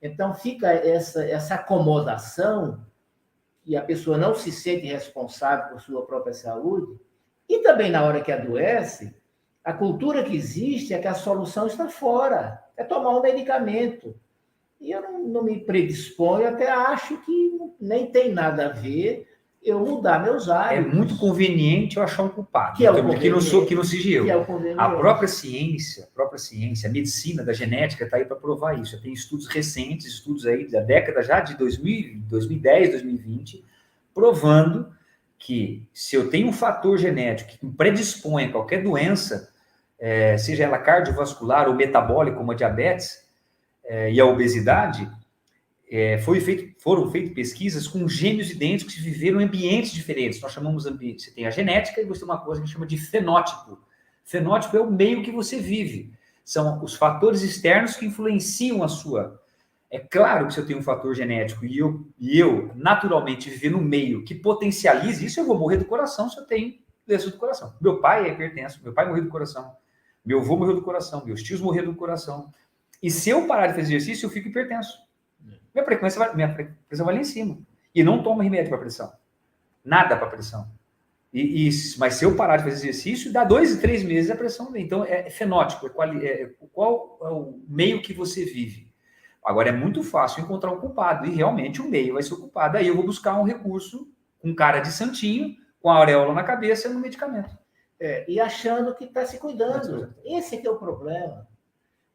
Então 0.00 0.34
fica 0.34 0.72
essa, 0.72 1.24
essa 1.24 1.54
acomodação 1.54 2.84
e 3.64 3.76
a 3.76 3.82
pessoa 3.82 4.16
não 4.16 4.34
se 4.34 4.52
sente 4.52 4.86
responsável 4.86 5.70
por 5.70 5.80
sua 5.80 6.06
própria 6.06 6.32
saúde, 6.32 7.00
e 7.48 7.58
também 7.58 7.90
na 7.90 8.04
hora 8.04 8.20
que 8.20 8.30
adoece, 8.30 9.14
a 9.64 9.72
cultura 9.72 10.22
que 10.22 10.36
existe 10.36 10.94
é 10.94 10.98
que 10.98 11.08
a 11.08 11.14
solução 11.14 11.66
está 11.66 11.88
fora, 11.88 12.62
é 12.76 12.84
tomar 12.84 13.10
um 13.10 13.22
medicamento. 13.22 14.18
E 14.86 14.92
eu 14.92 15.02
não, 15.02 15.26
não 15.26 15.42
me 15.42 15.58
predisponho, 15.58 16.46
até 16.46 16.70
acho 16.70 17.18
que 17.22 17.50
nem 17.80 18.06
tem 18.06 18.32
nada 18.32 18.66
a 18.66 18.72
ver 18.72 19.26
eu 19.60 19.80
mudar 19.80 20.22
meus 20.22 20.48
hábitos. 20.48 20.92
É 20.92 20.94
muito 20.94 21.18
conveniente 21.18 21.96
eu 21.96 22.04
achar 22.04 22.22
um 22.22 22.28
culpado. 22.28 22.76
Que, 22.76 22.86
é 22.86 22.90
o 22.92 23.18
que 23.18 23.28
não 23.28 23.40
sou, 23.40 23.66
que 23.66 23.74
não 23.74 23.82
seja 23.82 24.10
eu. 24.10 24.30
É 24.30 24.32
a 24.76 24.90
própria 24.90 25.26
ciência, 25.26 26.04
a 26.04 26.06
própria 26.06 26.38
ciência, 26.38 26.88
a 26.88 26.92
medicina 26.92 27.42
da 27.42 27.52
genética 27.52 28.04
está 28.04 28.16
aí 28.16 28.24
para 28.24 28.36
provar 28.36 28.78
isso. 28.78 29.02
Tem 29.02 29.12
estudos 29.12 29.48
recentes, 29.48 30.06
estudos 30.06 30.46
aí 30.46 30.70
da 30.70 30.82
década 30.82 31.20
já 31.20 31.40
de 31.40 31.56
2000, 31.56 32.20
2010, 32.28 32.90
2020, 32.90 33.64
provando 34.14 34.94
que 35.36 35.84
se 35.92 36.14
eu 36.14 36.30
tenho 36.30 36.46
um 36.46 36.52
fator 36.52 36.96
genético 36.96 37.58
que 37.58 37.66
me 37.66 37.72
predispõe 37.72 38.44
a 38.44 38.52
qualquer 38.52 38.84
doença, 38.84 39.52
é, 39.98 40.38
seja 40.38 40.62
ela 40.62 40.78
cardiovascular 40.78 41.68
ou 41.68 41.74
metabólica, 41.74 42.36
como 42.36 42.52
a 42.52 42.54
diabetes, 42.54 43.25
é, 43.86 44.12
e 44.12 44.20
a 44.20 44.26
obesidade, 44.26 45.10
é, 45.88 46.18
foi 46.18 46.40
feito, 46.40 46.80
foram 46.80 47.10
feitas 47.10 47.32
pesquisas 47.32 47.86
com 47.86 48.08
gêmeos 48.08 48.50
idênticos 48.50 48.94
que 48.94 49.00
viveram 49.00 49.40
em 49.40 49.44
ambientes 49.44 49.92
diferentes. 49.92 50.40
Nós 50.40 50.52
chamamos 50.52 50.86
ambiente, 50.86 51.22
você 51.22 51.30
tem 51.30 51.46
a 51.46 51.50
genética 51.50 52.00
e 52.00 52.04
você 52.04 52.20
tem 52.20 52.28
uma 52.28 52.44
coisa 52.44 52.60
que 52.60 52.68
chama 52.68 52.86
de 52.86 52.98
fenótipo. 52.98 53.78
Fenótipo 54.24 54.76
é 54.76 54.80
o 54.80 54.90
meio 54.90 55.22
que 55.22 55.30
você 55.30 55.58
vive. 55.58 56.12
São 56.44 56.82
os 56.82 56.94
fatores 56.94 57.42
externos 57.42 57.96
que 57.96 58.06
influenciam 58.06 58.82
a 58.82 58.88
sua. 58.88 59.40
É 59.90 59.98
claro 60.00 60.48
que 60.48 60.54
se 60.54 60.60
eu 60.60 60.66
tenho 60.66 60.80
um 60.80 60.82
fator 60.82 61.14
genético 61.14 61.64
e 61.64 61.78
eu, 61.78 62.06
e 62.18 62.38
eu 62.38 62.72
naturalmente 62.74 63.48
viver 63.48 63.70
no 63.70 63.80
meio 63.80 64.24
que 64.24 64.34
potencialize 64.34 65.24
isso, 65.24 65.38
eu 65.38 65.46
vou 65.46 65.56
morrer 65.56 65.76
do 65.76 65.84
coração 65.84 66.28
se 66.28 66.38
eu 66.38 66.44
tenho 66.44 66.74
doença 67.06 67.30
do 67.30 67.38
coração. 67.38 67.74
Meu 67.80 68.00
pai 68.00 68.28
é 68.28 68.32
hipertenso, 68.32 68.80
meu 68.82 68.92
pai 68.92 69.06
morreu 69.06 69.22
do 69.22 69.30
coração, 69.30 69.72
meu 70.24 70.40
avô 70.40 70.56
morreu 70.56 70.74
do 70.74 70.82
coração, 70.82 71.24
meus 71.24 71.40
tios 71.42 71.60
morreram 71.60 71.92
do 71.92 71.96
coração. 71.96 72.52
E 73.02 73.10
se 73.10 73.30
eu 73.30 73.46
parar 73.46 73.68
de 73.68 73.74
fazer 73.74 73.94
exercício, 73.94 74.26
eu 74.26 74.30
fico 74.30 74.48
hipertenso. 74.48 74.98
Minha 75.74 75.84
frequência 75.84 76.18
vai, 76.18 76.34
minha 76.34 76.54
pressão 76.88 77.04
vai 77.04 77.14
lá 77.14 77.20
em 77.20 77.24
cima. 77.24 77.58
E 77.94 78.02
não 78.02 78.22
tomo 78.22 78.42
remédio 78.42 78.70
para 78.70 78.78
pressão. 78.78 79.12
Nada 79.84 80.16
para 80.16 80.28
pressão. 80.28 80.70
E, 81.32 81.68
e, 81.68 81.70
mas 81.98 82.14
se 82.14 82.24
eu 82.24 82.34
parar 82.34 82.56
de 82.56 82.64
fazer 82.64 82.88
exercício, 82.88 83.32
dá 83.32 83.44
dois, 83.44 83.76
três 83.78 84.02
meses 84.02 84.30
a 84.30 84.36
pressão 84.36 84.72
vem. 84.72 84.84
Então 84.84 85.04
é, 85.04 85.28
fenótipo, 85.28 85.86
é, 85.86 85.90
quali, 85.90 86.26
é, 86.26 86.50
qual 86.72 87.18
é 87.22 87.28
o 87.28 87.60
meio 87.68 88.00
que 88.00 88.14
você 88.14 88.44
vive. 88.44 88.90
Agora 89.44 89.68
é 89.68 89.72
muito 89.72 90.02
fácil 90.02 90.42
encontrar 90.42 90.72
um 90.72 90.80
culpado, 90.80 91.26
e 91.26 91.30
realmente 91.30 91.80
o 91.80 91.88
meio 91.88 92.14
vai 92.14 92.22
ser 92.22 92.34
o 92.34 92.40
culpado. 92.40 92.78
Aí 92.78 92.88
eu 92.88 92.96
vou 92.96 93.04
buscar 93.04 93.38
um 93.38 93.44
recurso 93.44 94.08
com 94.40 94.54
cara 94.54 94.80
de 94.80 94.90
santinho, 94.90 95.54
com 95.80 95.90
a 95.90 95.96
auréola 95.96 96.34
na 96.34 96.42
cabeça 96.42 96.88
no 96.88 96.98
medicamento. 96.98 97.56
É, 98.00 98.24
e 98.28 98.40
achando 98.40 98.94
que 98.94 99.04
está 99.04 99.24
se 99.24 99.38
cuidando. 99.38 100.12
Esse 100.24 100.56
é 100.56 100.58
que 100.58 100.66
é 100.66 100.70
o 100.70 100.78
problema. 100.78 101.46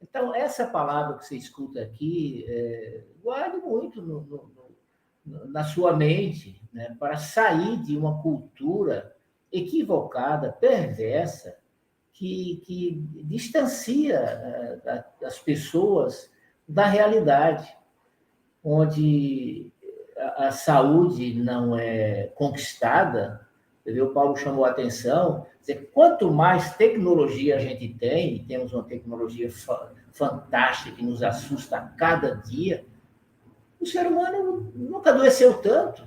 Então, 0.01 0.33
essa 0.33 0.67
palavra 0.67 1.17
que 1.17 1.25
você 1.25 1.37
escuta 1.37 1.81
aqui, 1.81 2.45
é, 2.47 3.03
guarde 3.21 3.57
muito 3.57 4.01
no, 4.01 4.21
no, 4.21 4.51
no, 5.25 5.47
na 5.47 5.63
sua 5.63 5.95
mente, 5.95 6.61
né, 6.73 6.95
para 6.99 7.17
sair 7.17 7.77
de 7.83 7.95
uma 7.95 8.21
cultura 8.21 9.15
equivocada, 9.51 10.51
perversa, 10.51 11.55
que, 12.13 12.61
que 12.65 12.91
distancia 13.25 14.15
é, 14.15 15.05
as 15.25 15.39
pessoas 15.39 16.31
da 16.67 16.85
realidade, 16.85 17.75
onde 18.63 19.71
a, 20.17 20.47
a 20.47 20.51
saúde 20.51 21.33
não 21.33 21.75
é 21.75 22.27
conquistada. 22.35 23.47
O 23.85 24.07
Paulo 24.09 24.37
chamou 24.37 24.65
a 24.65 24.69
atenção 24.69 25.45
dizer, 25.59 25.89
quanto 25.93 26.31
mais 26.31 26.75
tecnologia 26.75 27.55
a 27.55 27.59
gente 27.59 27.87
tem, 27.89 28.43
temos 28.45 28.73
uma 28.73 28.83
tecnologia 28.83 29.51
fa 29.51 29.91
fantástica 30.11 30.97
que 30.97 31.05
nos 31.05 31.23
assusta 31.23 31.77
a 31.77 31.81
cada 31.81 32.35
dia, 32.35 32.83
o 33.79 33.85
ser 33.85 34.05
humano 34.05 34.71
nunca 34.75 35.11
adoeceu 35.11 35.53
tanto. 35.53 36.03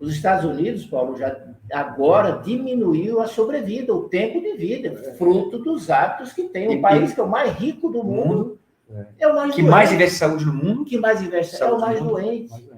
Os 0.00 0.14
Estados 0.14 0.44
Unidos, 0.44 0.86
Paulo, 0.86 1.16
já 1.16 1.36
agora 1.70 2.40
diminuiu 2.42 3.20
a 3.20 3.26
sobrevida, 3.26 3.92
o 3.92 4.08
tempo 4.08 4.40
de 4.40 4.54
vida, 4.54 4.96
fruto 5.18 5.58
dos 5.58 5.90
hábitos 5.90 6.32
que 6.32 6.44
tem. 6.44 6.78
O 6.78 6.80
país 6.80 7.12
que 7.12 7.20
é 7.20 7.22
o 7.22 7.28
mais 7.28 7.52
rico 7.52 7.90
do 7.90 8.02
mundo, 8.02 8.26
mundo 8.26 8.58
é. 8.90 9.24
é. 9.24 9.28
o 9.28 9.34
mais 9.34 9.54
que 9.54 9.60
doente. 9.60 9.70
mais 9.70 9.92
investe 9.92 10.14
em 10.14 10.18
saúde 10.18 10.46
no 10.46 10.54
mundo, 10.54 10.84
que 10.84 10.98
mais 10.98 11.20
investe 11.20 11.62
é 11.62 11.66
o 11.66 11.80
mais 11.80 12.00
doente. 12.00 12.77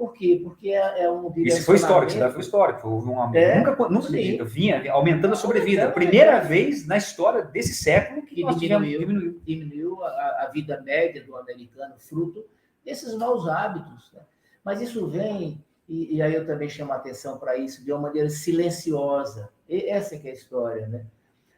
Por 0.00 0.14
quê? 0.14 0.40
Porque 0.42 0.70
é, 0.70 1.02
é 1.02 1.10
um 1.10 1.30
Isso 1.36 1.62
foi 1.62 1.76
histórico, 1.76 2.10
isso 2.10 2.30
foi 2.30 2.40
histórico. 2.40 2.88
Houve 2.88 3.10
uma, 3.10 3.36
é, 3.36 3.58
nunca, 3.58 3.88
nunca 3.90 4.44
vinha 4.46 4.90
aumentando 4.90 5.34
a 5.34 5.36
sobrevida. 5.36 5.88
A 5.88 5.90
primeira 5.90 6.40
vez 6.40 6.86
na 6.86 6.96
história 6.96 7.42
desse 7.42 7.74
século 7.74 8.22
que, 8.22 8.36
que 8.36 8.54
diminuiu, 8.54 9.00
diminuiu. 9.00 9.40
diminuiu 9.44 10.02
a, 10.02 10.08
a, 10.08 10.50
vida 10.50 10.80
média 10.80 11.22
do 11.22 11.36
americano, 11.36 11.96
fruto 11.98 12.46
desses 12.82 13.14
maus 13.14 13.46
hábitos. 13.46 14.10
Né? 14.14 14.22
Mas 14.64 14.80
isso 14.80 15.06
vem, 15.06 15.62
e, 15.86 16.16
e, 16.16 16.22
aí 16.22 16.34
eu 16.34 16.46
também 16.46 16.70
chamo 16.70 16.92
a 16.92 16.96
atenção 16.96 17.36
para 17.36 17.58
isso, 17.58 17.84
de 17.84 17.92
uma 17.92 18.00
maneira 18.00 18.30
silenciosa. 18.30 19.50
E 19.68 19.84
essa 19.84 20.14
é 20.14 20.18
que 20.18 20.28
é 20.28 20.30
a 20.30 20.34
história, 20.34 20.86
né? 20.86 21.04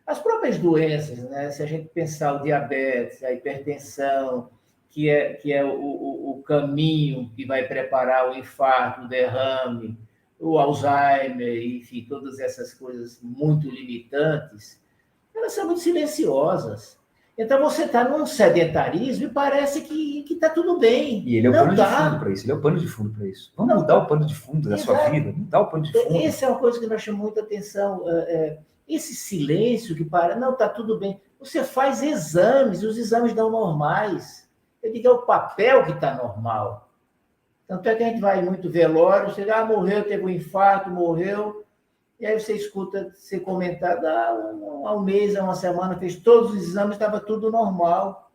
As 0.05 0.19
próprias 0.19 0.59
doenças, 0.59 1.19
né? 1.31 1.49
Se 1.53 1.63
a 1.63 1.67
gente 1.67 1.89
pensar 1.91 2.33
o 2.33 2.43
diabetes, 2.43 3.23
a 3.23 3.33
hipertensão, 3.33 4.51
que 4.93 5.09
é, 5.09 5.33
que 5.35 5.53
é 5.53 5.65
o, 5.65 5.81
o, 5.81 6.22
o 6.43 6.45
caminho 6.45 7.31
que 7.35 7.47
vai 7.47 7.67
preparar 7.67 8.29
o 8.29 8.35
infarto, 8.35 9.03
o 9.03 9.09
derrame, 9.09 9.97
o 10.39 10.59
Alzheimer, 10.59 11.65
enfim, 11.65 12.05
todas 12.09 12.41
essas 12.41 12.75
coisas 12.75 13.21
muito 13.23 13.71
limitantes, 13.71 14.83
elas 15.35 15.53
são 15.53 15.67
muito 15.67 15.81
silenciosas. 15.81 17.01
Então 17.39 17.61
você 17.63 17.85
está 17.85 18.07
num 18.07 18.27
sedentarismo 18.27 19.27
e 19.27 19.31
parece 19.31 19.83
que 19.83 20.25
está 20.29 20.51
tudo 20.51 20.79
bem. 20.79 21.27
E 21.27 21.37
ele 21.37 21.47
é 21.47 21.51
o 21.51 21.53
não 21.53 21.65
pano 21.65 21.77
dá. 21.77 21.85
de 21.85 21.97
fundo 21.97 22.19
para 22.19 22.31
isso, 22.31 22.45
ele 22.45 22.53
é 22.53 22.55
o 22.55 22.61
pano 22.61 22.79
de 22.79 22.89
fundo 22.89 23.11
para 23.11 23.27
isso. 23.27 23.53
Vamos 23.57 23.73
não, 23.73 23.81
mudar 23.81 23.99
o 23.99 24.07
pano 24.07 24.27
de 24.27 24.35
fundo 24.35 24.69
da 24.69 24.77
sua 24.77 25.09
vida, 25.09 25.33
mudar 25.33 25.61
o 25.61 25.71
pano 25.71 25.85
de 25.85 25.93
fundo. 25.93 26.17
Essa 26.17 26.47
é 26.47 26.49
uma 26.49 26.59
coisa 26.59 26.81
que 26.81 26.87
nós 26.87 27.01
chamamos 27.01 27.25
muita 27.25 27.41
atenção. 27.41 28.03
É, 28.07 28.13
é, 28.13 28.59
esse 28.87 29.15
silêncio 29.15 29.95
que 29.95 30.05
para, 30.05 30.37
não, 30.37 30.53
está 30.53 30.69
tudo 30.69 30.99
bem. 30.99 31.21
Você 31.39 31.65
faz 31.65 32.03
exames, 32.03 32.83
os 32.83 32.99
exames 32.99 33.33
dão 33.33 33.51
normais. 33.51 34.47
Eu 34.83 34.93
digo, 34.93 35.09
é 35.09 35.11
o 35.11 35.23
papel 35.23 35.85
que 35.85 35.93
está 35.93 36.15
normal. 36.15 36.91
Tanto 37.67 37.89
é 37.89 37.95
que 37.95 38.03
a 38.03 38.09
gente 38.09 38.21
vai 38.21 38.43
muito 38.43 38.69
velório, 38.69 39.33
você 39.33 39.49
ah, 39.51 39.65
morreu, 39.65 40.05
teve 40.05 40.25
um 40.25 40.29
infarto, 40.29 40.91
morreu, 40.91 41.65
e 42.21 42.27
aí 42.27 42.39
você 42.39 42.53
escuta 42.55 43.11
ser 43.15 43.41
comentado, 43.41 44.05
ah, 44.05 44.53
há 44.87 44.95
um 44.95 45.03
mês, 45.03 45.37
há 45.37 45.43
uma 45.43 45.55
semana, 45.55 45.99
fez 45.99 46.17
todos 46.17 46.53
os 46.53 46.63
exames, 46.63 46.95
estava 46.95 47.21
tudo 47.21 47.51
normal. 47.51 48.31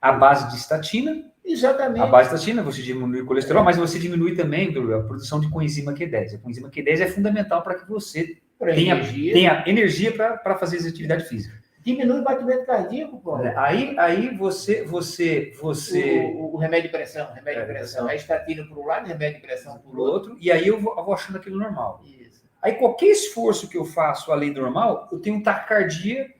A 0.00 0.12
base 0.12 0.48
de 0.48 0.56
estatina. 0.56 1.30
Exatamente. 1.44 2.02
A 2.02 2.06
base 2.06 2.30
de 2.30 2.34
estatina, 2.36 2.62
você 2.62 2.80
diminui 2.80 3.20
o 3.20 3.26
colesterol, 3.26 3.62
é. 3.62 3.64
mas 3.66 3.76
você 3.76 3.98
diminui 3.98 4.34
também 4.34 4.68
a 4.68 5.02
produção 5.02 5.40
de 5.40 5.50
coenzima 5.50 5.92
Q10. 5.92 6.36
A 6.36 6.38
coenzima 6.38 6.70
Q10 6.70 7.00
é 7.00 7.06
fundamental 7.06 7.62
para 7.62 7.74
que 7.74 7.88
você 7.88 8.38
tenha 8.58 8.94
energia, 8.94 9.32
tenha 9.32 9.64
energia 9.66 10.12
para 10.12 10.56
fazer 10.58 10.86
atividade 10.88 11.24
física. 11.24 11.60
Diminui 11.82 12.20
o 12.20 12.24
batimento 12.24 12.66
cardíaco, 12.66 13.18
pô. 13.20 13.38
É, 13.38 13.56
aí, 13.56 13.98
aí 13.98 14.36
você, 14.36 14.84
você, 14.84 15.54
você. 15.58 16.34
O, 16.36 16.54
o 16.54 16.56
remédio 16.58 16.90
de 16.90 16.96
pressão, 16.96 17.32
remédio 17.32 17.62
é, 17.62 17.64
de 17.64 17.72
pressão. 17.72 18.08
É 18.08 18.16
estatina 18.16 18.66
por 18.66 18.78
um 18.78 18.86
lado, 18.86 19.06
remédio 19.06 19.40
de 19.40 19.46
pressão 19.46 19.78
por 19.78 19.98
outro. 19.98 20.36
E 20.38 20.52
aí 20.52 20.66
eu 20.66 20.78
vou, 20.78 20.94
eu 20.96 21.04
vou 21.04 21.14
achando 21.14 21.36
aquilo 21.36 21.58
normal. 21.58 22.02
Isso. 22.04 22.44
Aí 22.60 22.74
qualquer 22.74 23.06
esforço 23.06 23.68
que 23.68 23.78
eu 23.78 23.86
faço 23.86 24.30
além 24.30 24.52
do 24.52 24.60
normal, 24.60 25.08
eu 25.10 25.18
tenho 25.18 25.42
taquicardia 25.42 26.30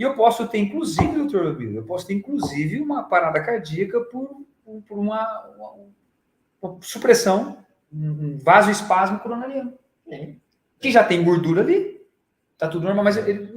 e 0.00 0.02
eu 0.02 0.14
posso 0.14 0.46
ter, 0.48 0.58
inclusive, 0.58 1.14
doutor 1.14 1.44
Lobilo, 1.44 1.76
eu 1.76 1.84
posso 1.84 2.06
ter, 2.06 2.14
inclusive, 2.14 2.80
uma 2.80 3.02
parada 3.02 3.38
cardíaca 3.42 4.00
por, 4.00 4.46
por 4.86 4.98
uma, 4.98 5.46
uma, 5.56 5.74
uma 6.62 6.78
supressão, 6.80 7.58
um 7.92 8.38
vasoespasmo 8.38 9.18
coronariano. 9.20 9.74
que 10.78 10.90
já 10.90 11.04
tem 11.04 11.22
gordura 11.22 11.60
ali, 11.62 12.00
tá 12.56 12.68
tudo 12.68 12.84
normal, 12.84 13.04
mas 13.04 13.16
ele 13.16 13.49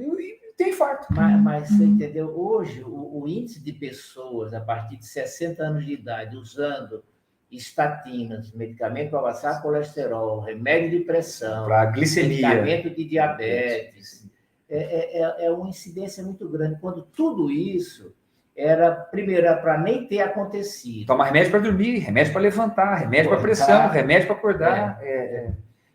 tem 0.56 0.70
infarto. 0.70 1.06
Mas, 1.10 1.42
mas, 1.42 1.68
você 1.68 1.84
entendeu? 1.84 2.28
Hoje, 2.36 2.82
o, 2.82 3.22
o, 3.22 3.28
índice 3.28 3.62
de 3.62 3.72
pessoas 3.72 4.54
a 4.54 4.60
partir 4.60 4.96
de 4.96 5.06
60 5.06 5.62
anos 5.62 5.84
de 5.84 5.92
idade 5.92 6.36
usando 6.36 7.02
estatinas, 7.50 8.52
medicamento 8.52 9.10
para 9.10 9.22
baixar 9.22 9.62
colesterol, 9.62 10.40
remédio 10.40 10.98
de 10.98 11.04
pressão, 11.04 11.66
para 11.66 11.86
glicemia, 11.86 12.48
medicamento 12.48 12.90
de 12.90 13.04
diabetes, 13.04 14.28
é, 14.68 14.78
é, 14.78 15.22
é, 15.22 15.46
é 15.46 15.50
uma 15.50 15.68
incidência 15.68 16.22
muito 16.22 16.48
grande. 16.48 16.80
Quando 16.80 17.02
tudo 17.02 17.50
isso 17.50 18.14
era, 18.56 18.92
primeiro, 18.92 19.46
para 19.60 19.78
nem 19.78 20.06
ter 20.06 20.20
acontecido. 20.20 21.06
Toma 21.06 21.24
remédio 21.24 21.50
para 21.50 21.60
dormir, 21.60 21.98
remédio 21.98 22.32
para 22.32 22.42
levantar, 22.42 22.94
remédio 22.96 23.30
para 23.30 23.40
pressão, 23.40 23.88
remédio 23.88 24.28
para 24.28 24.36
acordar. 24.36 24.98
É, 25.02 25.06
é, 25.06 25.36
é. 25.36 25.52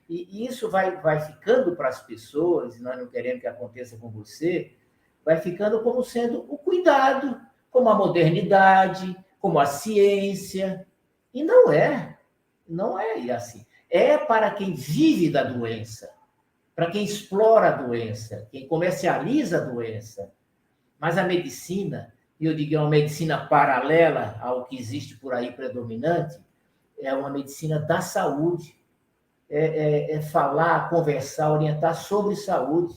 E 0.10 0.43
isso 0.47 0.68
vai, 0.72 0.99
vai 0.99 1.22
ficando 1.22 1.76
para 1.76 1.88
as 1.88 2.01
pessoas, 2.01 2.76
e 2.76 2.82
nós 2.82 2.97
não 2.97 3.05
queremos 3.05 3.41
que 3.41 3.47
aconteça 3.47 3.95
com 3.95 4.10
você, 4.10 4.76
vai 5.24 5.38
ficando 5.38 5.84
como 5.84 6.03
sendo 6.03 6.39
o 6.51 6.57
cuidado, 6.57 7.39
como 7.70 7.89
a 7.89 7.95
modernidade, 7.95 9.16
como 9.39 9.60
a 9.60 9.68
ciência. 9.68 10.88
E 11.32 11.43
não 11.43 11.72
é. 11.72 12.18
Não 12.68 12.97
é 12.99 13.30
assim. 13.32 13.66
É 13.89 14.18
para 14.18 14.49
quem 14.51 14.74
vive 14.74 15.30
da 15.30 15.43
doença, 15.43 16.12
para 16.76 16.89
quem 16.89 17.03
explora 17.03 17.70
a 17.70 17.82
doença, 17.84 18.47
quem 18.51 18.68
comercializa 18.68 19.57
a 19.57 19.66
doença. 19.66 20.32
Mas 20.99 21.18
a 21.18 21.24
medicina, 21.24 22.14
e 22.39 22.45
eu 22.45 22.55
digo 22.55 22.76
é 22.76 22.80
uma 22.80 22.89
medicina 22.89 23.47
paralela 23.47 24.38
ao 24.41 24.66
que 24.66 24.78
existe 24.78 25.18
por 25.18 25.34
aí 25.34 25.51
predominante, 25.51 26.39
é 26.99 27.14
uma 27.14 27.30
medicina 27.30 27.80
da 27.80 28.01
saúde. 28.01 28.78
É, 29.50 29.66
é, 29.66 30.12
é 30.14 30.22
falar, 30.22 30.89
conversar, 30.89 31.52
orientar 31.52 31.95
sobre 31.95 32.36
saúde. 32.36 32.95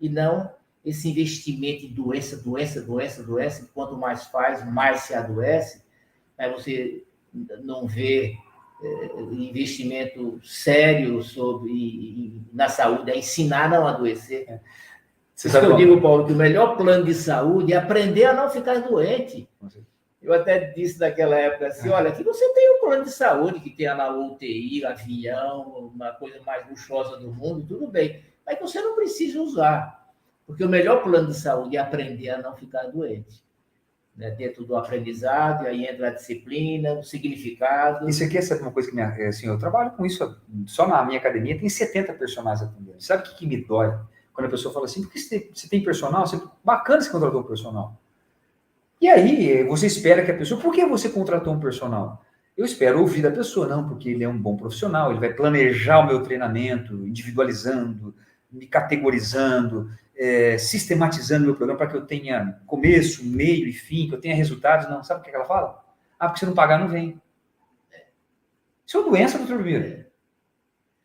E 0.00 0.08
não 0.08 0.50
esse 0.84 1.10
investimento 1.10 1.84
em 1.84 1.92
doença, 1.92 2.36
doença, 2.36 2.80
doença, 2.80 3.22
doença. 3.22 3.68
Quanto 3.74 3.96
mais 3.96 4.26
faz, 4.26 4.64
mais 4.64 5.00
se 5.00 5.14
adoece. 5.14 5.82
Aí 6.38 6.52
você 6.52 7.04
não 7.64 7.86
vê 7.86 8.36
é, 8.82 9.20
investimento 9.20 10.38
sério 10.44 11.22
sobre 11.22 12.42
na 12.52 12.68
saúde, 12.68 13.10
é 13.10 13.18
ensinar 13.18 13.64
a 13.64 13.68
não 13.68 13.86
adoecer. 13.86 14.44
É. 14.48 14.60
Você 15.34 15.50
sabe 15.50 15.66
eu 15.66 15.76
digo, 15.76 16.00
Paulo, 16.00 16.26
que 16.26 16.32
o 16.32 16.36
melhor 16.36 16.76
plano 16.76 17.04
de 17.04 17.14
saúde 17.14 17.72
é 17.72 17.76
aprender 17.76 18.24
a 18.24 18.32
não 18.32 18.48
ficar 18.48 18.80
doente. 18.80 19.48
Eu 20.20 20.32
até 20.32 20.72
disse 20.72 20.98
naquela 20.98 21.36
época 21.36 21.68
assim, 21.68 21.88
olha, 21.88 22.08
aqui 22.08 22.24
você 22.24 22.52
tem 22.54 22.76
um 22.76 22.80
plano 22.80 23.04
de 23.04 23.12
saúde 23.12 23.60
que 23.60 23.70
tem 23.70 23.86
na 23.86 24.10
UTI, 24.10 24.84
avião, 24.84 25.92
uma 25.94 26.12
coisa 26.12 26.40
mais 26.44 26.68
luxuosa 26.68 27.16
do 27.18 27.32
mundo, 27.32 27.66
tudo 27.66 27.86
bem. 27.86 28.24
Mas 28.44 28.58
você 28.58 28.80
não 28.80 28.94
precisa 28.94 29.40
usar. 29.40 30.06
Porque 30.46 30.64
o 30.64 30.68
melhor 30.68 31.02
plano 31.02 31.28
de 31.28 31.34
saúde 31.34 31.76
é 31.76 31.80
aprender 31.80 32.30
a 32.30 32.38
não 32.38 32.56
ficar 32.56 32.84
doente. 32.84 33.44
Né? 34.16 34.30
Dentro 34.30 34.64
do 34.64 34.76
aprendizado, 34.76 35.66
aí 35.66 35.84
entra 35.84 36.08
a 36.08 36.12
disciplina, 36.12 36.94
o 36.94 37.02
significado. 37.02 38.08
Isso 38.08 38.24
aqui 38.24 38.38
é 38.38 38.54
uma 38.62 38.70
coisa 38.70 38.88
que 38.88 38.96
me, 38.96 39.02
assim, 39.02 39.46
eu 39.46 39.58
trabalho 39.58 39.90
com 39.90 40.06
isso 40.06 40.40
só 40.66 40.88
na 40.88 41.04
minha 41.04 41.18
academia, 41.18 41.58
tem 41.58 41.68
70 41.68 42.14
personagens 42.14 42.66
atendendo. 42.66 43.02
Sabe 43.02 43.22
o 43.22 43.26
que, 43.26 43.36
que 43.36 43.46
me 43.46 43.62
dói? 43.62 43.94
Quando 44.32 44.46
a 44.46 44.50
pessoa 44.50 44.72
fala 44.72 44.86
assim, 44.86 45.02
porque 45.02 45.18
você 45.18 45.40
tem, 45.40 45.50
você 45.52 45.68
tem 45.68 45.82
personal, 45.82 46.26
você, 46.26 46.40
bacana 46.64 47.00
você 47.00 47.10
contratou 47.10 47.40
um 47.40 47.44
personal. 47.44 48.00
E 49.00 49.08
aí, 49.08 49.62
você 49.64 49.86
espera 49.86 50.24
que 50.24 50.30
a 50.30 50.36
pessoa, 50.36 50.60
por 50.60 50.72
que 50.72 50.84
você 50.86 51.08
contratou 51.08 51.52
um 51.52 51.60
personal? 51.60 52.24
Eu 52.56 52.64
espero 52.64 53.00
ouvir 53.00 53.22
da 53.22 53.30
pessoa, 53.30 53.66
não, 53.66 53.86
porque 53.86 54.08
ele 54.08 54.24
é 54.24 54.28
um 54.28 54.38
bom 54.38 54.56
profissional, 54.56 55.10
ele 55.10 55.20
vai 55.20 55.32
planejar 55.34 55.98
o 55.98 56.06
meu 56.06 56.22
treinamento, 56.22 57.06
individualizando, 57.06 58.14
me 58.50 58.66
categorizando, 58.66 59.90
é, 60.16 60.56
sistematizando 60.56 61.44
o 61.44 61.46
meu 61.48 61.56
programa 61.56 61.78
para 61.78 61.88
que 61.88 61.96
eu 61.96 62.06
tenha 62.06 62.58
começo, 62.66 63.24
meio 63.24 63.68
e 63.68 63.72
fim, 63.72 64.08
que 64.08 64.14
eu 64.14 64.20
tenha 64.20 64.34
resultados. 64.34 64.88
Não, 64.88 65.04
sabe 65.04 65.20
o 65.20 65.22
que 65.22 65.30
ela 65.30 65.44
fala? 65.44 65.84
Ah, 66.18 66.28
porque 66.28 66.40
se 66.40 66.46
não 66.46 66.54
pagar, 66.54 66.78
não 66.78 66.88
vem. 66.88 67.20
Isso 68.86 68.96
é 68.96 69.00
uma 69.00 69.10
doença, 69.10 69.36
doutor 69.36 69.58
Ribeiro. 69.58 70.06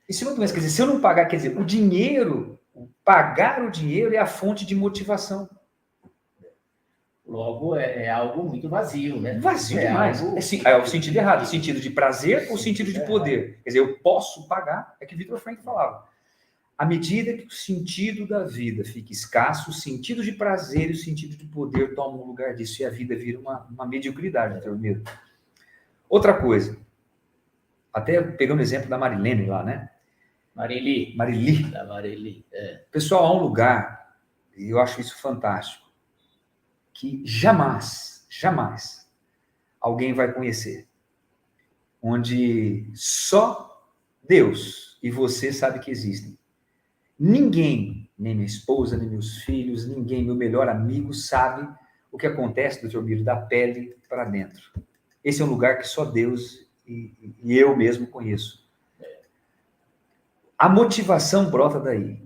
Isso 0.08 0.24
é 0.24 0.28
uma 0.28 0.36
doença. 0.36 0.54
Quer 0.54 0.60
dizer, 0.60 0.72
se 0.72 0.82
eu 0.82 0.88
não 0.88 1.02
pagar, 1.02 1.26
quer 1.26 1.36
dizer, 1.36 1.58
o 1.58 1.66
dinheiro 1.66 2.60
Pagar 3.04 3.62
o 3.64 3.72
dinheiro 3.72 4.14
é 4.16 4.18
a 4.18 4.26
fonte 4.26 4.66
de 4.66 4.76
motivação. 4.76 5.50
Logo, 7.32 7.78
é, 7.78 8.04
é 8.04 8.10
algo 8.12 8.44
muito 8.44 8.68
vazio, 8.68 9.18
né? 9.18 9.40
Vazio 9.40 9.80
é 9.80 9.88
demais. 9.88 10.22
Algo... 10.22 10.38
É, 10.38 10.70
é, 10.70 10.78
o 10.78 10.86
sentido 10.86 11.16
errado, 11.16 11.44
o 11.44 11.46
sentido 11.46 11.80
de 11.80 11.90
prazer 11.90 12.50
ou 12.50 12.56
o 12.56 12.58
sentido 12.58 12.92
de 12.92 13.00
é. 13.00 13.06
poder. 13.06 13.62
Quer 13.64 13.70
dizer, 13.70 13.80
eu 13.80 13.98
posso 14.00 14.50
pagar, 14.50 14.98
é 15.00 15.06
que 15.06 15.16
Vitor 15.16 15.40
Frank 15.40 15.64
falava. 15.64 16.06
À 16.78 16.86
medida 16.86 17.32
que 17.32 17.46
o 17.46 17.50
sentido 17.50 18.28
da 18.28 18.44
vida 18.44 18.84
fica 18.84 19.14
escasso, 19.14 19.70
o 19.70 19.74
sentido 19.74 20.22
de 20.22 20.34
prazer 20.34 20.90
e 20.90 20.92
o 20.92 20.98
sentido 20.98 21.38
de 21.38 21.46
poder 21.46 21.96
tomam 21.96 22.22
lugar 22.26 22.54
disso 22.54 22.82
e 22.82 22.86
a 22.86 22.90
vida 22.90 23.16
vira 23.16 23.40
uma, 23.40 23.66
uma 23.72 23.86
mediocridade, 23.86 24.56
doutor 24.56 24.78
Medo. 24.78 25.10
Outra 26.10 26.34
coisa, 26.34 26.78
até 27.94 28.22
pegando 28.22 28.60
o 28.60 28.62
exemplo 28.62 28.90
da 28.90 28.98
Marilene 28.98 29.46
lá, 29.46 29.64
né? 29.64 29.90
Marili. 30.54 31.16
Marili. 31.16 31.64
Da 31.64 31.86
Marili. 31.86 32.46
É. 32.52 32.82
Pessoal, 32.92 33.26
há 33.26 33.34
um 33.34 33.42
lugar, 33.42 34.18
e 34.58 34.70
eu 34.70 34.82
acho 34.82 35.00
isso 35.00 35.18
fantástico, 35.22 35.91
que 36.94 37.22
jamais, 37.26 38.26
jamais 38.30 39.10
alguém 39.80 40.14
vai 40.14 40.32
conhecer, 40.32 40.88
onde 42.02 42.90
só 42.94 43.84
Deus 44.28 45.00
e 45.02 45.10
você 45.10 45.52
sabe 45.52 45.80
que 45.80 45.92
existem. 45.92 46.38
Ninguém, 47.18 48.10
nem 48.18 48.36
minha 48.36 48.46
esposa, 48.46 48.98
nem 48.98 49.10
meus 49.10 49.44
filhos, 49.44 49.88
ninguém, 49.88 50.24
meu 50.24 50.36
melhor 50.36 50.70
amigo, 50.70 51.14
sabe 51.14 51.68
o 52.12 52.18
que 52.18 52.28
acontece, 52.28 52.82
doutor 52.82 53.04
Biro, 53.04 53.24
da 53.24 53.36
pele 53.36 53.96
para 54.10 54.26
dentro. 54.26 54.72
Esse 55.24 55.42
é 55.42 55.46
um 55.46 55.50
lugar 55.50 55.78
que 55.78 55.88
só 55.88 56.04
Deus 56.04 56.68
e, 56.86 57.36
e 57.44 57.58
eu 57.58 57.76
mesmo 57.76 58.08
conheço. 58.08 58.68
A 60.58 60.70
motivação 60.70 61.50
brota 61.50 61.80
daí. 61.80 62.22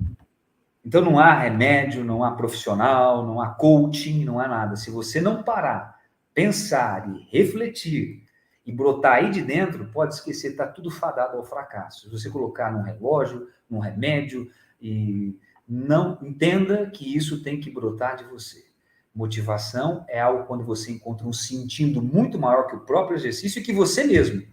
Então 0.86 1.02
não 1.02 1.18
há 1.18 1.34
remédio, 1.34 2.04
não 2.04 2.24
há 2.24 2.32
profissional, 2.32 3.26
não 3.26 3.42
há 3.42 3.50
coaching, 3.50 4.24
não 4.24 4.40
há 4.40 4.48
nada. 4.48 4.76
Se 4.76 4.92
você 4.92 5.20
não 5.20 5.42
parar, 5.42 6.00
pensar 6.34 7.10
e 7.10 7.28
refletir 7.36 8.24
e 8.64 8.72
brotar 8.72 9.16
aí 9.16 9.32
de 9.32 9.42
dentro, 9.42 9.86
pode 9.88 10.14
esquecer, 10.14 10.52
está 10.52 10.68
tudo 10.68 10.92
fadado 10.92 11.38
ao 11.38 11.44
fracasso. 11.44 12.02
Se 12.02 12.10
você 12.10 12.30
colocar 12.30 12.72
num 12.72 12.84
relógio, 12.84 13.48
num 13.68 13.80
remédio, 13.80 14.48
e 14.80 15.36
não 15.68 16.20
entenda 16.22 16.88
que 16.92 17.16
isso 17.16 17.42
tem 17.42 17.60
que 17.60 17.72
brotar 17.72 18.18
de 18.18 18.24
você. 18.26 18.66
Motivação 19.14 20.06
é 20.08 20.20
algo 20.20 20.46
quando 20.46 20.64
você 20.64 20.92
encontra 20.92 21.26
um 21.26 21.34
sentido 21.34 22.02
muito 22.02 22.38
maior 22.38 22.68
que 22.68 22.76
o 22.76 22.82
próprio 22.82 23.18
exercício 23.18 23.60
e 23.60 23.64
que 23.64 23.74
você 23.74 24.04
mesmo, 24.04 24.44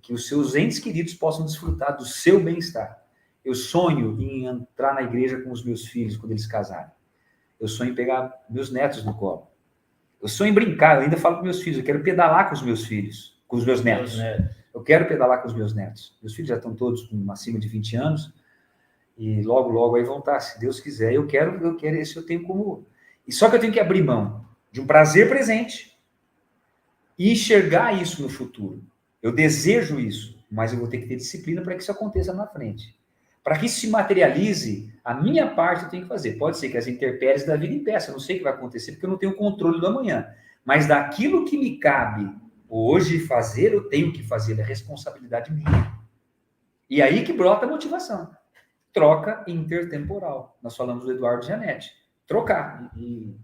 que 0.00 0.12
os 0.12 0.28
seus 0.28 0.54
entes 0.54 0.78
queridos 0.78 1.14
possam 1.14 1.44
desfrutar 1.44 1.96
do 1.96 2.04
seu 2.04 2.40
bem-estar. 2.40 2.99
Eu 3.44 3.54
sonho 3.54 4.20
em 4.20 4.46
entrar 4.46 4.94
na 4.94 5.02
igreja 5.02 5.40
com 5.40 5.50
os 5.50 5.64
meus 5.64 5.86
filhos 5.86 6.16
quando 6.16 6.32
eles 6.32 6.46
casarem. 6.46 6.90
Eu 7.58 7.68
sonho 7.68 7.92
em 7.92 7.94
pegar 7.94 8.32
meus 8.48 8.70
netos 8.70 9.04
no 9.04 9.14
colo. 9.14 9.48
Eu 10.20 10.28
sonho 10.28 10.50
em 10.50 10.54
brincar, 10.54 10.96
eu 10.96 11.02
ainda 11.02 11.16
falo 11.16 11.38
com 11.38 11.44
meus 11.44 11.62
filhos, 11.62 11.78
eu 11.78 11.84
quero 11.84 12.02
pedalar 12.02 12.48
com 12.48 12.54
os 12.54 12.62
meus 12.62 12.84
filhos, 12.84 13.40
com 13.48 13.56
os 13.56 13.64
meus 13.64 13.82
netos. 13.82 14.18
Eu 14.72 14.82
quero 14.82 15.06
pedalar 15.06 15.40
com 15.40 15.48
os 15.48 15.54
meus 15.54 15.74
netos. 15.74 16.16
Meus 16.22 16.34
filhos 16.34 16.48
já 16.48 16.56
estão 16.56 16.74
todos 16.74 17.04
com 17.04 17.30
acima 17.32 17.58
de 17.58 17.68
20 17.68 17.96
anos 17.96 18.32
e 19.16 19.42
logo, 19.42 19.68
logo 19.68 19.96
aí 19.96 20.02
vão 20.02 20.18
estar, 20.18 20.40
se 20.40 20.58
Deus 20.58 20.80
quiser. 20.80 21.12
Eu 21.12 21.26
quero, 21.26 21.62
eu 21.62 21.76
quero, 21.76 21.96
esse 21.96 22.16
eu 22.16 22.24
tenho 22.24 22.42
como. 22.42 22.86
E 23.26 23.32
só 23.32 23.50
que 23.50 23.56
eu 23.56 23.60
tenho 23.60 23.72
que 23.72 23.80
abrir 23.80 24.02
mão 24.02 24.46
de 24.72 24.80
um 24.80 24.86
prazer 24.86 25.28
presente 25.28 25.98
e 27.18 27.32
enxergar 27.32 27.92
isso 28.00 28.22
no 28.22 28.28
futuro. 28.28 28.82
Eu 29.22 29.32
desejo 29.32 30.00
isso, 30.00 30.42
mas 30.50 30.72
eu 30.72 30.78
vou 30.78 30.88
ter 30.88 30.98
que 30.98 31.06
ter 31.06 31.16
disciplina 31.16 31.60
para 31.60 31.74
que 31.74 31.82
isso 31.82 31.92
aconteça 31.92 32.32
na 32.32 32.46
frente. 32.46 32.98
Para 33.42 33.58
que 33.58 33.66
isso 33.66 33.80
se 33.80 33.88
materialize, 33.88 34.92
a 35.04 35.14
minha 35.14 35.46
parte 35.54 35.84
eu 35.84 35.90
tenho 35.90 36.02
que 36.02 36.08
fazer. 36.08 36.32
Pode 36.32 36.58
ser 36.58 36.68
que 36.68 36.76
as 36.76 36.86
intempéries 36.86 37.46
da 37.46 37.56
vida 37.56 37.74
impeçam, 37.74 38.10
eu 38.10 38.12
não 38.12 38.20
sei 38.20 38.36
o 38.36 38.38
que 38.38 38.44
vai 38.44 38.52
acontecer, 38.52 38.92
porque 38.92 39.06
eu 39.06 39.10
não 39.10 39.18
tenho 39.18 39.34
controle 39.34 39.80
do 39.80 39.86
amanhã. 39.86 40.28
Mas 40.64 40.86
daquilo 40.86 41.44
que 41.44 41.56
me 41.56 41.78
cabe 41.78 42.30
hoje 42.68 43.18
fazer, 43.20 43.72
eu 43.72 43.88
tenho 43.88 44.12
que 44.12 44.22
fazer, 44.22 44.58
é 44.58 44.62
responsabilidade 44.62 45.52
minha. 45.52 45.98
E 46.88 47.00
aí 47.00 47.24
que 47.24 47.32
brota 47.32 47.66
a 47.66 47.68
motivação. 47.68 48.30
Troca 48.92 49.44
intertemporal. 49.46 50.58
Nós 50.62 50.76
falamos 50.76 51.04
do 51.04 51.12
Eduardo 51.12 51.46
Janete. 51.46 51.90
Trocar. 52.26 52.92
E, 52.96 53.36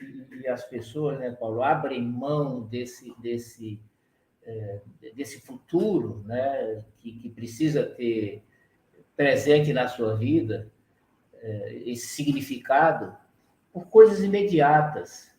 e, 0.00 0.42
e, 0.42 0.48
as 0.48 0.64
pessoas, 0.64 1.18
né, 1.18 1.30
Paulo, 1.32 1.62
abrem 1.62 2.02
mão 2.02 2.62
desse, 2.62 3.14
desse, 3.20 3.80
é, 4.44 4.80
desse 5.14 5.40
futuro 5.40 6.22
né, 6.24 6.84
que, 6.98 7.12
que 7.12 7.28
precisa 7.28 7.84
ter 7.84 8.44
presente 9.16 9.72
na 9.72 9.88
sua 9.88 10.14
vida, 10.14 10.70
é, 11.40 11.82
esse 11.86 12.06
significado, 12.08 13.14
por 13.72 13.86
coisas 13.86 14.22
imediatas. 14.22 15.30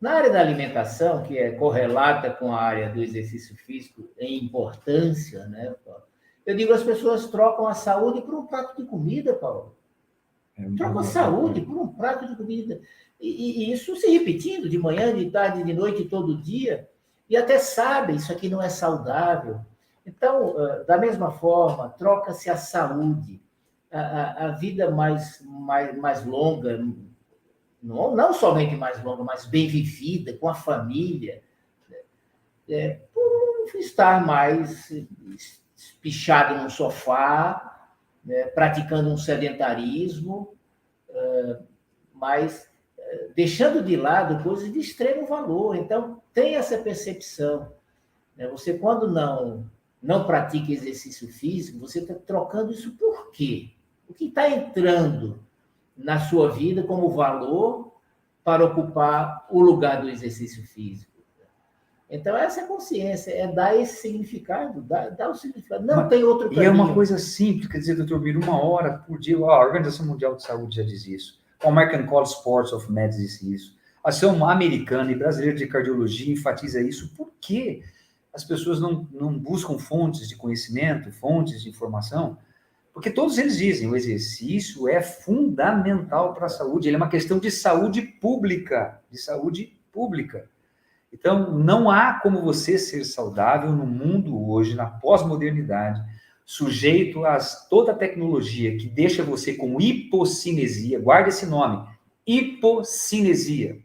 Na 0.00 0.12
área 0.12 0.30
da 0.30 0.40
alimentação, 0.40 1.22
que 1.22 1.38
é 1.38 1.50
correlata 1.52 2.30
com 2.30 2.52
a 2.54 2.60
área 2.60 2.90
do 2.90 3.02
exercício 3.02 3.54
físico 3.56 4.08
em 4.18 4.42
importância, 4.44 5.46
né? 5.46 5.74
Eu 6.46 6.56
digo, 6.56 6.72
as 6.72 6.82
pessoas 6.82 7.28
trocam 7.28 7.66
a 7.66 7.74
saúde 7.74 8.22
por 8.22 8.34
um 8.34 8.46
prato 8.46 8.80
de 8.80 8.88
comida, 8.88 9.34
Paulo. 9.34 9.76
É 10.58 10.64
trocam 10.76 11.00
a 11.00 11.04
saúde 11.04 11.60
por 11.60 11.76
um 11.76 11.88
prato 11.88 12.26
de 12.26 12.34
comida. 12.34 12.80
E, 13.20 13.64
e, 13.64 13.72
isso 13.72 13.94
se 13.96 14.10
repetindo 14.10 14.68
de 14.68 14.78
manhã, 14.78 15.14
de 15.14 15.30
tarde, 15.30 15.62
de 15.62 15.74
noite, 15.74 16.06
todo 16.06 16.40
dia. 16.40 16.88
E 17.28 17.36
até 17.36 17.58
sabem, 17.58 18.16
isso 18.16 18.32
aqui 18.32 18.48
não 18.48 18.62
é 18.62 18.68
saudável. 18.68 19.60
Então, 20.04 20.54
da 20.86 20.96
mesma 20.98 21.30
forma, 21.30 21.90
troca-se 21.90 22.48
a 22.50 22.56
saúde, 22.56 23.40
a, 23.92 24.46
a, 24.46 24.48
vida 24.52 24.90
mais, 24.90 25.40
mais, 25.44 25.96
mais 25.96 26.24
longa, 26.24 26.78
não, 27.82 28.14
não 28.14 28.32
somente 28.32 28.74
mais 28.76 29.02
longa, 29.02 29.22
mas 29.22 29.46
bem 29.46 29.68
vivida, 29.68 30.32
com 30.34 30.48
a 30.48 30.54
família, 30.54 31.42
é, 32.68 33.00
por 33.12 33.78
estar 33.78 34.24
mais 34.24 34.90
pichado 36.00 36.62
no 36.62 36.70
sofá, 36.70 37.88
né, 38.24 38.44
praticando 38.46 39.10
um 39.10 39.16
sedentarismo, 39.16 40.54
uh, 41.08 41.64
mas 42.12 42.70
uh, 42.98 43.32
deixando 43.34 43.82
de 43.82 43.96
lado 43.96 44.42
coisas 44.42 44.72
de 44.72 44.78
extremo 44.78 45.26
valor. 45.26 45.74
Então, 45.76 46.22
tem 46.32 46.56
essa 46.56 46.78
percepção. 46.78 47.72
Né? 48.36 48.46
Você, 48.48 48.74
quando 48.74 49.10
não, 49.10 49.68
não 50.02 50.24
pratica 50.24 50.72
exercício 50.72 51.28
físico, 51.28 51.78
você 51.78 52.00
está 52.00 52.14
trocando 52.14 52.72
isso 52.72 52.92
por 52.92 53.30
quê? 53.32 53.70
O 54.08 54.14
que 54.14 54.26
está 54.26 54.48
entrando 54.48 55.38
na 55.96 56.18
sua 56.18 56.50
vida 56.50 56.82
como 56.82 57.10
valor 57.10 57.92
para 58.42 58.64
ocupar 58.64 59.46
o 59.50 59.60
lugar 59.60 60.00
do 60.00 60.08
exercício 60.08 60.66
físico? 60.66 61.10
Então, 62.10 62.36
essa 62.36 62.62
é 62.62 62.66
consciência, 62.66 63.30
é 63.30 63.46
dar 63.46 63.76
esse 63.76 64.02
significado, 64.02 64.80
dar, 64.80 65.10
dar 65.10 65.30
o 65.30 65.34
significado. 65.34 65.86
Não 65.86 65.96
Mas, 65.96 66.08
tem 66.08 66.24
outro 66.24 66.48
caminho. 66.48 66.62
E 66.62 66.66
é 66.66 66.70
uma 66.70 66.92
coisa 66.92 67.18
simples, 67.18 67.68
quer 67.68 67.78
dizer, 67.78 67.94
doutor 67.94 68.20
Miro, 68.20 68.42
uma 68.42 68.60
hora 68.60 68.98
por 68.98 69.16
dia, 69.20 69.36
a 69.36 69.60
Organização 69.60 70.06
Mundial 70.06 70.34
de 70.34 70.42
Saúde 70.42 70.74
já 70.74 70.82
diz 70.82 71.06
isso, 71.06 71.40
o 71.62 71.68
American 71.68 72.06
College 72.06 72.32
Sports 72.32 72.72
of 72.72 72.90
Medicine 72.90 73.26
diz 73.26 73.42
isso, 73.42 73.80
a 74.02 74.08
Ação 74.08 74.44
Americana 74.44 75.12
e 75.12 75.14
Brasileira 75.14 75.56
de 75.56 75.66
Cardiologia 75.66 76.32
enfatiza 76.32 76.80
isso. 76.80 77.14
Por 77.14 77.32
que 77.40 77.82
as 78.32 78.44
pessoas 78.44 78.80
não, 78.80 79.08
não 79.12 79.36
buscam 79.36 79.78
fontes 79.78 80.28
de 80.28 80.36
conhecimento, 80.36 81.10
fontes 81.12 81.62
de 81.62 81.68
informação? 81.68 82.38
Porque 82.92 83.10
todos 83.10 83.38
eles 83.38 83.56
dizem, 83.56 83.88
o 83.88 83.96
exercício 83.96 84.88
é 84.88 85.00
fundamental 85.00 86.34
para 86.34 86.46
a 86.46 86.50
saúde, 86.50 86.88
ele 86.88 86.96
é 86.96 86.98
uma 86.98 87.08
questão 87.08 87.38
de 87.38 87.50
saúde 87.50 88.02
pública, 88.02 89.00
de 89.10 89.18
saúde 89.18 89.76
pública. 89.92 90.48
Então, 91.12 91.58
não 91.58 91.90
há 91.90 92.14
como 92.14 92.42
você 92.42 92.78
ser 92.78 93.04
saudável 93.04 93.72
no 93.72 93.86
mundo 93.86 94.48
hoje, 94.48 94.74
na 94.74 94.86
pós-modernidade, 94.86 96.00
sujeito 96.44 97.24
a 97.24 97.38
toda 97.68 97.92
a 97.92 97.96
tecnologia 97.96 98.76
que 98.76 98.88
deixa 98.88 99.22
você 99.22 99.54
com 99.54 99.80
hipocinesia, 99.80 101.00
guarda 101.00 101.28
esse 101.28 101.46
nome, 101.46 101.88
hipocinesia, 102.26 103.78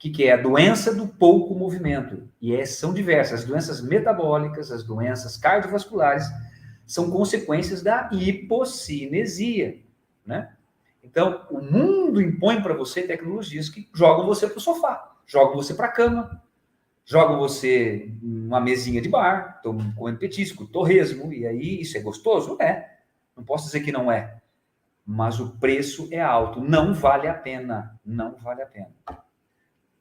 que, 0.00 0.08
que 0.08 0.24
é 0.24 0.32
a 0.32 0.38
doença 0.38 0.94
do 0.94 1.06
pouco 1.06 1.54
movimento. 1.54 2.26
E 2.40 2.56
é, 2.56 2.64
são 2.64 2.94
diversas, 2.94 3.40
as 3.40 3.46
doenças 3.46 3.82
metabólicas, 3.82 4.72
as 4.72 4.82
doenças 4.82 5.36
cardiovasculares, 5.36 6.24
são 6.86 7.10
consequências 7.10 7.82
da 7.82 8.08
hipocinesia, 8.10 9.78
né? 10.24 10.54
Então, 11.04 11.46
o 11.50 11.60
mundo 11.60 12.20
impõe 12.20 12.62
para 12.62 12.72
você 12.72 13.02
tecnologias 13.02 13.68
que 13.68 13.88
jogam 13.94 14.26
você 14.26 14.46
para 14.48 14.56
o 14.56 14.60
sofá, 14.60 15.16
jogam 15.26 15.54
você 15.54 15.74
para 15.74 15.86
a 15.86 15.92
cama, 15.92 16.42
joga 17.04 17.36
você 17.36 18.10
numa 18.22 18.60
mesinha 18.60 19.02
de 19.02 19.08
bar, 19.08 19.60
comendo 19.96 20.18
petisco, 20.18 20.66
torresmo, 20.66 21.30
e 21.30 21.46
aí 21.46 21.80
isso 21.82 21.98
é 21.98 22.00
gostoso? 22.00 22.56
É. 22.58 23.00
Não 23.36 23.44
posso 23.44 23.66
dizer 23.66 23.80
que 23.80 23.92
não 23.92 24.10
é. 24.10 24.38
Mas 25.04 25.40
o 25.40 25.50
preço 25.58 26.08
é 26.10 26.20
alto. 26.20 26.60
Não 26.60 26.94
vale 26.94 27.28
a 27.28 27.34
pena. 27.34 27.98
Não 28.04 28.36
vale 28.36 28.62
a 28.62 28.66
pena. 28.66 28.90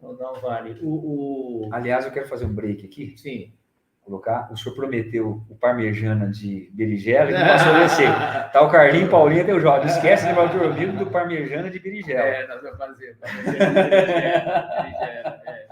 Não, 0.01 0.13
não 0.13 0.33
vale. 0.35 0.79
O, 0.81 1.67
o, 1.67 1.69
Aliás, 1.73 2.05
eu 2.05 2.11
quero 2.11 2.27
fazer 2.27 2.45
um 2.45 2.53
break 2.53 2.85
aqui. 2.85 3.15
Sim. 3.17 3.53
Colocar. 4.01 4.51
O 4.51 4.57
senhor 4.57 4.75
prometeu 4.75 5.43
o 5.49 5.55
parmejana 5.55 6.27
de 6.31 6.71
berinjela, 6.73 7.27
que 7.27 7.33
não 7.33 7.55
oferecer. 7.55 8.09
Tá 8.51 8.61
o 8.61 8.71
Carlinho, 8.71 9.09
Paulinho 9.09 9.47
e 9.47 9.53
o 9.53 9.59
Jorge. 9.59 9.87
Não 9.87 9.93
esquece 9.93 10.27
de 10.27 10.33
falar 10.33 10.47
de 10.47 10.87
do 10.87 11.05
parmejana 11.07 11.69
de 11.69 11.79
berinjela. 11.79 12.21
É, 12.21 12.47
nós 12.47 12.61
vamos 12.61 12.77
fazer. 12.77 13.17
Parmejana 13.17 13.83
de 13.83 13.89
berinjela, 13.89 15.41
é. 15.45 15.67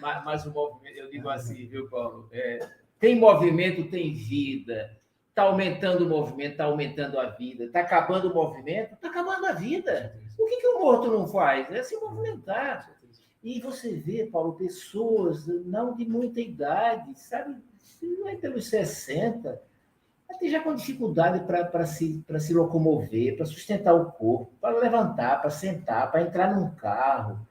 Mas, 0.00 0.24
mas, 0.24 0.46
o 0.46 0.52
movimento, 0.52 0.96
eu 0.96 1.10
digo 1.10 1.28
assim, 1.28 1.66
viu, 1.66 1.88
Paulo? 1.90 2.28
É, 2.32 2.60
tem 2.98 3.18
movimento, 3.18 3.90
tem 3.90 4.14
vida. 4.14 4.96
Está 5.28 5.42
aumentando 5.42 6.06
o 6.06 6.08
movimento, 6.08 6.52
está 6.52 6.64
aumentando 6.64 7.18
a 7.18 7.30
vida. 7.30 7.64
Está 7.64 7.80
acabando 7.80 8.30
o 8.30 8.34
movimento, 8.34 8.94
está 8.94 9.08
acabando 9.08 9.46
a 9.46 9.52
vida. 9.52 10.14
O 10.38 10.46
que, 10.46 10.56
que 10.56 10.66
o 10.66 10.80
morto 10.80 11.10
não 11.10 11.26
faz? 11.26 11.70
É 11.70 11.82
se 11.82 11.96
movimentar. 11.96 12.99
E 13.42 13.60
você 13.60 13.94
vê, 13.94 14.26
Paulo, 14.26 14.54
pessoas 14.54 15.46
não 15.64 15.94
de 15.94 16.04
muita 16.04 16.40
idade, 16.40 17.18
sabe? 17.18 17.56
Vai 18.22 18.36
pelos 18.36 18.66
60, 18.68 19.60
até 20.28 20.48
já 20.48 20.60
com 20.60 20.74
dificuldade 20.74 21.44
para 21.46 21.86
se, 21.86 22.24
se 22.38 22.54
locomover, 22.54 23.36
para 23.36 23.46
sustentar 23.46 23.94
o 23.94 24.12
corpo, 24.12 24.52
para 24.60 24.78
levantar, 24.78 25.40
para 25.40 25.50
sentar, 25.50 26.10
para 26.10 26.22
entrar 26.22 26.54
num 26.54 26.70
carro. 26.70 27.46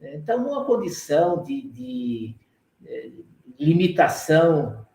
Então, 0.00 0.42
numa 0.42 0.64
condição 0.64 1.42
de, 1.42 1.62
de, 1.62 2.34
de 2.80 2.88
é, 2.88 3.10
limitação. 3.58 4.86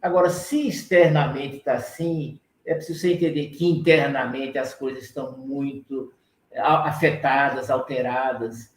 Agora, 0.00 0.30
se 0.30 0.68
externamente 0.68 1.56
está 1.56 1.74
assim, 1.74 2.38
é 2.64 2.74
preciso 2.74 3.00
você 3.00 3.14
entender 3.14 3.48
que 3.48 3.66
internamente 3.66 4.58
as 4.58 4.74
coisas 4.74 5.04
estão 5.04 5.36
muito 5.38 6.12
afetadas, 6.56 7.70
alteradas. 7.70 8.72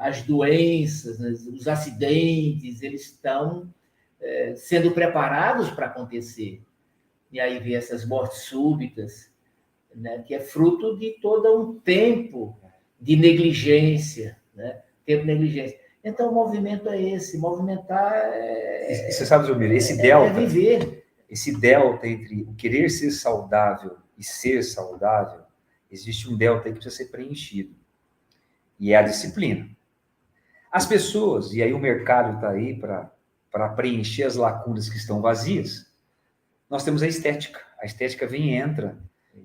As 0.00 0.22
doenças, 0.22 1.18
né, 1.18 1.30
os 1.30 1.68
acidentes, 1.68 2.82
eles 2.82 3.02
estão 3.02 3.72
é, 4.20 4.54
sendo 4.56 4.90
preparados 4.90 5.70
para 5.70 5.86
acontecer. 5.86 6.62
E 7.30 7.38
aí 7.38 7.58
vem 7.60 7.76
essas 7.76 8.04
mortes 8.04 8.42
súbitas, 8.42 9.30
né, 9.94 10.22
que 10.26 10.34
é 10.34 10.40
fruto 10.40 10.98
de 10.98 11.12
todo 11.20 11.60
um 11.60 11.78
tempo 11.80 12.58
de 13.00 13.16
negligência, 13.16 14.36
né? 14.54 14.82
Tempo 15.06 15.24
negligência. 15.24 15.78
Então, 16.04 16.30
o 16.30 16.34
movimento 16.34 16.88
é 16.88 17.00
esse. 17.00 17.38
Movimentar 17.38 18.12
é. 18.14 19.08
E, 19.08 19.12
você 19.12 19.24
sabe, 19.24 19.46
Zumir, 19.46 19.72
esse 19.72 19.94
é, 19.94 20.02
delta. 20.02 20.40
É 20.40 20.46
viver. 20.46 21.04
Esse 21.28 21.58
delta 21.58 22.06
entre 22.06 22.42
o 22.42 22.54
querer 22.54 22.90
ser 22.90 23.10
saudável 23.12 23.96
e 24.18 24.24
ser 24.24 24.62
saudável, 24.64 25.42
existe 25.90 26.28
um 26.28 26.36
delta 26.36 26.64
que 26.64 26.72
precisa 26.72 26.96
ser 26.96 27.06
preenchido. 27.06 27.74
E 28.80 28.92
é 28.92 28.96
a 28.96 29.02
disciplina. 29.02 29.68
As 30.72 30.86
pessoas, 30.86 31.52
e 31.52 31.62
aí 31.62 31.72
o 31.72 31.78
mercado 31.78 32.36
está 32.36 32.50
aí 32.50 32.74
para 32.74 33.68
preencher 33.76 34.24
as 34.24 34.36
lacunas 34.36 34.88
que 34.88 34.96
estão 34.96 35.20
vazias, 35.20 35.92
nós 36.68 36.82
temos 36.82 37.02
a 37.02 37.06
estética. 37.06 37.60
A 37.80 37.84
estética 37.84 38.26
vem 38.26 38.50
e 38.50 38.54
entra. 38.54 38.98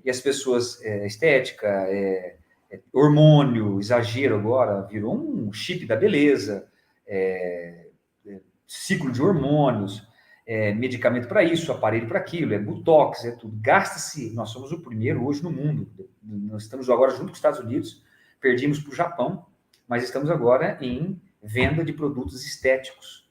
E 0.04 0.10
as 0.10 0.22
pessoas, 0.22 0.82
é, 0.84 1.06
estética, 1.06 1.68
é, 1.68 2.38
é, 2.72 2.80
hormônio, 2.94 3.80
exagero 3.80 4.36
agora, 4.36 4.82
virou 4.84 5.16
um 5.16 5.52
chip 5.52 5.86
da 5.86 5.96
beleza, 5.96 6.68
é, 7.08 7.88
é, 8.28 8.40
ciclo 8.68 9.12
de 9.12 9.22
hormônios, 9.22 10.08
é, 10.46 10.74
medicamento 10.74 11.28
para 11.28 11.44
isso, 11.44 11.72
aparelho 11.72 12.08
para 12.08 12.20
aquilo, 12.20 12.54
é 12.54 12.60
botox, 12.60 13.26
é 13.26 13.32
tudo. 13.32 13.58
Gasta-se, 13.62 14.32
nós 14.34 14.50
somos 14.50 14.72
o 14.72 14.82
primeiro 14.82 15.26
hoje 15.26 15.42
no 15.42 15.52
mundo, 15.52 15.90
nós 16.22 16.64
estamos 16.64 16.90
agora 16.90 17.12
junto 17.12 17.26
com 17.28 17.32
os 17.32 17.38
Estados 17.38 17.60
Unidos, 17.60 18.05
perdimos 18.46 18.80
para 18.80 18.92
o 18.92 18.96
Japão, 18.96 19.44
mas 19.88 20.04
estamos 20.04 20.30
agora 20.30 20.78
em 20.80 21.20
venda 21.42 21.84
de 21.84 21.92
produtos 21.92 22.46
estéticos, 22.46 23.28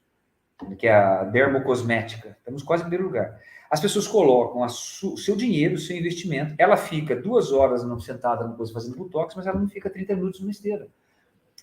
que 0.77 0.87
é 0.87 0.93
a 0.93 1.23
dermocosmética, 1.23 2.35
estamos 2.37 2.61
quase 2.61 2.83
em 2.83 2.87
primeiro 2.87 3.05
lugar. 3.05 3.39
As 3.69 3.79
pessoas 3.79 4.05
colocam 4.09 4.61
o 4.61 5.17
seu 5.17 5.37
dinheiro, 5.37 5.75
o 5.75 5.79
seu 5.79 5.95
investimento. 5.95 6.53
Ela 6.57 6.75
fica 6.75 7.15
duas 7.15 7.53
horas 7.53 7.81
sentada 8.03 8.45
no 8.45 8.57
coisa 8.57 8.73
fazendo 8.73 8.97
botox, 8.97 9.33
mas 9.35 9.47
ela 9.47 9.57
não 9.57 9.69
fica 9.69 9.89
30 9.89 10.15
minutos 10.15 10.41
numa 10.41 10.51
esteira. 10.51 10.85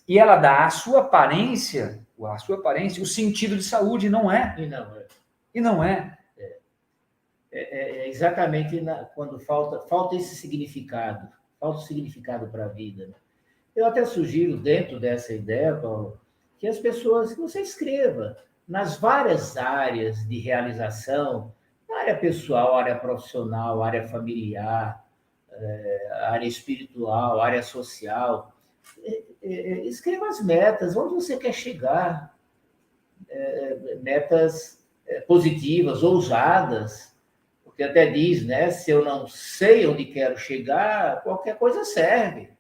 E 0.08 0.18
ela 0.18 0.36
dá 0.36 0.64
à 0.64 0.70
sua 0.70 1.00
aparência, 1.00 2.06
a 2.24 2.38
sua 2.38 2.56
aparência, 2.56 3.02
o 3.02 3.06
sentido 3.06 3.54
de 3.54 3.62
saúde, 3.62 4.08
não 4.08 4.32
é? 4.32 4.54
E 4.58 4.66
não 4.66 4.96
é. 4.96 5.06
E 5.54 5.60
não 5.60 5.84
é. 5.84 6.18
É, 6.38 6.58
é, 7.52 7.98
é 7.98 8.08
exatamente 8.08 8.80
na, 8.80 9.04
quando 9.04 9.38
falta, 9.38 9.78
falta 9.88 10.16
esse 10.16 10.36
significado, 10.36 11.28
falta 11.60 11.80
o 11.80 11.82
significado 11.82 12.48
para 12.48 12.64
a 12.64 12.68
vida. 12.68 13.06
Né? 13.06 13.14
Eu 13.74 13.86
até 13.86 14.04
sugiro, 14.04 14.56
dentro 14.56 15.00
dessa 15.00 15.32
ideia, 15.32 15.74
Paulo, 15.74 16.20
que 16.58 16.66
as 16.66 16.78
pessoas, 16.78 17.32
que 17.32 17.40
você 17.40 17.60
escreva 17.60 18.36
nas 18.68 18.98
várias 18.98 19.56
áreas 19.56 20.26
de 20.28 20.38
realização, 20.38 21.54
área 21.90 22.16
pessoal, 22.16 22.76
área 22.76 22.96
profissional, 22.96 23.82
área 23.82 24.06
familiar, 24.06 25.04
é, 25.50 26.08
área 26.24 26.46
espiritual, 26.46 27.40
área 27.40 27.62
social. 27.62 28.54
É, 29.02 29.22
é, 29.42 29.84
escreva 29.86 30.28
as 30.28 30.44
metas, 30.44 30.96
onde 30.96 31.14
você 31.14 31.36
quer 31.36 31.52
chegar. 31.52 32.32
metas 34.02 34.84
positivas, 35.26 36.02
ousadas. 36.02 37.16
Porque 37.64 37.82
até 37.82 38.06
diz, 38.10 38.44
né? 38.44 38.70
Se 38.70 38.90
eu 38.90 39.04
não 39.04 39.26
sei 39.26 39.86
onde 39.86 40.04
quero 40.06 40.36
chegar, 40.36 41.22
qualquer 41.22 41.56
coisa 41.56 41.84
serve. 41.84 42.50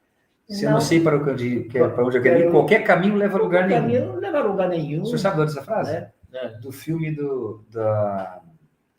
Se 0.48 0.64
eu 0.64 0.70
não 0.70 0.80
sei 0.80 1.00
para 1.00 1.16
onde, 1.16 1.68
para 1.70 2.04
onde 2.04 2.18
eu 2.18 2.22
quero 2.22 2.40
ir, 2.40 2.50
qualquer 2.50 2.84
caminho 2.84 3.14
leva 3.14 3.38
a 3.38 3.42
lugar 3.42 3.66
nenhum. 3.66 3.80
Caminho 3.80 4.06
não 4.06 4.16
leva 4.16 4.38
a 4.38 4.42
lugar 4.42 4.68
nenhum. 4.68 5.02
O 5.02 5.06
senhor 5.06 5.18
sabe 5.18 5.44
dessa 5.44 5.62
frase? 5.62 5.92
É. 5.92 6.12
É. 6.32 6.48
Do 6.58 6.72
filme 6.72 7.10
do, 7.10 7.64
da... 7.70 8.40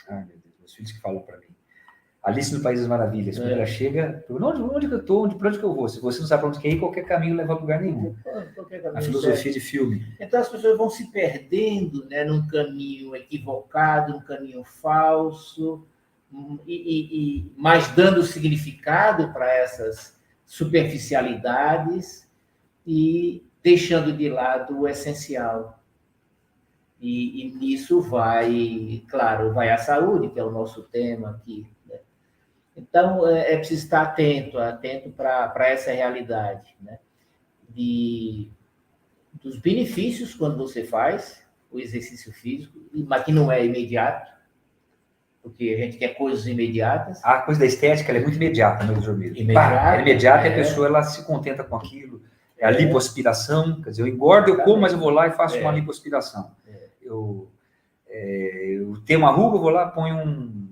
Ai, 0.07 0.25
meu 0.25 0.37
Deus, 0.37 0.55
meus 0.59 0.73
filhos 0.73 0.91
que 0.91 1.01
falam 1.01 1.21
para 1.21 1.37
mim. 1.37 1.53
Alice 2.23 2.53
no 2.53 2.61
País 2.61 2.79
das 2.79 2.87
Maravilhas. 2.87 3.37
Quando 3.37 3.49
é. 3.49 3.53
ela 3.53 3.65
chega, 3.65 4.23
onde, 4.29 4.61
onde 4.61 4.87
que 4.87 4.93
eu 4.93 4.99
estou? 4.99 5.25
Onde, 5.25 5.35
para 5.35 5.49
onde 5.49 5.59
que 5.59 5.65
eu 5.65 5.73
vou? 5.73 5.89
Se 5.89 5.99
você 5.99 6.21
não 6.21 6.27
sabe 6.27 6.41
para 6.41 6.49
onde 6.49 6.59
quer 6.59 6.69
ir, 6.69 6.79
qualquer 6.79 7.05
caminho 7.05 7.35
leva 7.35 7.53
a 7.53 7.57
lugar 7.57 7.81
nenhum. 7.81 8.15
a 8.95 9.01
filosofia 9.01 9.51
de 9.51 9.59
filme. 9.59 10.05
Então 10.19 10.39
as 10.39 10.47
pessoas 10.47 10.77
vão 10.77 10.89
se 10.89 11.11
perdendo 11.11 12.07
né, 12.07 12.23
num 12.23 12.47
caminho 12.47 13.13
equivocado, 13.13 14.13
num 14.13 14.21
caminho 14.21 14.63
falso, 14.63 15.85
hum, 16.31 16.57
e, 16.65 16.75
e, 16.75 17.39
e 17.39 17.53
mas 17.57 17.89
dando 17.89 18.23
significado 18.23 19.33
para 19.33 19.51
essas 19.51 20.17
superficialidades 20.55 22.29
e 22.85 23.45
deixando 23.61 24.11
de 24.11 24.29
lado 24.29 24.81
o 24.81 24.87
essencial. 24.87 25.79
E, 26.99 27.41
e 27.41 27.55
nisso 27.55 28.01
vai, 28.01 29.03
claro, 29.09 29.53
vai 29.53 29.69
a 29.69 29.77
saúde, 29.77 30.29
que 30.29 30.39
é 30.39 30.43
o 30.43 30.51
nosso 30.51 30.83
tema 30.83 31.31
aqui 31.31 31.67
então, 32.75 33.27
é, 33.27 33.53
é 33.53 33.57
preciso 33.57 33.83
estar 33.83 34.01
atento, 34.01 34.57
atento 34.57 35.11
para 35.11 35.67
essa 35.67 35.91
realidade, 35.91 36.75
né? 36.81 36.99
De, 37.69 38.51
dos 39.41 39.57
benefícios 39.57 40.33
quando 40.33 40.57
você 40.57 40.83
faz 40.83 41.43
o 41.71 41.79
exercício 41.79 42.31
físico, 42.31 42.79
mas 42.93 43.23
que 43.23 43.31
não 43.31 43.51
é 43.51 43.65
imediato, 43.65 44.31
porque 45.43 45.75
a 45.77 45.83
gente 45.83 45.97
quer 45.97 46.15
coisas 46.15 46.47
imediatas. 46.47 47.23
A 47.23 47.39
coisa 47.39 47.59
da 47.59 47.65
estética 47.65 48.11
é 48.11 48.19
muito 48.19 48.37
imediata, 48.37 48.83
meu 48.85 48.95
Deus 48.95 49.37
Imediata. 49.37 49.97
é 49.97 50.01
imediata 50.01 50.47
é... 50.47 50.49
e 50.49 50.53
a 50.53 50.55
pessoa 50.55 50.87
ela 50.87 51.03
se 51.03 51.23
contenta 51.25 51.63
com 51.63 51.75
aquilo. 51.75 52.23
É 52.57 52.65
a 52.65 52.71
é. 52.71 52.77
lipoaspiração, 52.77 53.81
quer 53.81 53.89
dizer, 53.91 54.01
eu 54.03 54.07
engordo, 54.07 54.49
eu 54.49 54.63
como, 54.63 54.81
mas 54.81 54.93
eu 54.93 54.99
vou 54.99 55.09
lá 55.09 55.27
e 55.27 55.31
faço 55.31 55.57
é. 55.57 55.61
uma 55.61 55.73
lipoaspiração. 55.73 56.55
É. 56.65 56.87
Eu, 57.01 57.51
é, 58.07 58.77
eu 58.79 58.97
tenho 59.05 59.19
uma 59.19 59.31
ruga, 59.31 59.57
eu 59.57 59.61
vou 59.61 59.69
lá, 59.69 59.87
ponho 59.87 60.15
um 60.15 60.63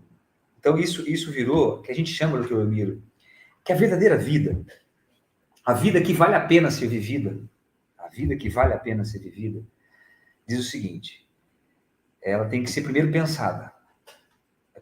então, 0.61 0.78
isso, 0.78 1.09
isso 1.09 1.32
virou, 1.32 1.82
que 1.82 1.91
a 1.91 1.95
gente 1.95 2.13
chama, 2.13 2.38
doutor 2.38 2.59
Ramiro, 2.59 3.01
que 3.63 3.74
a 3.74 3.76
verdadeira 3.76 4.15
vida, 4.15 4.63
a 5.65 5.74
vida 5.74 5.99
que 5.99 6.13
vale 6.13 6.36
a 6.36 6.39
pena 6.39 6.69
ser 6.69 6.88
vivida, 6.88 7.36
a 7.97 8.07
vida 8.07 8.36
que 8.36 8.47
vale 8.47 8.76
a 8.76 8.78
pena 8.78 9.03
ser 9.03 9.17
vivida, 9.17 9.63
diz 10.47 10.59
o 10.59 10.63
seguinte: 10.63 11.28
ela 12.22 12.45
tem 12.45 12.63
que 12.63 12.69
ser 12.69 12.84
primeiro 12.84 13.11
pensada. 13.11 13.74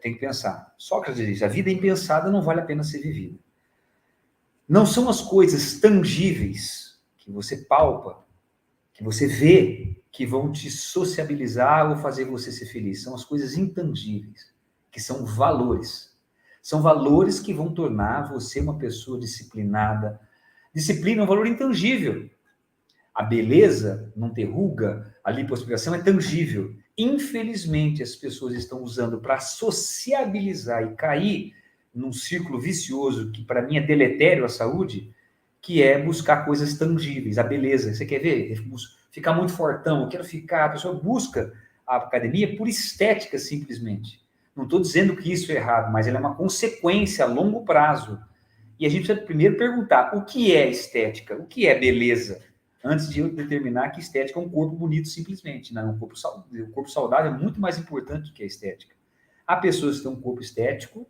Tem 0.00 0.14
que 0.14 0.20
pensar. 0.20 0.74
Sócrates 0.78 1.26
diz: 1.26 1.42
a 1.42 1.48
vida 1.48 1.70
impensada 1.70 2.30
não 2.30 2.42
vale 2.42 2.60
a 2.60 2.64
pena 2.64 2.82
ser 2.82 3.00
vivida. 3.00 3.38
Não 4.68 4.86
são 4.86 5.08
as 5.08 5.20
coisas 5.20 5.80
tangíveis 5.80 6.98
que 7.18 7.30
você 7.30 7.56
palpa, 7.56 8.24
que 8.92 9.02
você 9.02 9.26
vê, 9.26 10.00
que 10.12 10.26
vão 10.26 10.50
te 10.50 10.70
sociabilizar 10.70 11.90
ou 11.90 11.96
fazer 11.96 12.24
você 12.24 12.50
ser 12.50 12.66
feliz. 12.66 13.02
São 13.02 13.14
as 13.14 13.24
coisas 13.24 13.56
intangíveis 13.56 14.52
que 14.90 15.00
são 15.00 15.24
valores. 15.24 16.16
São 16.62 16.82
valores 16.82 17.40
que 17.40 17.54
vão 17.54 17.72
tornar 17.72 18.30
você 18.30 18.60
uma 18.60 18.78
pessoa 18.78 19.18
disciplinada. 19.18 20.20
Disciplina 20.74 21.22
é 21.22 21.24
um 21.24 21.28
valor 21.28 21.46
intangível. 21.46 22.28
A 23.14 23.22
beleza 23.22 24.12
não 24.16 24.30
ter 24.30 24.44
ruga, 24.44 25.14
a 25.24 25.30
lipoaspiração 25.30 25.94
é 25.94 26.02
tangível. 26.02 26.74
Infelizmente, 26.96 28.02
as 28.02 28.14
pessoas 28.14 28.54
estão 28.54 28.82
usando 28.82 29.20
para 29.20 29.40
sociabilizar 29.40 30.82
e 30.82 30.94
cair 30.94 31.54
num 31.94 32.12
círculo 32.12 32.60
vicioso 32.60 33.32
que 33.32 33.42
para 33.44 33.62
mim 33.62 33.76
é 33.76 33.80
deletério 33.80 34.44
à 34.44 34.48
saúde, 34.48 35.12
que 35.60 35.82
é 35.82 36.00
buscar 36.00 36.44
coisas 36.44 36.78
tangíveis, 36.78 37.38
a 37.38 37.42
beleza. 37.42 37.92
Você 37.92 38.06
quer 38.06 38.18
ver? 38.18 38.54
Ficar 39.10 39.32
muito 39.32 39.52
fortão, 39.52 40.02
eu 40.02 40.08
quero 40.08 40.24
ficar. 40.24 40.66
A 40.66 40.68
pessoa 40.70 40.94
busca 40.94 41.52
a 41.86 41.96
academia 41.96 42.56
por 42.56 42.68
estética 42.68 43.38
simplesmente. 43.38 44.20
Não 44.54 44.64
estou 44.64 44.80
dizendo 44.80 45.16
que 45.16 45.32
isso 45.32 45.50
é 45.52 45.56
errado, 45.56 45.92
mas 45.92 46.06
ela 46.06 46.18
é 46.18 46.20
uma 46.20 46.34
consequência 46.34 47.24
a 47.24 47.28
longo 47.28 47.64
prazo. 47.64 48.18
E 48.78 48.86
a 48.86 48.88
gente 48.88 49.04
precisa 49.04 49.26
primeiro 49.26 49.56
perguntar 49.56 50.16
o 50.16 50.24
que 50.24 50.54
é 50.54 50.68
estética, 50.68 51.36
o 51.36 51.46
que 51.46 51.66
é 51.66 51.78
beleza, 51.78 52.40
antes 52.82 53.08
de 53.10 53.20
eu 53.20 53.34
determinar 53.34 53.90
que 53.90 54.00
estética 54.00 54.38
é 54.38 54.42
um 54.42 54.48
corpo 54.48 54.74
bonito 54.74 55.08
simplesmente. 55.08 55.74
Não, 55.74 55.92
um 55.92 55.98
corpo 55.98 56.14
o 56.14 56.70
corpo 56.70 56.90
saudável 56.90 57.32
é 57.32 57.36
muito 57.36 57.60
mais 57.60 57.78
importante 57.78 58.30
do 58.30 58.32
que 58.32 58.42
a 58.42 58.46
estética. 58.46 58.94
Há 59.46 59.56
pessoas 59.56 59.98
que 59.98 60.04
têm 60.04 60.12
um 60.12 60.20
corpo 60.20 60.40
estético 60.40 61.06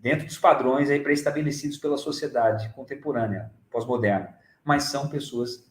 dentro 0.00 0.26
dos 0.26 0.38
padrões 0.38 0.90
aí 0.90 1.00
pré-estabelecidos 1.00 1.78
pela 1.78 1.96
sociedade 1.96 2.68
contemporânea, 2.74 3.50
pós-moderna, 3.70 4.36
mas 4.62 4.84
são 4.84 5.08
pessoas 5.08 5.64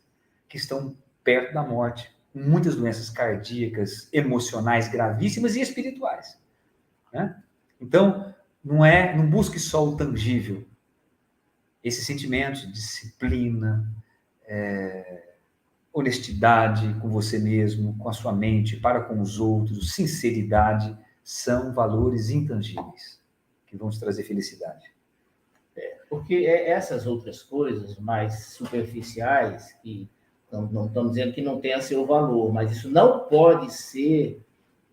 que 0.49 0.57
estão 0.57 0.97
perto 1.23 1.53
da 1.53 1.61
morte, 1.61 2.11
com 2.31 2.39
muitas 2.39 2.75
doenças 2.75 3.09
cardíacas, 3.09 4.09
emocionais 4.11 4.87
gravíssimas 4.87 5.55
e 5.55 5.61
espirituais. 5.61 6.39
Né? 7.13 7.41
Então, 7.79 8.33
não 8.63 8.83
é, 8.83 9.15
não 9.15 9.29
busque 9.29 9.59
só 9.59 9.85
o 9.85 9.95
tangível. 9.95 10.67
Esse 11.83 12.03
sentimento 12.03 12.71
disciplina, 12.71 13.87
é, 14.47 15.33
honestidade 15.93 16.93
com 16.99 17.09
você 17.09 17.37
mesmo, 17.37 17.97
com 17.97 18.09
a 18.09 18.13
sua 18.13 18.33
mente, 18.33 18.77
para 18.77 19.01
com 19.01 19.21
os 19.21 19.39
outros, 19.39 19.93
sinceridade, 19.93 20.97
são 21.23 21.73
valores 21.73 22.29
intangíveis 22.29 23.21
que 23.67 23.77
vão 23.77 23.89
te 23.89 23.99
trazer 23.99 24.23
felicidade. 24.23 24.93
É, 25.75 25.97
porque 26.09 26.35
é 26.35 26.69
essas 26.69 27.07
outras 27.07 27.41
coisas 27.41 27.97
mais 27.97 28.47
superficiais, 28.47 29.73
que 29.81 30.09
não, 30.51 30.67
não 30.67 30.85
estamos 30.87 31.13
dizendo 31.13 31.33
que 31.33 31.41
não 31.41 31.59
tenha 31.59 31.81
seu 31.81 32.05
valor, 32.05 32.53
mas 32.53 32.71
isso 32.71 32.89
não 32.89 33.27
pode 33.27 33.73
ser 33.73 34.43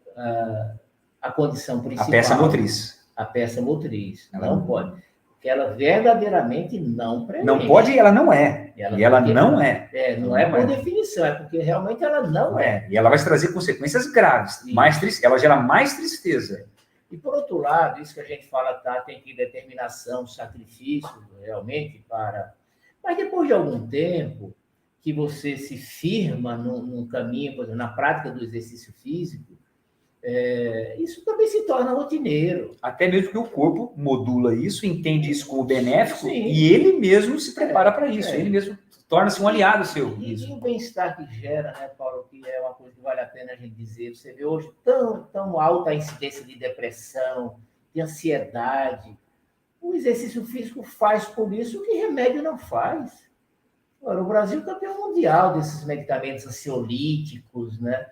uh, 0.08 0.78
a 1.20 1.30
condição 1.30 1.82
principal. 1.82 2.08
A 2.08 2.10
peça 2.10 2.36
motriz. 2.36 3.06
A 3.14 3.24
peça 3.26 3.60
motriz. 3.60 4.30
Ela 4.32 4.46
não, 4.46 4.64
pode. 4.64 5.02
Porque 5.40 5.48
ela 5.48 5.72
verdadeiramente 5.72 6.78
não 6.78 7.26
prevê. 7.26 7.42
Não 7.42 7.66
pode 7.66 7.98
ela 7.98 8.12
não 8.12 8.30
é. 8.30 8.74
E 8.76 8.82
ela, 8.82 8.98
e 8.98 9.02
ela 9.02 9.20
não 9.22 9.58
é. 9.58 9.88
É, 9.90 10.14
não, 10.16 10.28
não 10.28 10.36
é 10.36 10.44
por 10.44 10.58
é. 10.58 10.66
definição, 10.66 11.24
é 11.24 11.32
porque 11.32 11.60
realmente 11.60 12.04
ela 12.04 12.26
não 12.28 12.58
é. 12.58 12.66
é. 12.66 12.88
E 12.90 12.98
ela 12.98 13.08
vai 13.08 13.18
trazer 13.24 13.50
consequências 13.54 14.06
graves. 14.12 14.62
Mais 14.70 15.00
triste, 15.00 15.24
ela 15.24 15.38
gera 15.38 15.56
mais 15.56 15.94
tristeza. 15.94 16.66
E 17.10 17.16
por 17.16 17.34
outro 17.34 17.56
lado, 17.56 18.02
isso 18.02 18.12
que 18.12 18.20
a 18.20 18.24
gente 18.24 18.48
fala, 18.48 18.74
tá, 18.74 19.00
tem 19.00 19.18
que 19.22 19.34
determinação, 19.34 20.26
sacrifício, 20.26 21.10
realmente, 21.42 22.04
para. 22.06 22.52
Mas 23.02 23.16
depois 23.16 23.48
de 23.48 23.54
algum 23.54 23.88
tempo 23.88 24.54
que 25.00 25.10
você 25.10 25.56
se 25.56 25.78
firma 25.78 26.54
num, 26.54 26.82
num 26.82 27.08
caminho, 27.08 27.66
na 27.74 27.88
prática 27.88 28.30
do 28.30 28.44
exercício 28.44 28.92
físico, 28.92 29.49
é, 30.22 30.96
isso 30.98 31.24
também 31.24 31.48
se 31.48 31.62
torna 31.62 31.92
rotineiro. 31.92 32.76
Até 32.82 33.08
mesmo 33.08 33.30
que 33.30 33.38
o 33.38 33.48
corpo 33.48 33.94
modula 33.96 34.54
isso, 34.54 34.84
entende 34.84 35.30
isso 35.30 35.46
como 35.46 35.64
benéfico 35.64 36.20
Sim. 36.20 36.44
e 36.44 36.72
ele 36.72 36.92
mesmo 36.98 37.38
se 37.40 37.54
prepara 37.54 37.90
para 37.90 38.08
isso, 38.08 38.28
é. 38.28 38.38
ele 38.38 38.50
mesmo 38.50 38.76
torna-se 39.08 39.42
um 39.42 39.48
aliado 39.48 39.84
seu. 39.84 40.16
E, 40.18 40.34
e 40.34 40.52
o 40.52 40.60
bem-estar 40.60 41.16
que 41.16 41.26
gera, 41.34 41.72
né, 41.72 41.88
Paulo, 41.88 42.26
que 42.30 42.46
é 42.46 42.60
uma 42.60 42.74
coisa 42.74 42.94
que 42.94 43.00
vale 43.00 43.20
a 43.20 43.26
pena 43.26 43.52
a 43.52 43.56
gente 43.56 43.74
dizer. 43.74 44.14
Você 44.14 44.32
vê 44.32 44.44
hoje 44.44 44.70
tão, 44.84 45.24
tão 45.32 45.58
alta 45.60 45.90
a 45.90 45.94
incidência 45.94 46.44
de 46.44 46.56
depressão, 46.56 47.58
de 47.94 48.00
ansiedade. 48.00 49.18
O 49.80 49.94
exercício 49.94 50.44
físico 50.44 50.82
faz 50.82 51.24
por 51.24 51.52
isso 51.52 51.80
o 51.80 51.82
que 51.82 51.94
remédio 51.94 52.42
não 52.42 52.58
faz. 52.58 53.28
O 54.00 54.24
Brasil 54.24 54.60
é 54.60 54.64
campeão 54.64 55.08
mundial 55.08 55.54
desses 55.54 55.84
medicamentos 55.84 56.46
ansiolíticos, 56.46 57.80
né? 57.80 58.06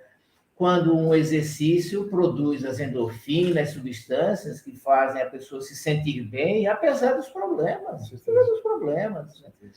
Quando 0.59 0.93
um 0.93 1.15
exercício 1.15 2.09
produz 2.09 2.65
as 2.65 2.81
endorfinas, 2.81 3.71
substâncias 3.71 4.61
que 4.61 4.77
fazem 4.77 5.23
a 5.23 5.31
pessoa 5.31 5.63
se 5.63 5.77
sentir 5.77 6.21
bem, 6.23 6.67
apesar 6.67 7.13
dos 7.13 7.29
problemas, 7.29 8.13
apesar 8.13 8.45
dos 8.45 8.61
problemas. 8.61 9.41
Né? 9.41 9.71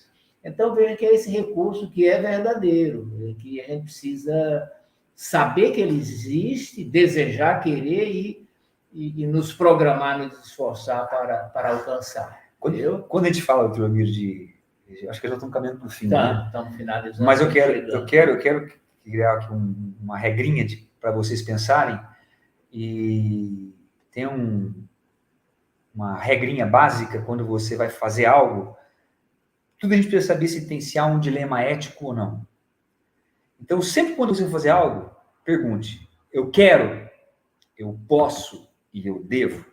Então, 0.44 0.74
veja 0.74 0.96
que 0.96 1.06
é 1.06 1.14
esse 1.14 1.30
recurso 1.30 1.88
que 1.92 2.08
é 2.08 2.20
verdadeiro, 2.20 3.36
que 3.40 3.62
a 3.62 3.68
gente 3.68 3.84
precisa 3.84 4.72
saber 5.16 5.70
que 5.70 5.82
ele 5.82 6.00
existe, 6.00 6.84
desejar, 6.84 7.62
querer 7.62 8.10
e, 8.10 8.50
e, 8.92 9.22
e 9.22 9.28
nos 9.28 9.54
programar, 9.54 10.18
nos 10.18 10.48
esforçar 10.48 11.08
para, 11.08 11.44
para 11.50 11.74
alcançar. 11.74 12.42
Quando, 12.60 12.78
eu, 12.78 13.04
quando 13.04 13.26
a 13.26 13.28
gente 13.28 13.44
fala, 13.44 13.72
Amir, 13.86 14.08
de. 14.08 14.50
Acho 15.08 15.22
que 15.22 15.28
já 15.28 15.36
estamos 15.36 15.54
caminhando 15.54 15.78
para 15.78 15.88
o 15.88 15.92
fim. 15.92 16.10
Tá, 16.10 16.34
né? 16.34 16.44
estamos 16.48 16.76
finalizando. 16.76 17.24
Mas 17.24 17.40
eu 17.40 17.52
quero, 17.52 17.72
eu 17.72 18.04
quero, 18.04 18.32
eu 18.32 18.40
quero 18.40 18.74
criar 19.04 19.34
aqui 19.34 19.54
um, 19.54 19.91
uma 20.02 20.18
regrinha 20.18 20.66
para 21.00 21.12
vocês 21.12 21.42
pensarem. 21.42 22.00
E 22.72 23.74
tem 24.12 24.28
um, 24.28 24.74
uma 25.94 26.18
regrinha 26.18 26.66
básica 26.66 27.22
quando 27.22 27.46
você 27.46 27.76
vai 27.76 27.90
fazer 27.90 28.26
algo. 28.26 28.76
Tudo 29.78 29.94
a 29.94 29.96
gente 29.96 30.08
precisa 30.08 30.34
saber 30.34 30.48
se 30.48 30.68
tem 30.68 30.80
se 30.80 30.98
há 30.98 31.06
um 31.06 31.20
dilema 31.20 31.62
ético 31.62 32.08
ou 32.08 32.14
não. 32.14 32.46
Então, 33.60 33.82
sempre 33.82 34.16
quando 34.16 34.34
você 34.34 34.44
for 34.46 34.52
fazer 34.52 34.70
algo, 34.70 35.12
pergunte: 35.44 36.10
eu 36.32 36.50
quero, 36.50 37.10
eu 37.78 38.00
posso 38.08 38.70
e 38.94 39.06
eu 39.06 39.24
devo. 39.24 39.66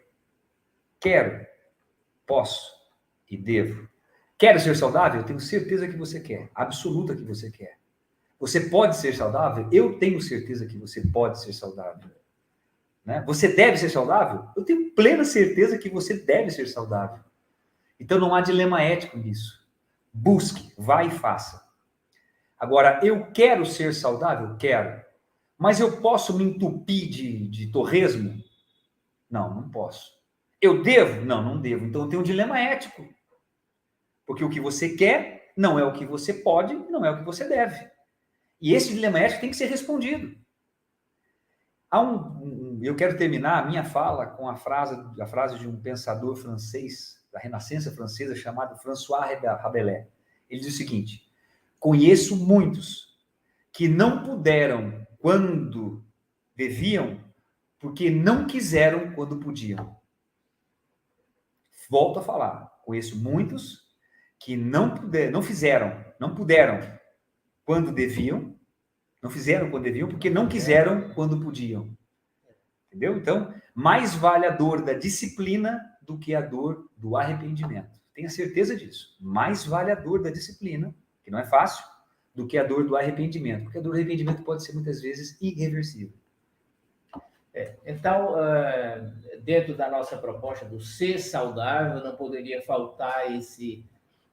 Quero, 1.00 1.46
posso 2.26 2.72
e 3.30 3.36
devo. 3.36 3.88
Quero 4.36 4.60
ser 4.60 4.76
saudável? 4.76 5.20
Eu 5.20 5.26
tenho 5.26 5.40
certeza 5.40 5.88
que 5.88 5.96
você 5.96 6.20
quer, 6.20 6.50
absoluta 6.54 7.14
que 7.14 7.22
você 7.22 7.50
quer. 7.50 7.77
Você 8.38 8.60
pode 8.60 8.96
ser 8.96 9.14
saudável? 9.14 9.68
Eu 9.72 9.98
tenho 9.98 10.20
certeza 10.20 10.66
que 10.66 10.78
você 10.78 11.00
pode 11.00 11.40
ser 11.42 11.52
saudável. 11.52 12.10
Né? 13.04 13.22
Você 13.26 13.48
deve 13.48 13.76
ser 13.76 13.90
saudável? 13.90 14.48
Eu 14.56 14.64
tenho 14.64 14.92
plena 14.92 15.24
certeza 15.24 15.78
que 15.78 15.88
você 15.88 16.14
deve 16.14 16.50
ser 16.50 16.66
saudável. 16.66 17.22
Então 17.98 18.18
não 18.18 18.34
há 18.34 18.40
dilema 18.40 18.82
ético 18.82 19.18
nisso. 19.18 19.66
Busque, 20.12 20.72
vá 20.76 21.02
e 21.04 21.10
faça. 21.10 21.66
Agora, 22.58 23.00
eu 23.02 23.30
quero 23.32 23.64
ser 23.64 23.94
saudável? 23.94 24.56
Quero. 24.56 25.02
Mas 25.56 25.80
eu 25.80 26.00
posso 26.00 26.36
me 26.36 26.44
entupir 26.44 27.08
de, 27.08 27.48
de 27.48 27.72
torresmo? 27.72 28.40
Não, 29.28 29.54
não 29.54 29.68
posso. 29.68 30.12
Eu 30.60 30.82
devo? 30.82 31.24
Não, 31.24 31.42
não 31.42 31.60
devo. 31.60 31.84
Então 31.86 32.02
eu 32.02 32.08
tenho 32.08 32.20
um 32.20 32.24
dilema 32.24 32.58
ético. 32.58 33.06
Porque 34.26 34.44
o 34.44 34.50
que 34.50 34.60
você 34.60 34.90
quer 34.90 35.52
não 35.56 35.78
é 35.78 35.84
o 35.84 35.92
que 35.92 36.04
você 36.04 36.32
pode, 36.32 36.74
não 36.74 37.04
é 37.04 37.10
o 37.10 37.18
que 37.18 37.24
você 37.24 37.48
deve. 37.48 37.88
E 38.60 38.74
esse 38.74 38.92
dilema 38.92 39.20
ético 39.20 39.40
tem 39.40 39.50
que 39.50 39.56
ser 39.56 39.66
respondido. 39.66 40.36
Há 41.90 42.00
um, 42.00 42.16
um, 42.16 42.80
eu 42.82 42.94
quero 42.96 43.16
terminar 43.16 43.62
a 43.62 43.66
minha 43.66 43.84
fala 43.84 44.26
com 44.26 44.48
a 44.48 44.56
frase, 44.56 44.94
a 45.20 45.26
frase 45.26 45.58
de 45.58 45.66
um 45.66 45.80
pensador 45.80 46.36
francês, 46.36 47.24
da 47.32 47.38
Renascença 47.38 47.90
francesa, 47.90 48.34
chamado 48.34 48.76
François 48.78 49.38
Rabelais. 49.42 50.06
Ele 50.50 50.60
diz 50.60 50.74
o 50.74 50.76
seguinte: 50.76 51.22
Conheço 51.78 52.36
muitos 52.36 53.16
que 53.72 53.88
não 53.88 54.22
puderam 54.22 55.06
quando 55.18 56.04
deviam, 56.54 57.22
porque 57.78 58.10
não 58.10 58.46
quiseram 58.46 59.12
quando 59.12 59.38
podiam. 59.38 59.96
Volto 61.88 62.18
a 62.18 62.22
falar. 62.22 62.66
Conheço 62.84 63.16
muitos 63.16 63.86
que 64.40 64.56
não 64.56 64.94
puder, 64.94 65.30
não 65.30 65.42
fizeram, 65.42 66.04
não 66.20 66.34
puderam 66.34 66.80
quando 67.68 67.92
deviam, 67.92 68.56
não 69.22 69.28
fizeram 69.28 69.70
quando 69.70 69.84
deviam, 69.84 70.08
porque 70.08 70.30
não 70.30 70.48
quiseram 70.48 71.10
quando 71.10 71.38
podiam. 71.38 71.94
Entendeu? 72.86 73.14
Então, 73.18 73.52
mais 73.74 74.14
vale 74.14 74.46
a 74.46 74.50
dor 74.50 74.82
da 74.82 74.94
disciplina 74.94 75.78
do 76.00 76.16
que 76.16 76.34
a 76.34 76.40
dor 76.40 76.88
do 76.96 77.14
arrependimento. 77.14 78.00
Tenha 78.14 78.30
certeza 78.30 78.74
disso. 78.74 79.14
Mais 79.20 79.66
vale 79.66 79.90
a 79.90 79.94
dor 79.94 80.22
da 80.22 80.30
disciplina, 80.30 80.94
que 81.22 81.30
não 81.30 81.38
é 81.38 81.44
fácil, 81.44 81.84
do 82.34 82.46
que 82.46 82.56
a 82.56 82.64
dor 82.64 82.86
do 82.86 82.96
arrependimento, 82.96 83.64
porque 83.64 83.76
a 83.76 83.82
dor 83.82 83.92
do 83.92 83.98
arrependimento 83.98 84.42
pode 84.44 84.64
ser 84.64 84.72
muitas 84.72 85.02
vezes 85.02 85.36
irreversível. 85.38 86.16
É, 87.52 87.76
então, 87.84 88.32
uh, 88.32 89.40
dentro 89.42 89.76
da 89.76 89.90
nossa 89.90 90.16
proposta 90.16 90.64
do 90.64 90.80
ser 90.80 91.18
saudável, 91.18 92.02
não 92.02 92.16
poderia 92.16 92.62
faltar 92.62 93.30
esse 93.30 93.84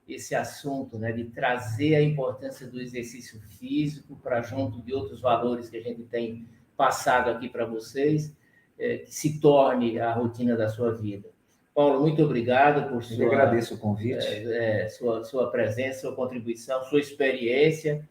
esse 0.08 0.34
assunto, 0.34 0.98
né, 0.98 1.10
de 1.12 1.24
trazer 1.24 1.96
a 1.96 2.02
importância 2.02 2.66
do 2.66 2.80
exercício 2.80 3.40
físico 3.58 4.16
para 4.22 4.40
junto 4.42 4.80
de 4.80 4.94
outros 4.94 5.20
valores 5.20 5.68
que 5.68 5.76
a 5.76 5.82
gente 5.82 6.02
tem 6.04 6.46
passado 6.76 7.30
aqui 7.30 7.48
para 7.48 7.64
vocês, 7.64 8.34
é, 8.78 8.98
que 8.98 9.14
se 9.14 9.40
torne 9.40 9.98
a 9.98 10.12
rotina 10.12 10.56
da 10.56 10.68
sua 10.68 10.92
vida. 10.92 11.28
Paulo, 11.74 12.00
muito 12.00 12.22
obrigado 12.22 12.88
por 12.88 13.02
sua. 13.02 13.22
Eu 13.22 13.28
agradeço 13.28 13.74
o 13.74 13.78
convite. 13.78 14.24
É, 14.24 14.84
é, 14.84 14.88
sua, 14.88 15.24
sua 15.24 15.50
presença, 15.50 16.02
sua 16.02 16.14
contribuição, 16.14 16.82
sua 16.84 17.00
experiência 17.00 18.08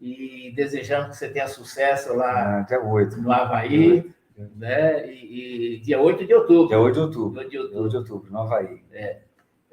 e 0.00 0.52
desejamos 0.54 1.10
que 1.10 1.16
você 1.16 1.28
tenha 1.28 1.48
sucesso 1.48 2.14
lá 2.14 2.60
ah, 2.60 2.62
dia 2.62 2.80
8, 2.80 3.20
no 3.20 3.32
Havaí. 3.32 4.08
Né? 4.54 5.12
E, 5.12 5.74
e, 5.74 5.80
dia 5.80 6.00
8 6.00 6.24
de 6.24 6.32
outubro. 6.32 6.68
Dia 6.68 6.78
8 6.78 6.94
de 6.94 7.00
outubro. 7.00 7.40
8 7.40 7.50
de 7.50 7.58
outubro, 7.58 7.82
8 7.82 7.90
de 7.90 7.96
outubro 7.96 8.32
no 8.32 8.38
Havaí. 8.38 8.84
É, 8.92 9.22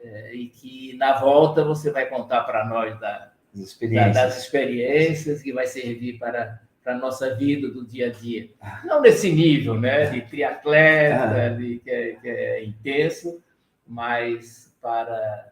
é, 0.05 0.35
e 0.35 0.49
que 0.49 0.95
na 0.97 1.19
volta 1.19 1.63
você 1.63 1.91
vai 1.91 2.05
contar 2.05 2.43
para 2.43 2.65
nós 2.65 2.99
da, 2.99 3.31
experiências. 3.55 4.13
Da, 4.13 4.25
das 4.25 4.37
experiências 4.37 5.41
que 5.41 5.51
vai 5.51 5.65
servir 5.65 6.19
para 6.19 6.61
para 6.83 6.93
a 6.93 6.97
nossa 6.99 7.33
vida 7.33 7.67
do 7.67 7.83
dia 7.83 8.09
a 8.09 8.11
dia. 8.11 8.51
Não 8.83 9.01
nesse 9.01 9.31
nível 9.31 9.73
né, 9.73 10.05
de 10.05 10.21
triatleta, 10.21 11.47
ah. 11.47 11.49
de, 11.49 11.79
que, 11.79 11.89
é, 11.89 12.11
que 12.13 12.29
é 12.29 12.63
intenso, 12.63 13.41
mas 13.87 14.71
para 14.79 15.51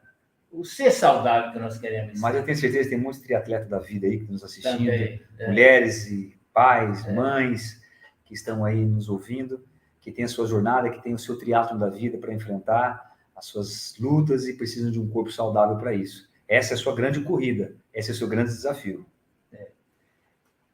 o 0.51 0.63
ser 0.63 0.91
saudável 0.91 1.51
que 1.51 1.57
nós 1.57 1.79
queremos. 1.79 2.21
Mas 2.21 2.35
eu 2.35 2.43
tenho 2.43 2.55
certeza 2.55 2.83
que 2.83 2.89
tem 2.91 2.99
muitos 2.99 3.19
triatletas 3.19 3.67
da 3.67 3.79
vida 3.79 4.05
aí 4.05 4.19
que 4.19 4.31
nos 4.31 4.43
assistindo, 4.43 4.77
Também, 4.77 5.23
é. 5.39 5.47
mulheres 5.47 6.05
e 6.11 6.37
pais, 6.53 7.03
é. 7.07 7.11
mães 7.11 7.81
que 8.25 8.35
estão 8.35 8.63
aí 8.63 8.85
nos 8.85 9.09
ouvindo, 9.09 9.65
que 10.01 10.11
têm 10.11 10.25
a 10.25 10.27
sua 10.27 10.45
jornada, 10.45 10.91
que 10.91 11.01
têm 11.01 11.15
o 11.15 11.19
seu 11.19 11.35
triatlo 11.39 11.79
da 11.79 11.89
vida 11.89 12.19
para 12.19 12.31
enfrentar 12.31 13.12
as 13.43 13.47
suas 13.47 13.95
lutas 13.99 14.47
e 14.47 14.53
precisam 14.53 14.89
de 14.89 14.99
um 14.99 15.09
corpo 15.09 15.31
saudável 15.31 15.77
para 15.77 15.93
isso. 15.93 16.29
Essa 16.47 16.73
é 16.73 16.75
a 16.75 16.77
sua 16.77 16.95
grande 16.95 17.21
corrida, 17.21 17.75
esse 17.93 18.09
é 18.09 18.13
o 18.13 18.15
seu 18.15 18.27
grande 18.27 18.51
desafio. 18.51 19.05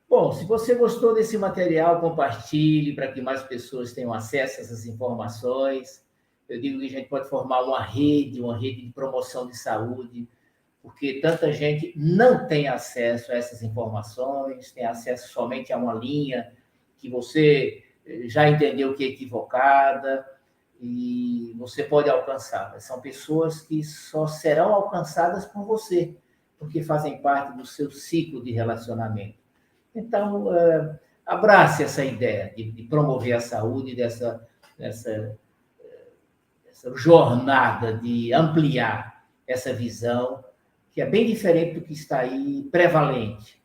Bom, 0.07 0.31
se 0.31 0.43
você 0.45 0.73
gostou 0.73 1.13
desse 1.13 1.37
material, 1.37 2.01
compartilhe 2.01 2.95
para 2.95 3.11
que 3.11 3.21
mais 3.21 3.43
pessoas 3.43 3.93
tenham 3.93 4.11
acesso 4.11 4.59
a 4.59 4.63
essas 4.63 4.85
informações. 4.87 6.03
Eu 6.47 6.59
digo 6.59 6.79
que 6.79 6.87
a 6.87 6.89
gente 6.89 7.07
pode 7.07 7.29
formar 7.29 7.61
uma 7.61 7.81
rede, 7.83 8.41
uma 8.41 8.57
rede 8.57 8.87
de 8.87 8.91
promoção 8.91 9.47
de 9.47 9.55
saúde, 9.55 10.27
porque 10.81 11.19
tanta 11.21 11.53
gente 11.53 11.93
não 11.95 12.47
tem 12.47 12.67
acesso 12.67 13.31
a 13.31 13.35
essas 13.35 13.61
informações, 13.61 14.71
tem 14.71 14.83
acesso 14.83 15.31
somente 15.31 15.71
a 15.71 15.77
uma 15.77 15.93
linha 15.93 16.51
que 16.97 17.07
você 17.07 17.83
eh, 18.03 18.27
já 18.27 18.49
entendeu 18.49 18.95
que 18.95 19.03
é 19.03 19.07
equivocada 19.09 20.25
e 20.79 21.53
você 21.57 21.83
pode 21.83 22.09
alcançar. 22.09 22.79
São 22.79 23.01
pessoas 23.01 23.61
que 23.61 23.83
só 23.83 24.25
serão 24.27 24.73
alcançadas 24.73 25.45
por 25.45 25.65
você, 25.65 26.15
porque 26.57 26.81
fazem 26.81 27.21
parte 27.21 27.57
do 27.57 27.65
seu 27.65 27.91
ciclo 27.91 28.43
de 28.43 28.51
relacionamento. 28.51 29.37
Então, 29.93 30.47
uh, 30.47 30.97
abrace 31.25 31.83
essa 31.83 32.03
ideia 32.03 32.53
de, 32.55 32.71
de, 32.71 32.83
promover 32.83 33.33
a 33.33 33.41
saúde 33.41 33.95
dessa, 33.95 34.47
dessa, 34.77 35.37
dessa 36.65 36.95
jornada 36.95 37.97
de 37.97 38.33
ampliar 38.33 39.25
essa 39.45 39.73
visão, 39.73 40.43
que 40.91 41.01
é 41.01 41.05
bem 41.05 41.25
diferente 41.25 41.79
do 41.79 41.85
que 41.85 41.93
está 41.93 42.19
aí 42.19 42.67
prevalente, 42.71 43.61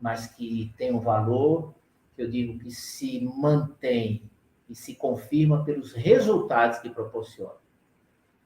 mas 0.00 0.26
que 0.26 0.74
tem 0.76 0.94
um 0.94 1.00
valor, 1.00 1.74
que 2.14 2.22
eu 2.22 2.30
digo 2.30 2.58
que 2.58 2.70
se 2.70 3.20
mantém 3.36 4.29
e 4.70 4.74
se 4.74 4.94
confirma 4.94 5.64
pelos 5.64 5.92
resultados 5.92 6.78
que 6.78 6.88
proporciona. 6.88 7.54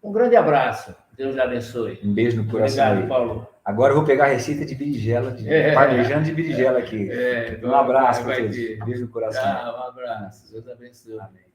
Um 0.02 0.10
grande 0.10 0.34
abraço. 0.34 0.94
Deus 1.16 1.34
lhe 1.34 1.40
abençoe. 1.40 2.00
Um 2.02 2.14
beijo 2.14 2.42
no 2.42 2.50
coração. 2.50 2.86
Obrigado, 2.86 3.08
Paulo. 3.08 3.48
Agora 3.64 3.92
eu 3.92 3.96
vou 3.96 4.06
pegar 4.06 4.24
a 4.24 4.28
receita 4.28 4.64
de 4.64 4.74
berinjela, 4.74 5.32
de 5.32 5.48
é, 5.48 5.72
parmejano 5.72 6.24
de 6.24 6.32
berinjela 6.32 6.78
aqui. 6.78 7.10
É, 7.10 7.60
um 7.62 7.74
abraço 7.74 8.24
para 8.24 8.34
vocês. 8.36 8.78
Beijo 8.84 9.02
no 9.02 9.08
coração. 9.08 9.42
Ah, 9.42 9.76
um 9.78 9.88
abraço. 9.88 10.50
Deus 10.50 10.66
abençoe. 10.68 11.18
Amém. 11.20 11.53